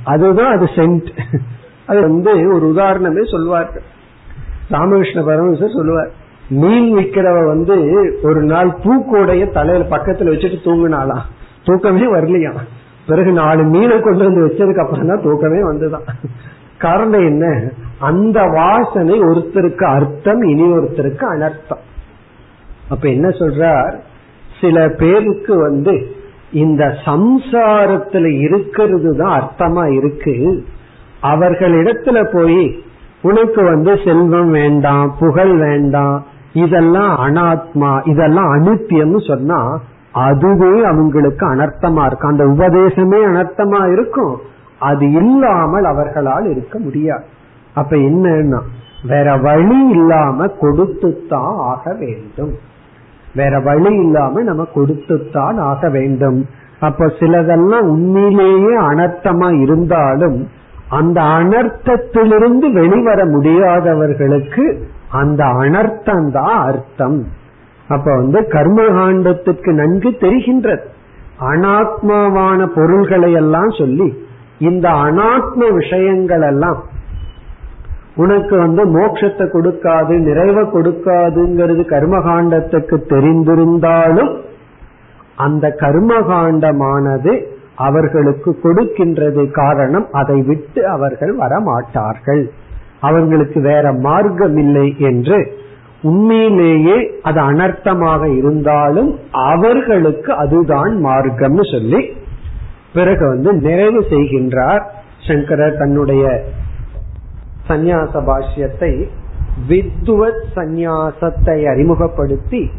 அதுதான் 0.04 0.56
அது 0.56 0.66
சென்ட் 0.66 1.08
அது 1.86 2.02
வந்து 2.02 2.32
ஒரு 2.32 2.74
உதாரணமே 2.76 3.32
சொல்வார்கள். 3.32 3.84
ராமகிருஷ்ண 4.70 5.22
பரமேஸ்வர் 5.22 5.76
சொல்லுவார் 5.76 6.12
மீன் 6.50 6.98
விற்கிறவ 6.98 7.48
வந்து 7.48 7.76
ஒரு 8.24 8.44
நாள் 8.44 8.78
பூக்கோடைய 8.84 9.52
தலையில 9.52 9.98
பக்கத்துல 9.98 10.32
வச்சுட்டு 10.32 10.60
தூங்கினாலாம் 10.64 11.22
தூக்கமே 11.64 12.02
வரலையா? 12.02 12.52
பிறகு 13.08 13.32
நாலு 13.32 13.64
மீனை 13.64 14.00
கொண்டு 14.00 14.24
வந்து 14.24 14.48
வச்சதுக்கு 14.48 14.84
அப்புறம் 14.84 15.08
தான் 15.08 15.22
தூக்கமே 15.22 15.58
வந்துதான் 15.58 16.04
காரணம் 16.78 17.26
என்ன? 17.26 17.72
அந்த 18.00 18.42
வாசனை 18.44 19.20
ஒருத்தருக்கு 19.20 19.84
அர்த்தம் 19.84 20.42
இனி 20.42 20.64
ஒருத்தருக்கு 20.64 21.24
அனர்த்தம். 21.24 21.80
அப்ப 22.90 23.10
என்ன 23.10 23.30
சொல்றார்? 23.30 24.00
சில 24.62 24.90
பேருக்கு 24.90 25.58
வந்து 25.58 26.16
இந்த 26.52 26.98
சம்சாரத்துல 27.06 28.40
இருக்கிறது 28.40 29.18
தான் 29.18 29.42
அர்த்தமா 29.42 29.98
இருக்கு. 29.98 30.66
அவர்களிடத்துல 31.22 32.32
போய் 32.34 32.84
உனக்கு 33.22 33.64
வந்து 33.64 34.00
செல்வம் 34.06 34.52
வேண்டாம் 34.52 35.16
புகழ் 35.20 35.58
வேண்டாம் 35.58 36.26
இதெல்லாம் 36.54 37.18
அனாத்மா 37.18 38.08
இதெல்லாம் 38.08 38.54
அனித்தியம்னு 38.56 39.28
சொன்னா 39.28 39.80
அதுவே 40.12 40.84
அவங்களுக்கு 40.84 41.56
அனர்த்தமா 41.56 42.06
இருக்கும். 42.06 42.32
அந்த 42.32 42.46
உபதேசமே 42.46 43.20
அனர்த்தமா 43.26 43.92
இருக்கும். 43.92 44.36
அது 44.80 45.12
இல்லாமல் 45.12 45.84
அவர்களால் 45.84 46.50
இருக்க 46.50 46.80
முடியாது. 46.80 47.24
அப்ப 47.74 47.96
என்னன்னா 47.96 48.60
வேற 49.08 49.38
வழி 49.38 49.90
இல்லாம 49.90 50.46
கொடுத்துத்தான் 50.46 51.56
ஆக 51.58 51.96
வேண்டும். 52.00 52.54
வேற 53.36 53.60
வழி 53.60 53.94
இல்லாம 53.94 54.42
நம்ம 54.42 54.68
கொடுத்துத்தான் 54.76 55.58
ஆக 55.58 55.90
வேண்டும். 55.90 56.46
அப்ப 56.80 57.06
சிலதெல்லாம் 57.06 57.88
உண்மையிலேயே 57.88 58.80
அனர்த்தமா 58.80 59.60
இருந்தாலும் 59.60 60.48
அந்த 60.90 61.22
அனர்த்தத்திலிருந்து 61.22 62.72
வெளிவர 62.72 63.26
முடியாதவர்களுக்கு 63.26 64.88
அந்த 65.20 65.44
அனர்த்தம் 65.62 66.28
தான் 66.32 66.58
அர்த்தம். 66.70 67.20
அப்ப 67.88 68.08
வந்து 68.16 68.40
கர்மகாண்டத்திற்கு 68.56 69.72
நன்கு 69.80 70.10
தெரிகின்றது. 70.26 70.86
அனாத்மாவான 71.52 72.60
பொருள்களை 72.76 73.30
எல்லாம் 73.42 73.72
சொல்லி 73.80 74.08
இந்த 74.68 74.88
அனாத்ம 75.06 75.62
விஷயங்கள் 75.74 76.46
எல்லாம் 76.50 76.82
உனக்கு 78.16 78.56
வந்து 78.58 78.82
மோட்சத்தை 78.96 79.46
கொடுக்காது 79.54 80.16
நிறைவை 80.28 80.64
கொடுக்காதுங்கிறது 80.74 81.84
கர்மகாண்டத்துக்கு 81.94 82.98
தெரிந்திருந்தாலும் 83.14 84.32
அந்த 85.46 85.66
கர்மகாண்டமானது 85.80 87.34
அவர்களுக்கு 87.88 88.52
கொடுக்கின்றது 88.64 89.44
காரணம் 89.52 90.08
அதை 90.12 90.38
விட்டு 90.50 90.82
அவர்கள் 90.96 91.34
வரமாட்டார்கள். 91.38 92.44
அவர்களுக்கு 93.04 93.62
வேற 93.62 93.94
மார்க்கம் 93.94 94.58
இல்லை 94.58 94.96
என்று 95.00 95.38
உண்மையிலேயே 96.02 96.98
அது 97.22 97.40
அனர்த்தமாக 97.42 98.38
இருந்தாலும் 98.38 99.12
அவர்களுக்கு 99.32 100.34
அதுதான் 100.34 100.94
மார்க்கம்னு 101.06 101.66
சொல்லி 101.74 102.02
பிறகு 102.94 103.28
வந்து 103.28 103.54
நிறைவு 103.54 104.00
செய்கின்றார் 104.10 104.84
சங்கரர் 105.28 105.78
தன்னுடைய 105.78 106.44
சந்நியாச 107.70 108.14
பாஷ்யத்தை 108.30 108.92
வித்வத் 109.70 110.46
சந்நியாசத்தை 110.56 111.58
அறிமுகப்படுத்தி 111.66 112.70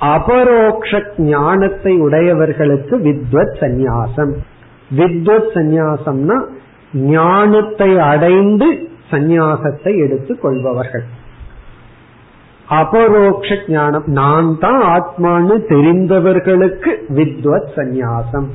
அபரோக்ஷ 0.00 1.00
ஞானத்தை 1.16 1.92
உடையவர்களுக்கு 2.00 2.96
வித்வத் 2.98 3.56
சந்நியாசம். 3.60 4.32
வித்வத் 4.96 5.50
சந்நியாசம்னா 5.54 6.36
ஞானத்தை 6.92 7.98
அடைந்து 7.98 8.68
சந்நியாசத்தை 9.10 9.98
எடுத்துக் 9.98 10.42
கொள்பவர்கள். 10.42 11.04
அபரோக்ஷ 12.68 13.56
ஞானம். 13.68 14.02
நான் 14.06 14.58
தான் 14.60 14.80
ஆத்மான்னு 14.80 15.58
தெரிந்தவர்களுக்கு 15.68 17.04
வித்வத் 17.08 17.68
சந்நியாசம். 17.76 18.46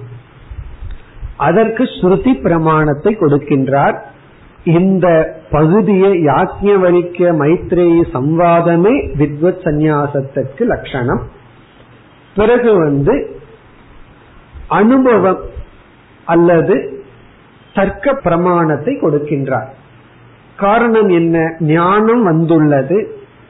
அதற்கு 1.37 1.83
ஸ்ருதி 1.83 2.41
பிரமாணத்தை 2.41 3.17
கொடுக்கின்றார். 3.19 3.97
இந்த 4.63 5.37
பகுதியை 5.51 6.11
யாக்கியவரிக்க 6.25 7.31
மைத்ரேய 7.31 8.03
சம்வாதமே 8.13 9.11
வித்வத் 9.19 9.63
சந்நியாசத்திற்கு 9.63 10.61
லட்சணம். 10.61 11.21
பிறகு 12.35 12.77
வந்து 12.77 13.41
அனுபவம் 14.67 15.39
அல்லது 16.25 17.03
தர்க்க 17.73 18.13
பிரமாணத்தை 18.13 18.95
கொடுக்கின்றார். 18.95 19.67
காரணம் 20.63 21.11
என்ன? 21.19 21.37
ஞானம் 21.73 22.23
வந்துள்ளது. 22.23 22.99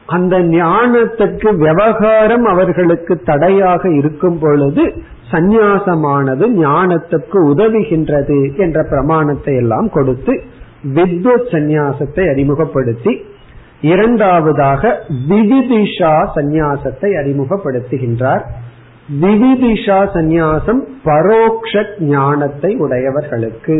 அந்த 0.06 0.34
ஞானத்துக்கு 0.54 1.50
விவகாரம் 1.56 2.44
அவர்களுக்கு 2.44 3.14
தடையாக 3.24 3.82
இருக்கும் 3.90 4.38
பொழுது 4.40 4.84
சந்நியாசமானது 5.30 6.44
ஞானத்துக்கு 6.64 7.38
உதவுகின்றது 7.52 8.38
என்ற 8.56 8.78
பிரமாணத்தை 8.90 9.54
எல்லாம் 9.56 9.88
கொடுத்து 9.92 10.34
வித்வத் 10.94 11.48
சந்நியாசத்தை 11.54 12.24
அறிமுகப்படுத்தி 12.30 13.12
இரண்டாவதாக 13.92 14.82
விவிதிஷா 15.28 16.12
சந்நியாசத்தை 16.36 17.10
அறிமுகப்படுத்துகின்றார். 17.20 18.44
விவிதிஷா 19.22 19.98
சந்நியாசம் 20.14 20.80
பரோக்ஷ 21.04 21.72
ஞானத்தை 22.12 22.70
உடையவர்களுக்கு. 22.84 23.76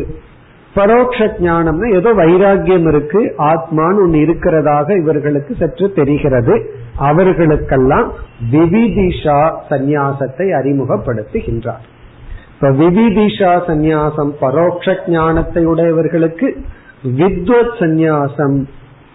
பரோட்ச 0.77 1.27
ஞானம்னா 1.39 1.89
ஏதோ 1.95 2.13
வைராகியம் 2.13 2.89
இருக்கு 2.89 3.35
ஆத்மான்னு 3.39 4.01
ஒன்று 4.05 4.19
இருக்கிறதாக 4.19 5.01
இவர்களுக்கு 5.01 5.55
சற்று 5.59 5.93
தெரிகிறது. 5.93 6.55
அவர்களுக்கெல்லாம் 6.97 8.13
விவிதிஷா 8.53 9.41
சந்நியாசத்தை 9.71 10.47
அறிமுகப்படுத்துகின்றார். 10.61 11.85
இப்ப 12.55 12.71
விவிதிஷா 12.71 13.53
சந்நியாசம் 13.69 14.33
பரோட்ச 14.41 14.97
ஞானத்தை 15.07 15.67
உடையவர்களுக்கு 15.67 16.49
வித்வத் 17.21 17.77
சந்நியாசம் 17.79 18.65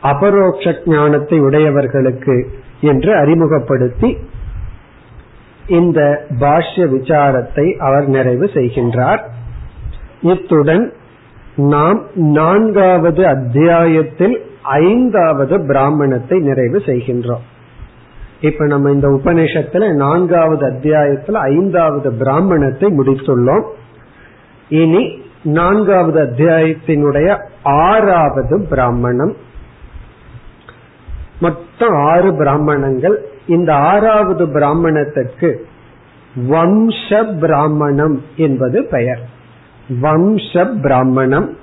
அபரோக்ஷ 0.01 0.73
ஞானத்தை 0.85 1.39
உடையவர்களுக்கு 1.39 2.47
என்று 2.81 3.15
அறிமுகப்படுத்தி 3.15 4.17
இந்த 5.67 6.25
பாஷ்ய 6.39 6.85
விசாரத்தை 6.95 7.77
அவர் 7.77 8.07
நிறைவு 8.07 8.45
செய்கின்றார். 8.53 9.21
இத்துடன் 10.21 10.93
நாம் 11.59 12.01
நான்காவது 12.15 13.27
அத்தியாயத்தில் 13.27 14.41
ஐந்தாவது 14.63 15.65
பிராமணத்தை 15.65 16.39
நிறைவு 16.39 16.77
செய்கின்றோம். 16.77 17.45
இப்ப 18.41 18.65
நம்ம 18.65 18.91
இந்த 18.91 19.07
உபநிஷத்துல 19.07 19.93
நான்காவது 19.93 20.71
அத்தியாயத்துல 20.71 21.31
ஐந்தாவது 21.31 22.11
பிராமணத்தை 22.11 22.89
முடித்துள்ளோம். 22.89 23.67
இனி 24.69 25.21
நான்காவது 25.43 26.21
அத்தியாயத்தினுடைய 26.21 27.37
ஆறாவது 27.63 28.65
பிராமணம். 28.69 29.35
மொத்தம் 31.39 31.95
ஆறு 31.95 32.31
பிராமணங்கள். 32.31 33.15
இந்த 33.47 33.75
ஆறாவது 33.75 34.51
பிராமணத்திற்கு 34.51 35.65
வம்ச 36.49 37.39
பிராமணம் 37.39 38.23
என்பது 38.35 38.85
பெயர். 38.85 39.37
வம்ச 39.89 40.81
பிராமணம் 40.81 41.57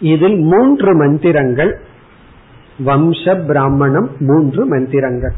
இதில் 0.00 0.36
மூன்று 0.36 0.96
மந்திரங்கள். 0.96 1.80
வம்ச 2.86 3.46
பிராமணம் 3.46 4.10
மூன்று 4.18 4.66
மந்திரங்கள். 4.66 5.32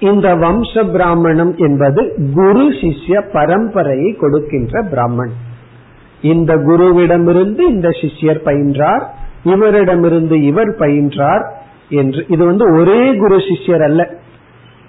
இந்த 0.00 0.36
வம்ச 0.36 0.92
பிராமணம் 0.92 1.56
என்பது 1.56 2.14
குரு 2.34 2.68
சிஷ்ய 2.68 3.22
பரம்பரையை 3.32 4.16
கொடுக்கின்ற 4.16 4.82
பிராமணன். 4.82 5.34
இந்த 6.22 6.56
குருவிடமிருந்து 6.56 7.60
இந்த 7.60 7.88
சிஷ்யர் 7.88 8.40
பயின்றார் 8.44 9.02
இவரிடமிருந்து 9.44 10.32
இவர் 10.32 10.76
பயின்றார் 10.78 11.44
என்று. 11.88 12.24
இது 12.28 12.44
வந்து 12.44 12.72
ஒரே 12.72 13.16
குரு 13.16 13.36
சிஷ்யர் 13.36 13.84
அல்ல. 13.84 14.10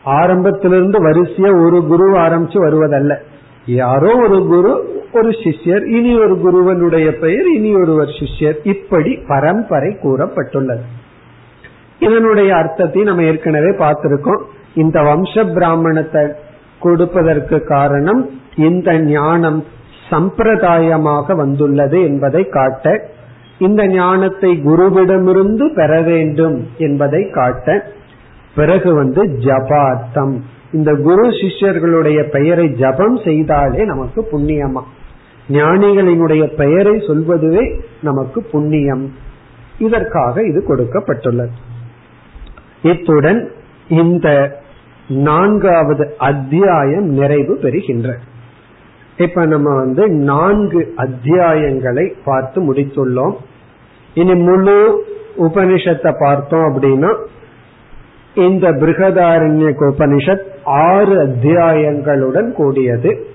ஆரம்பத்திலிருந்து 0.03 1.09
வரிசைய 1.09 1.65
ஒரு 1.65 1.85
குரு 1.85 2.13
ஆரம்பிச்சு 2.13 2.57
வருவதல்ல. 2.67 3.17
யாரோ 3.65 4.15
ஒரு 4.15 4.45
குரு 4.45 5.03
ஒரு 5.15 5.29
சிஷ்யர் 5.29 5.85
இனி 5.97 6.11
ஒரு 6.19 6.35
குருவனுடைய 6.45 7.07
பெயர் 7.19 7.47
இனி 7.55 7.71
ஒருவர் 7.75 8.15
சிஷ்யர். 8.19 8.57
இப்படி 8.63 9.11
பரம்பரை 9.27 9.91
கூறப்பட்டுள்ளது. 10.03 10.85
இதனுடைய 11.99 12.55
அர்த்தத்தை 12.55 13.03
நம்ம 13.03 13.23
ஏற்கனவே 13.23 13.71
பார்த்திருக்கோம். 13.83 14.41
இந்த 14.75 14.99
வம்ச 15.01 15.53
பிராமணத்தை 15.53 16.23
கொடுப்பதற்கு 16.79 17.57
காரணம் 17.63 18.21
இந்த 18.55 18.99
ஞானம் 18.99 19.63
சம்பிரதாயமாக 20.09 21.35
வந்துள்ளது 21.35 21.99
என்பதை 22.01 22.43
காட்ட 22.49 22.93
இந்த 23.57 23.81
ஞானத்தை 23.87 24.51
குருவிடமிருந்து 24.65 25.65
பெற 25.73 26.01
வேண்டும் 26.01 26.57
என்பதை 26.77 27.29
காட்ட 27.29 27.85
பிறகு 28.55 28.95
வந்து 28.95 29.21
ஜபார்த்தம் 29.45 30.35
இந்த 30.73 30.91
குரு 30.93 31.25
சிஷ்யர்களுடைய 31.29 32.19
பெயரை 32.29 32.67
ஜபம் 32.73 33.17
செய்தாலே 33.17 33.81
நமக்கு 33.85 34.21
புண்ணியமா? 34.31 34.83
ஞானிகளினுடைய 35.49 36.55
பெயரை 36.55 36.93
சொல்வதுவே 36.93 37.79
நமக்கு 38.01 38.43
புண்ணியம். 38.43 39.13
இதற்காக 39.79 40.41
இது 40.43 40.63
கொடுக்கப்பட்டுள்ளது. 40.67 41.49
இத்துடன் 42.81 43.51
இந்த 43.89 44.59
நான்காவது 45.09 46.15
அத்தியாயம் 46.17 47.05
நிறைவு 47.05 47.55
பெறுகின்ற. 47.55 48.17
இப்ப 49.17 49.45
நம்ம 49.45 49.75
வந்து 49.75 50.09
நான்கு 50.09 50.93
அத்தியாயங்களை 50.97 52.13
பார்த்து 52.25 52.73
முடித்துள்ளோம். 52.73 53.35
இனி 54.13 54.35
முழு 54.35 55.05
உபனிஷத்தை 55.37 56.13
பார்த்தோம் 56.19 56.81
அப்படின்னா 56.81 57.15
இந்த 58.35 58.71
பிருகதாரண்ய 58.71 59.73
உபனிஷத் 59.79 60.43
ஆறு 60.63 61.25
அத்தியாயங்களுடன் 61.25 62.51
கூடியது. 62.51 63.25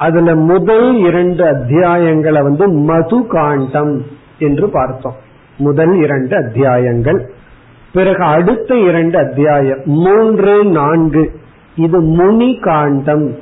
அதுல 0.00 0.34
முதல் 0.34 0.96
இரண்டு 0.96 1.44
அத்தியாயங்களை 1.44 2.42
வந்து 2.42 2.68
மது 2.68 3.26
காண்டம் 3.26 4.02
என்று 4.38 4.68
பார்த்தோம். 4.68 5.14
முதல் 5.56 5.94
இரண்டு 6.02 6.36
அத்தியாயங்கள். 6.36 7.30
பிறகு 7.92 8.22
அடுத்த 8.22 8.76
இரண்டு 8.76 9.18
அத்தியாயம் 9.18 9.80
மூன்று 9.84 10.64
நான்கு. 10.64 11.30
இது 11.76 12.00
முனி 12.00 12.58
காண்டம் 12.60 13.34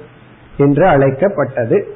என்று 0.56 0.86
அழைக்கப்பட்டது. 0.86 1.86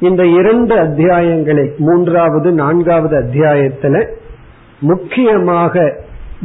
இந்த 0.00 0.26
இரண்டு 0.26 0.74
அத்தியாயங்களில் 0.74 1.76
மூன்றாவது 1.76 2.52
நான்காவது 2.52 3.20
அத்தியாயத்துல 3.20 4.06
முக்கியமாக 4.80 6.00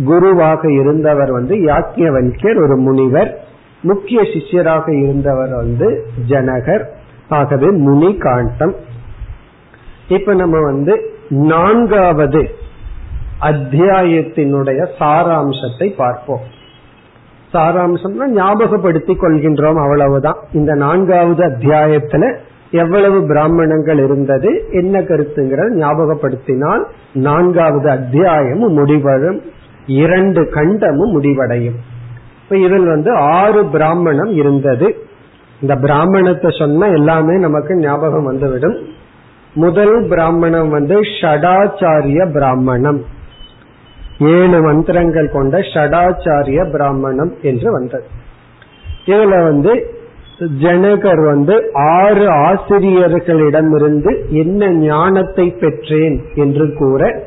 குருவாக 0.05 0.71
இருந்தவர் 0.71 1.31
வந்து 1.31 1.55
யாக்கியவல்யர் 1.55 2.63
ஒரு 2.63 2.77
முனிவர். 2.77 3.39
முக்கிய 3.81 4.21
சிஷ்யராக 4.21 5.03
இருந்தவர் 5.03 5.55
வந்து 5.55 6.07
ஜனகர். 6.29 6.83
ஆகவே 7.29 7.67
முனி 7.69 8.17
காண்டம். 8.17 8.75
இப்ப 10.07 10.33
நம்ம 10.33 10.61
வந்து 10.61 11.13
நான்காவது 11.29 12.49
அத்தியாயத்தினுடைய 13.41 14.87
சாராம்சத்தை 14.99 15.95
பார்ப்போம். 15.95 16.39
சாராம்சம்னா 17.53 18.27
ஞாபகப்படுத்தி 18.27 19.13
கொள்கின்றோம் 19.13 19.81
அவ்வளவுதான். 19.81 20.37
இந்த 20.53 20.73
நான்காவது 20.73 21.45
அத்தியாயத்துல 21.45 22.37
எவ்வளவு 22.71 23.21
பிராமணங்கள் 23.21 24.03
இருந்தது 24.03 24.65
என்ன 24.71 25.01
கருத்துங்கிறத 25.01 25.69
ஞாபகப்படுத்தினால் 25.75 26.83
நான்காவது 27.13 27.89
அத்தியாயமும் 27.89 28.73
முடிவடும் 28.73 29.41
இரண்டு 29.85 30.41
கண்டமும் 30.41 31.11
முடிவடையும். 31.11 31.75
இப்ப 32.43 32.57
இதில் 32.57 32.85
வந்து 32.85 33.15
ஆறு 33.15 33.65
பிராமணம் 33.65 34.33
இருந்தது. 34.33 35.05
இந்த 35.61 35.75
பிராமணத்தை 35.75 36.49
சொன்னா 36.59 36.87
எல்லாமே 36.87 37.37
நமக்கு 37.37 37.75
ஞாபகம் 37.75 38.23
வந்துவிடும். 38.23 38.77
முதல் 39.53 40.07
பிராமணம் 40.07 40.69
வந்து 40.69 40.99
ஷடாச்சாரிய 41.21 42.31
பிராமணம். 42.31 43.05
ஏழு 44.19 44.61
மந்திரங்கள் 44.61 45.29
கொண்ட 45.29 45.57
ஷடாச்சாரிய 45.57 46.71
பிராமணம் 46.71 47.33
என்று 47.41 47.71
வந்தது. 47.71 48.03
இதுல 49.05 49.43
வந்து 49.43 49.95
ஜனகர் 50.61 51.25
வந்து 51.25 51.71
ஆறு 51.73 52.29
ஆசிரியர்களிடமிருந்து 52.29 54.29
என்ன 54.29 54.71
ஞானத்தை 54.71 55.51
பெற்றேன் 55.51 56.21
என்று 56.35 56.73
கூற 56.73 57.25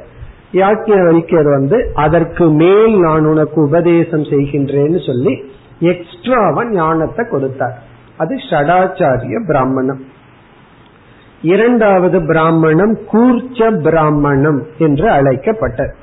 யாக்கியவல்யர் 0.53 1.43
வந்து 1.43 1.93
அதற்கு 1.95 2.51
மேல் 2.51 3.01
நான் 3.01 3.25
உனக்கு 3.25 3.61
உபதேசம் 3.61 4.23
செய்கின்றேன்னு 4.23 5.07
சொல்லி 5.07 5.45
எக்ஸ்ட்ராவா 5.81 6.65
ஞானத்தை 6.65 7.27
கொடுத்தார். 7.31 7.83
அது 8.21 8.35
ஷடாச்சாரிய 8.51 9.47
பிராமணம். 9.47 10.01
இரண்டாவது 11.43 12.19
பிராமணம் 12.27 12.95
கூர்ச்ச 13.13 13.83
பிராமணம் 13.83 14.61
என்று 14.79 15.11
அழைக்கப்பட்டது. 15.11 15.95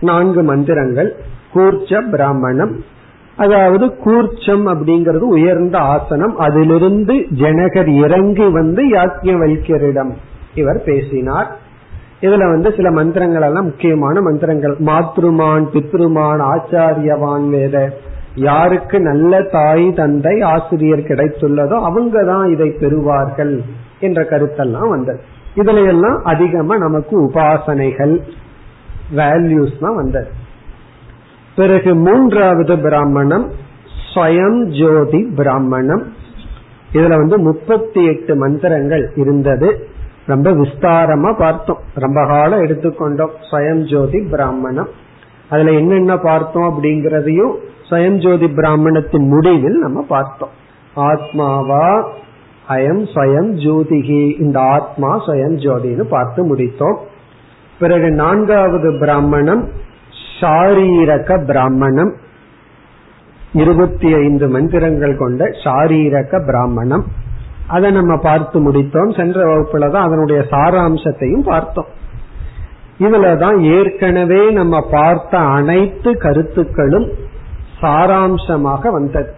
நான்கு 0.00 0.42
மந்திரங்கள் 0.42 1.10
கூர்ச்ச 1.54 2.10
பிராமணம். 2.10 2.74
அதாவது 3.36 3.86
கூர்ச்சம் 3.86 4.66
அப்படிங்கிறது 4.66 5.26
உயர்ந்த 5.34 5.78
ஆசனம். 5.78 6.34
அதிலிருந்து 6.38 7.14
ஜனகர் 7.14 7.90
இறங்கி 8.04 8.46
வந்து 8.48 8.82
யாக்கியவல்யரிடம் 8.90 10.12
இவர் 10.54 10.82
பேசினார். 10.84 11.50
இதுல 12.20 12.50
வந்து 12.50 12.74
சில 12.76 12.90
மந்திரங்கள் 12.90 13.42
எல்லாம் 13.42 13.64
முக்கியமான 13.64 14.20
மந்திரங்கள். 14.20 14.76
மாத்ருமான் 14.80 15.66
பித்ருமான் 15.72 16.42
ஆச்சாரியவான் 16.52 17.48
வேத 17.48 17.76
யாருக்கு 18.34 19.00
நல்ல 19.00 19.42
தாய் 19.42 19.92
தந்தை 19.92 20.40
ஆசிரியர் 20.40 20.98
கிடைத்துள்ளதோ 20.98 21.82
அவங்க 21.82 22.24
தான் 22.24 22.50
இதை 22.50 22.68
பெறுவார்கள் 22.68 23.60
என்ற 24.00 24.22
கருத்தெல்லாம் 24.22 24.88
வந்தது. 24.88 25.20
இதுல 25.56 25.86
எல்லாம் 25.86 26.24
அதிகமா 26.24 26.76
நமக்கு 26.76 27.24
உபாசனைகள் 27.24 28.20
வேல்யூஸ் 29.16 29.78
தான் 29.80 29.94
வந்தது. 29.94 30.28
பிறகு 31.56 31.94
மூன்றாவது 31.94 32.78
பிராமணம் 32.78 33.50
ஸ்வயம் 34.14 34.64
ஜோதி 34.64 35.22
பிராமணம். 35.36 36.12
இதுல 36.92 37.16
வந்து 37.16 37.38
முப்பத்தி 37.38 38.04
எட்டு 38.04 38.36
மந்திரங்கள் 38.36 39.12
இருந்தது. 39.16 39.88
ரொம்ப 40.26 40.50
விஸ்தாரமா 40.50 41.34
பார்த்தோம். 41.38 41.78
ரொம்ப 41.94 42.26
காலம் 42.26 42.62
எடுத்துக்கொண்டோம். 42.62 43.30
ஸ்வயம் 43.50 43.90
ஜோதி 43.90 44.20
பிராமணம். 44.30 44.88
அதுல 45.48 45.70
என்னென்ன 45.70 46.16
பார்த்தோம் 46.16 46.62
அப்படிங்கறதையும் 46.62 47.54
சயஞ்சோதி 47.90 48.38
ஜோதி 48.38 48.54
பிராமணத்தின் 48.54 49.28
முடிவில் 49.28 49.78
நம்ம 49.78 50.04
பார்த்தோம். 50.08 50.48
ஆத்மாவா 50.96 52.04
அயம் 52.68 53.08
ஸ்வயம் 53.14 53.52
ஜோதிகி. 53.54 54.40
இந்த 54.40 54.60
ஆத்மா 54.60 55.26
ஸ்வயம் 55.26 55.56
ஜோதின்னு 55.56 56.02
பார்த்து 56.02 56.56
முடித்தோம். 56.56 56.96
பிறகு 57.78 58.10
நான்காவது 58.10 58.96
பிராமணம் 59.00 59.68
ஷாரீரக 60.40 61.44
பிராமணம். 61.44 62.14
இருபத்தி 63.52 64.14
ஐந்து 64.14 64.48
மந்திரங்கள் 64.48 65.16
கொண்ட 65.16 65.44
ஷாரீரக 65.44 66.46
பிராமணம். 66.46 67.04
அதை 67.66 67.90
நம்ம 67.90 68.16
பார்த்து 68.16 68.72
முடித்தோம். 68.72 69.16
சென்ற 69.16 69.44
வகுப்புல 69.44 69.90
தான் 69.90 70.06
அதனுடைய 70.06 70.44
சாராம்சத்தையும் 70.50 71.44
பார்த்தோம். 71.44 71.86
இதுலதான் 72.98 73.60
ஏற்கனவே 73.60 74.50
நம்ம 74.50 74.88
பார்த்த 74.90 75.38
அனைத்து 75.38 76.18
கருத்துக்களும் 76.18 77.28
சாராம்சமாக 77.82 78.90
வந்தது. 78.90 79.32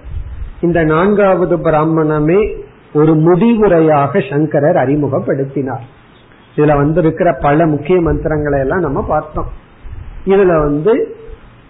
இந்த 0.60 0.82
நான்காவது 0.82 1.56
பிராமணமே 1.56 2.60
ஒரு 2.94 3.14
முடிவுரையாக 3.14 4.30
சங்கரர் 4.30 4.76
அறிமுகப்படுத்தினார். 4.76 5.80
இதுல 6.56 6.76
வந்து 6.76 7.00
இருக்கிற 7.00 7.36
பல 7.40 7.66
முக்கிய 7.66 8.00
மந்திரங்களை 8.00 8.60
எல்லாம் 8.60 8.80
நம்ம 8.80 9.02
பார்த்தோம். 9.02 9.46
இதுல 10.26 10.62
வந்து 10.62 11.16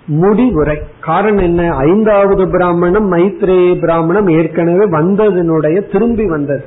முடிவுரை. 0.06 0.78
காரணம் 1.00 1.42
என்ன? 1.42 1.70
ஐந்தாவது 1.70 2.48
பிராமணம் 2.48 3.12
மைத்ரேய 3.12 3.80
பிராமணம் 3.80 4.28
ஏற்கனவே 4.28 4.84
வந்ததனுடைய 4.84 5.92
திரும்பி 5.92 6.26
வந்தது. 6.26 6.64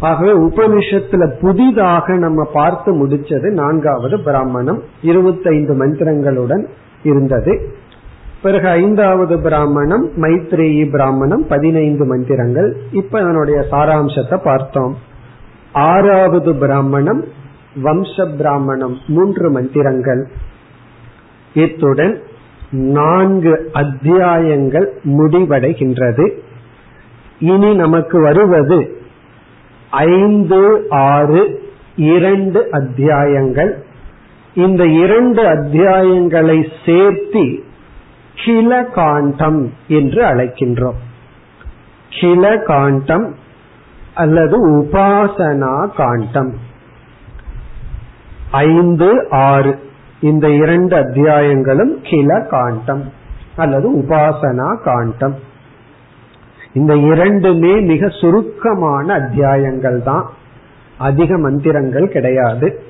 ஆகவே 0.00 0.30
உபனிஷத்துல 0.30 1.32
புதிதாக 1.40 2.16
நம்ம 2.16 2.50
பார்த்து 2.52 3.06
முடிச்சது 3.06 3.50
நான்காவது 3.50 4.20
பிராமணம். 4.20 4.82
இருபத்தைந்து 5.02 5.86
மந்திரங்களுடன் 5.86 6.66
இருந்தது. 7.02 7.74
பிறகு 8.44 8.68
ஐந்தாவது 8.68 9.40
பிராமணம் 9.40 10.08
மைத்ரேயி 10.16 10.90
பிராமணம் 10.90 11.46
பதினைந்து 11.48 12.04
மந்திரங்கள். 12.04 12.76
இப்ப 12.92 13.20
அதனுடைய 13.20 13.64
சாராம்சத்தை 13.70 14.38
பார்த்தோம். 14.44 14.96
ஆறாவது 15.72 16.54
பிராமணம் 16.54 17.24
வம்ச 17.84 18.36
பிராமணம் 18.36 18.96
மூன்று 19.06 19.50
மந்திரங்கள். 19.50 20.28
இத்துடன் 21.54 22.20
நான்கு 22.70 23.70
அத்தியாயங்கள் 23.72 24.88
முடிவடைகின்றது. 25.04 26.30
இனி 27.38 27.74
நமக்கு 27.74 28.20
வருவது 28.20 28.96
ஐந்து 29.90 30.86
ஆறு 30.90 31.42
இரண்டு 31.96 32.68
அத்தியாயங்கள். 32.70 33.84
இந்த 34.54 34.84
இரண்டு 34.86 35.42
அத்தியாயங்களை 35.42 36.58
சேர்த்தி 36.86 37.46
கில 38.34 38.84
காண்டம் 38.84 39.72
என்று 39.88 40.24
அழைக்கின்றோம். 40.24 41.00
கில 42.20 42.58
காண்டம் 42.58 43.34
அல்லது 44.14 44.70
உபாசனா 44.70 45.94
காண்டம். 45.96 46.54
ஐந்து 48.50 49.26
ஆறு 49.30 49.78
இந்த 50.20 50.50
இரண்டு 50.50 50.96
அத்தியாயங்களும் 50.96 51.98
கில 52.02 52.40
காண்டம் 52.40 53.12
அல்லது 53.56 53.96
உபாசனா 53.96 54.82
காண்டம். 54.82 55.34
இந்த 56.72 56.96
இரண்டுமே 56.96 57.80
மிக 57.80 58.08
சுருக்கமான 58.08 59.14
அத்தியாயங்கள் 59.14 60.02
தான் 60.02 60.30
அதிக 60.98 61.38
மந்திரங்கள் 61.38 62.08
கிடையாது. 62.08 62.82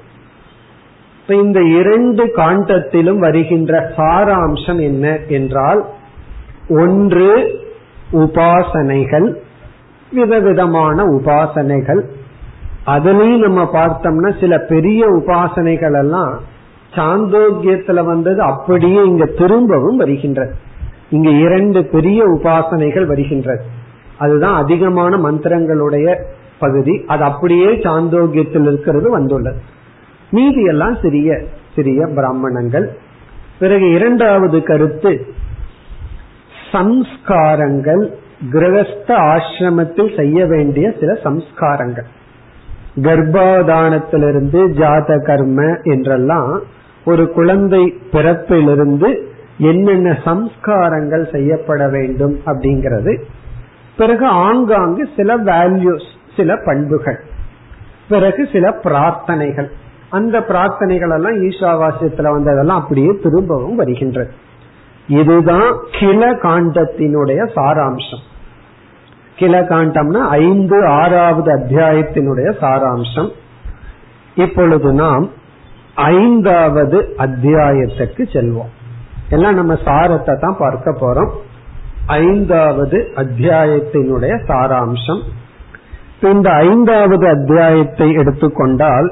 இப்ப 1.26 1.42
இந்த 1.42 1.62
இரண்டு 1.62 2.24
காண்டத்திலும் 2.36 3.18
வருகின்ற 3.18 3.92
சாராம்சம் 3.96 4.80
என்ன 4.80 5.18
என்றால் 5.28 5.84
ஒன்று 6.68 7.60
உபாசனைகள் 8.12 9.34
விதவிதமான 10.12 11.04
உபாசனைகள். 11.04 12.02
அதுலயும் 12.86 13.38
நம்ம 13.38 13.70
பார்த்தோம்னா 13.72 14.40
சில 14.40 14.58
பெரிய 14.58 15.06
உபாசனைகள் 15.06 15.98
எல்லாம் 15.98 16.40
சாந்தோக்கியத்துல 16.94 18.04
வந்தது 18.04 18.40
அப்படியே 18.40 19.04
இங்க 19.04 19.24
திரும்பவும் 19.24 19.96
வருகின்றது. 19.96 20.54
இங்க 21.10 21.30
இரண்டு 21.30 21.84
பெரிய 21.84 22.24
உபாசனைகள் 22.24 23.06
வருகின்றது. 23.06 23.64
அதுதான் 24.18 24.62
அதிகமான 24.62 25.16
மந்திரங்களுடைய 25.16 26.16
பகுதி. 26.58 27.04
அது 27.06 27.24
அப்படியே 27.24 27.66
சாந்தோக்கியத்தில் 27.66 28.62
இருக்கிறது 28.62 29.10
வந்துள்ளது. 29.10 29.82
மீதி 30.34 30.62
எல்லாம் 30.64 30.96
சிறிய 31.02 31.30
சிறிய 31.74 32.06
பிராமணங்கள். 32.06 32.86
பிறகு 33.58 33.86
இரண்டாவது 33.90 34.62
கருத்து 34.62 35.12
சம்ஸ்காரங்கள் 36.72 38.02
கிரகஸ்த 38.52 39.10
ஆசிரமத்தில் 39.32 40.16
செய்ய 40.16 40.46
வேண்டிய 40.46 40.92
சில 41.00 41.12
சம்ஸ்காரங்கள். 41.24 42.08
கர்ப்பாதானத்திலிருந்து 42.96 44.60
ஜாத 44.80 45.18
கர்ம 45.22 45.76
என்றெல்லாம் 45.82 46.60
ஒரு 47.04 47.30
குழந்தை 47.32 47.82
பிறப்பிலிருந்து 48.12 49.10
என்னென்ன 49.58 50.18
சம்ஸ்காரங்கள் 50.24 51.24
செய்யப்பட 51.32 51.88
வேண்டும் 51.88 52.36
அப்படிங்கிறது. 52.46 53.14
பிறகு 53.96 54.26
ஆங்காங்கு 54.26 55.08
சில 55.16 55.38
வேல்யூஸ் 55.38 56.10
சில 56.36 56.56
பண்புகள். 56.64 57.20
பிறகு 58.08 58.48
சில 58.52 58.76
பிரார்த்தனைகள். 58.84 59.70
அந்த 60.14 60.38
பிரார்த்தனைகள் 60.48 61.14
எல்லாம் 61.16 61.38
ஈஷாவாசியத்துல 61.42 62.30
வந்ததெல்லாம் 62.30 62.80
அப்படியே 62.80 63.12
திரும்பவும் 63.22 63.76
வருகின்றது. 63.76 64.32
இதுதான் 65.06 65.70
கிள 65.98 66.20
காண்டத்தினுடைய 66.44 67.40
சாராம்சம். 67.56 68.22
கிள 69.36 69.54
காண்டம்னா 69.70 70.22
ஐந்து 70.44 70.78
ஆறாவது 71.00 71.50
அத்தியாயத்தினுடைய 71.54 72.48
சாராம்சம். 72.62 73.30
இப்பொழுது 74.34 74.90
நாம் 74.92 75.24
ஐந்தாவது 75.94 76.98
அத்தியாயத்துக்கு 77.18 78.22
செல்வோம். 78.34 78.72
எல்லாம் 79.30 79.54
நம்ம 79.54 79.74
சாரத்தை 79.84 80.34
தான் 80.40 80.56
பார்க்க 80.58 80.96
போறோம். 81.00 81.32
ஐந்தாவது 82.06 82.98
அத்தியாயத்தினுடைய 83.16 84.34
சாராம்சம். 84.48 85.22
இந்த 86.22 86.48
ஐந்தாவது 86.66 87.26
அத்தியாயத்தை 87.28 88.06
எடுத்துக்கொண்டால் 88.12 89.08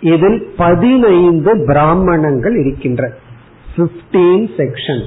இதில் 0.00 0.38
பதினைந்து 0.56 1.52
பிராமணங்கள் 1.70 2.56
இருக்கின்றன 2.62 3.14
பிப்டீன் 3.76 4.46
செக்ஷன் 4.58 5.04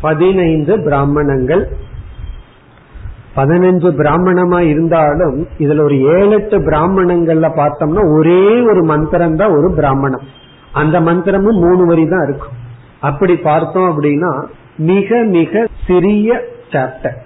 பதினைந்து 0.00 0.74
பிராமணங்கள். 0.86 1.64
பதினஞ்சு 3.36 3.90
பிராமணமா 4.00 4.60
இருந்தாலும் 4.70 5.36
இதுல 5.64 5.84
ஒரு 5.84 5.96
ஏழு 6.14 6.32
எட்டு 6.38 6.56
பிராமணங்கள்ல 6.58 7.48
பார்த்தோம்னா 7.60 8.02
ஒரே 8.16 8.42
ஒரு 8.70 8.82
மந்திரம் 8.84 9.36
தான் 9.36 9.54
ஒரு 9.58 9.68
பிராமணம். 9.78 10.24
அந்த 10.80 10.96
மந்திரமும் 11.00 11.60
மூணு 11.64 11.82
வரி 11.90 12.04
தான் 12.08 12.24
இருக்கும். 12.28 12.56
அப்படி 13.00 13.36
பார்த்தோம் 13.36 13.88
அப்படின்னா 13.92 14.32
மிக 14.90 15.22
மிக 15.36 15.64
சிறிய 15.86 16.40
சாப்டர் 16.74 17.16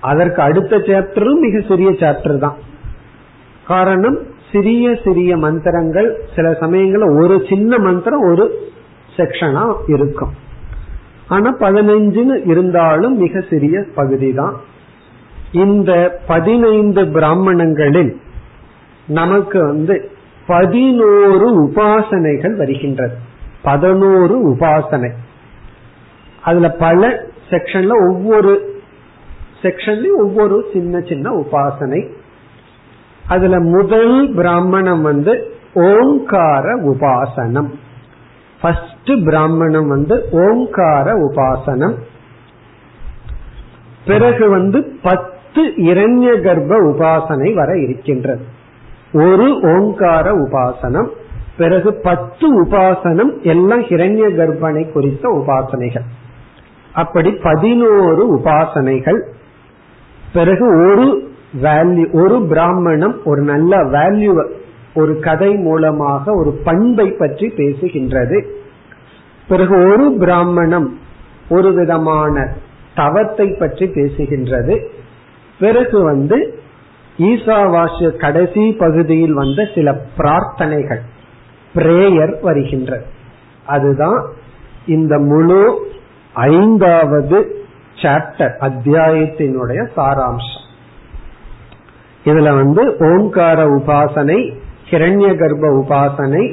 அதற்கு 0.00 0.42
அடுத்த 0.42 0.76
சாப்டரும் 0.88 1.44
மிக 1.46 1.60
சிறிய 1.68 1.90
சாப்டர் 2.02 2.38
தான். 2.38 2.56
காரணம் 3.64 4.18
சிறிய 4.52 4.98
சிறிய 5.04 5.36
மந்திரங்கள் 5.36 6.22
சில 6.36 6.50
சமயங்கள்ல 6.50 7.22
ஒரு 7.22 7.44
சின்ன 7.48 7.78
மந்திரம் 7.78 8.20
ஒரு 8.20 8.58
செக்ஷனா 9.16 9.74
இருக்கும். 9.86 10.32
ஆனா 11.28 11.56
பதினஞ்சுன்னு 11.58 12.48
இருந்தாலும் 12.48 13.16
மிக 13.18 13.40
சிறிய 13.50 13.84
பகுதி 13.94 14.32
தான் 14.32 14.60
இந்த 15.52 16.20
பதினைந்து 16.26 17.06
பிராமணங்களில் 17.06 18.20
நமக்கு 19.08 19.66
வந்து 19.66 20.10
பதினோரு 20.46 21.62
உபாசனைகள் 21.62 22.56
வருகின்றது. 22.56 23.14
பதினோரு 23.62 24.48
உபாசனை. 24.48 25.10
அதுல 26.44 26.70
பல 26.70 27.26
செக்ஷன்ல 27.50 27.92
ஒவ்வொரு 28.08 28.80
செக்ஷன்லயும் 29.62 30.18
ஒவ்வொரு 30.18 30.64
சின்ன 30.72 31.00
சின்ன 31.00 31.30
உபாசனை 31.30 32.08
அதுல 33.28 33.60
முதல் 33.60 34.32
பிராமணம் 34.34 35.02
வந்து 35.02 35.52
ஓங்கார 35.74 36.76
உபாசனம். 36.76 37.68
ஃபர்ஸ்ட் 38.62 39.24
பிராமணம் 39.24 39.88
வந்து 39.88 40.28
ஓங்கார 40.32 41.14
உபாசனம். 41.14 41.94
பிறகு 44.06 44.48
வந்து 44.48 44.98
பத்து 45.02 45.62
இரண்ய 45.62 46.40
கர்ப்ப 46.40 46.82
உபாசனை 46.82 47.54
வர 47.54 47.78
இருக்கின்றது. 47.78 48.44
ஒரு 49.12 49.60
ஓங்கார 49.62 50.32
உபாசனம் 50.32 51.08
பிறகு 51.56 51.94
பத்து 51.94 52.64
உபாசனம் 52.64 53.42
எல்லாம் 53.42 53.80
ஹிரண்ய 53.80 54.34
கர்ப்பனை 54.34 54.92
குறித்த 54.92 55.28
உபாசனைகள். 55.28 56.04
அப்படி 56.92 57.30
பதினோரு 57.30 58.40
உபாசனைகள் 58.40 59.20
பிறகு 60.32 60.66
ஒரு 60.66 61.27
வேல்யூ 61.52 62.22
ஒரு 62.22 62.42
பிராமணம் 62.42 63.24
ஒரு 63.24 63.42
நல்ல 63.42 63.76
வேல்யூ 63.76 64.50
ஒரு 64.94 65.20
கதை 65.20 65.54
மூலமாக 65.54 66.32
ஒரு 66.34 66.50
பண்பை 66.64 67.10
பற்றி 67.10 67.46
பேசுகின்றது. 67.46 68.44
பிறகு 69.48 69.92
ஒரு 69.92 70.16
பிராமணம் 70.18 70.98
ஒரு 71.48 71.72
விதமான 71.72 72.52
தவத்தை 72.94 73.56
பற்றி 73.58 73.86
பேசுகின்றது. 73.86 74.86
பிறகு 75.58 76.02
வந்து 76.02 76.60
ஈசாவாசிய 77.18 78.16
கடைசி 78.16 78.72
பகுதியில் 78.72 79.32
வந்த 79.32 79.68
சில 79.74 80.00
பிரார்த்தனைகள் 80.18 81.00
பிரேயர் 81.74 82.40
வருகின்றது. 82.40 83.04
அதுதான் 83.66 84.26
இந்த 84.86 85.18
முழு 85.18 85.86
ஐந்தாவது 86.32 87.66
சாப்டர் 87.94 88.54
அத்தியாயத்தினுடைய 88.60 89.88
சாராம்சம். 89.96 90.66
இதுல 92.28 92.48
வந்து 92.60 92.82
ஓங்கார 93.08 93.58
உபாசனை 93.76 94.38
கிரண்ய 94.90 95.28
கர்ப்ப 95.40 95.70
உபாசனை 95.80 96.44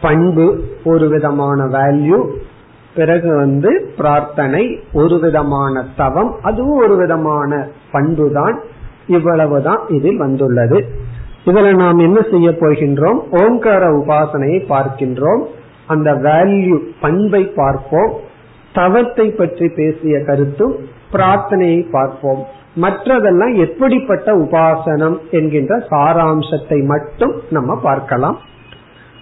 பண்பு 0.00 0.46
ஒரு 0.84 1.06
விதமான 1.08 1.58
வேல்யூ 1.64 2.18
பிறகு 2.94 3.30
வந்து 3.36 3.70
பிரார்த்தனை 3.96 4.62
ஒரு 4.92 5.16
விதமான 5.18 5.84
தவம் 5.96 6.32
அதுவும் 6.42 6.78
ஒரு 6.78 6.94
விதமான 6.96 7.50
பண்பு 7.92 8.26
தான் 8.32 8.56
இவ்வளவுதான் 9.06 9.82
இதில் 9.88 10.16
வந்துள்ளது. 10.16 10.78
இதுல 11.44 11.74
நாம் 11.74 11.98
என்ன 11.98 12.20
செய்ய 12.30 12.48
போகின்றோம்? 12.50 13.18
ஓங்கார 13.42 13.82
உபாசனையை 13.90 14.60
பார்க்கின்றோம். 14.72 15.42
அந்த 15.86 16.10
வேல்யூ 16.26 16.76
பண்பை 17.00 17.42
பார்ப்போம். 17.56 18.12
தவத்தை 18.72 19.26
பற்றி 19.30 19.66
பேசிய 19.68 20.16
கருத்தும் 20.20 20.74
பிரார்த்தனையை 21.12 21.82
பார்ப்போம். 21.90 22.42
மற்றதெல்லாம் 22.80 23.54
எப்படிப்பட்ட 23.56 24.28
உபாசனம் 24.36 25.16
என்கின்ற 25.30 25.76
சாராம்சத்தை 25.90 26.84
மட்டும் 26.84 27.34
நம்ம 27.50 27.76
பார்க்கலாம். 27.76 28.38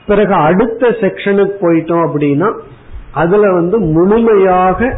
பிறகு 0.07 0.35
அடுத்த 0.35 0.89
செக்ஷனுக்கு 0.89 1.57
போயிட்டோம் 1.61 2.05
அப்படின்னா 2.07 2.49
அதுல 3.13 3.53
வந்து 3.53 3.79
முழுமையாக 3.79 4.91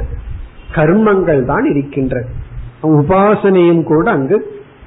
கர்மங்கள் 0.74 1.44
தான் 1.44 1.64
இருக்கின்றது 1.64 2.28
உபாசனையும் 2.82 3.82
கூட 3.82 4.10
அங்கு 4.10 4.36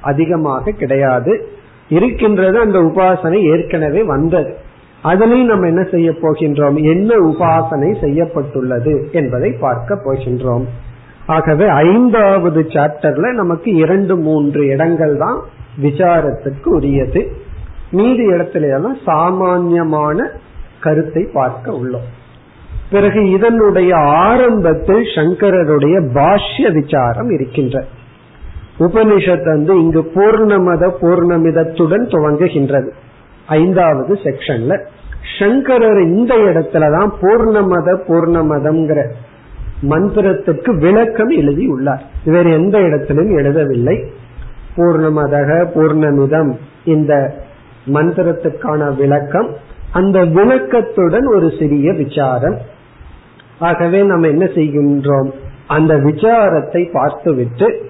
அதிகமாக 0.00 0.70
கிடையாது. 0.70 1.32
இருக்கின்றது 1.88 2.58
அந்த 2.58 2.78
உபாசனை 2.78 3.38
ஏற்கனவே 3.52 4.02
வந்தது. 4.02 4.52
அதனையும் 5.02 5.46
நம்ம 5.46 5.66
என்ன 5.66 5.82
செய்ய 5.90 6.10
போகின்றோம்? 6.10 6.76
என்ன 6.82 7.10
உபாசனை 7.30 7.90
செய்யப்பட்டுள்ளது 8.00 8.94
என்பதை 9.12 9.50
பார்க்க 9.52 10.02
போகின்றோம். 10.04 10.66
ஆகவே 11.26 11.66
ஐந்தாவது 11.66 12.60
சாப்டர்ல 12.60 13.34
நமக்கு 13.34 13.74
இரண்டு 13.74 14.16
மூன்று 14.16 14.66
இடங்கள் 14.66 15.16
தான் 15.16 15.40
விசாரத்துக்கு 15.82 16.68
உரியது. 16.68 17.32
மீதி 17.90 18.26
இடத்துல 18.26 18.62
எல்லாம் 18.62 18.96
சாமான்யமான 19.04 20.30
கருத்தை 20.80 21.28
பார்க்க 21.32 21.72
உள்ளோம். 21.72 22.08
பிறகு 22.90 23.30
இதனுடைய 23.30 23.96
ஆரம்பத்தில் 23.96 25.02
சங்கரருடைய 25.14 26.08
பாஷ்ய 26.14 26.72
விசாரம் 26.72 27.30
இருக்கின்ற. 27.30 27.84
உபனிஷத் 28.78 29.44
வந்து 29.44 29.80
இங்கு 29.80 30.10
பூர்ணமத 30.14 30.92
பூர்ணமிதத்துடன் 31.00 32.06
துவங்குகின்றது. 32.06 32.90
ஐந்தாவது 33.46 34.14
செக்ஷன்ல 34.14 34.84
சங்கரர் 35.38 36.00
இந்த 36.00 36.34
இடத்துலதான் 36.34 37.10
பூர்ணமத 37.20 37.98
பூர்ணமதம்ங்கிற 38.08 39.10
மந்திரத்துக்கு 39.82 40.78
விளக்கம் 40.78 41.28
எழுதி 41.28 41.66
உள்ளார். 41.66 42.02
வேறு 42.24 42.52
எந்த 42.52 42.78
இடத்திலும் 42.78 43.38
எழுதவில்லை. 43.38 44.06
பூர்ணமதக 44.76 45.66
பூர்ணமிதம் 45.74 46.52
இந்த 46.84 47.34
மந்திரத்துக்கான 47.86 48.96
விளக்கம் 48.96 49.56
அந்த 49.92 50.24
விளக்கத்துடன் 50.24 51.34
ஒரு 51.34 51.52
சிறிய 51.58 51.92
விசாரம். 51.92 52.56
ஆகவே 53.58 54.02
நம்ம 54.02 54.28
என்ன 54.28 54.44
செய்கின்றோம்? 54.44 55.30
அந்த 55.66 55.96
விசாரத்தை 55.96 56.92
பார்த்துவிட்டு 56.92 57.88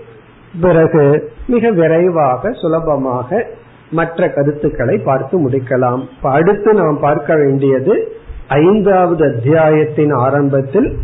பிறகு 0.61 1.33
மிக 1.47 1.71
விரைவாக 1.71 2.51
சுலபமாக 2.53 3.47
மற்ற 3.91 4.29
கருத்துக்களை 4.29 4.99
பார்த்து 4.99 5.49
முடிக்கலாம். 5.49 6.05
அடுத்து 6.23 6.75
நாம் 6.75 6.99
பார்க்க 7.01 7.35
வேண்டியது 7.35 8.13
ஐந்தாவது 8.49 9.25
அத்தியாயத்தின் 9.25 10.13
ஆரம்பத்தில் 10.13 10.97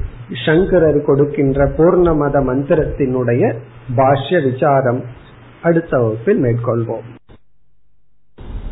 சங்கரர் 0.44 1.00
கொடுக்கின்ற 1.08 1.66
பூர்ணமத 1.78 2.40
மந்திரத்தினுடைய 2.50 3.44
பாஷ்ய 3.98 4.38
விசாரம் 4.50 5.02
அடுத்த 5.70 5.94
வகுப்பில் 6.04 6.44
மேற்கொள்வோம் 6.46 7.10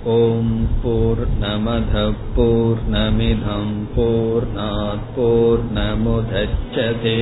ॐ 0.02 0.44
पूर्णमधः 0.82 2.12
पूर्णमिधम् 2.36 3.74
पूर्णात् 3.96 5.02
पूर्णमुदच्छते 5.16 7.16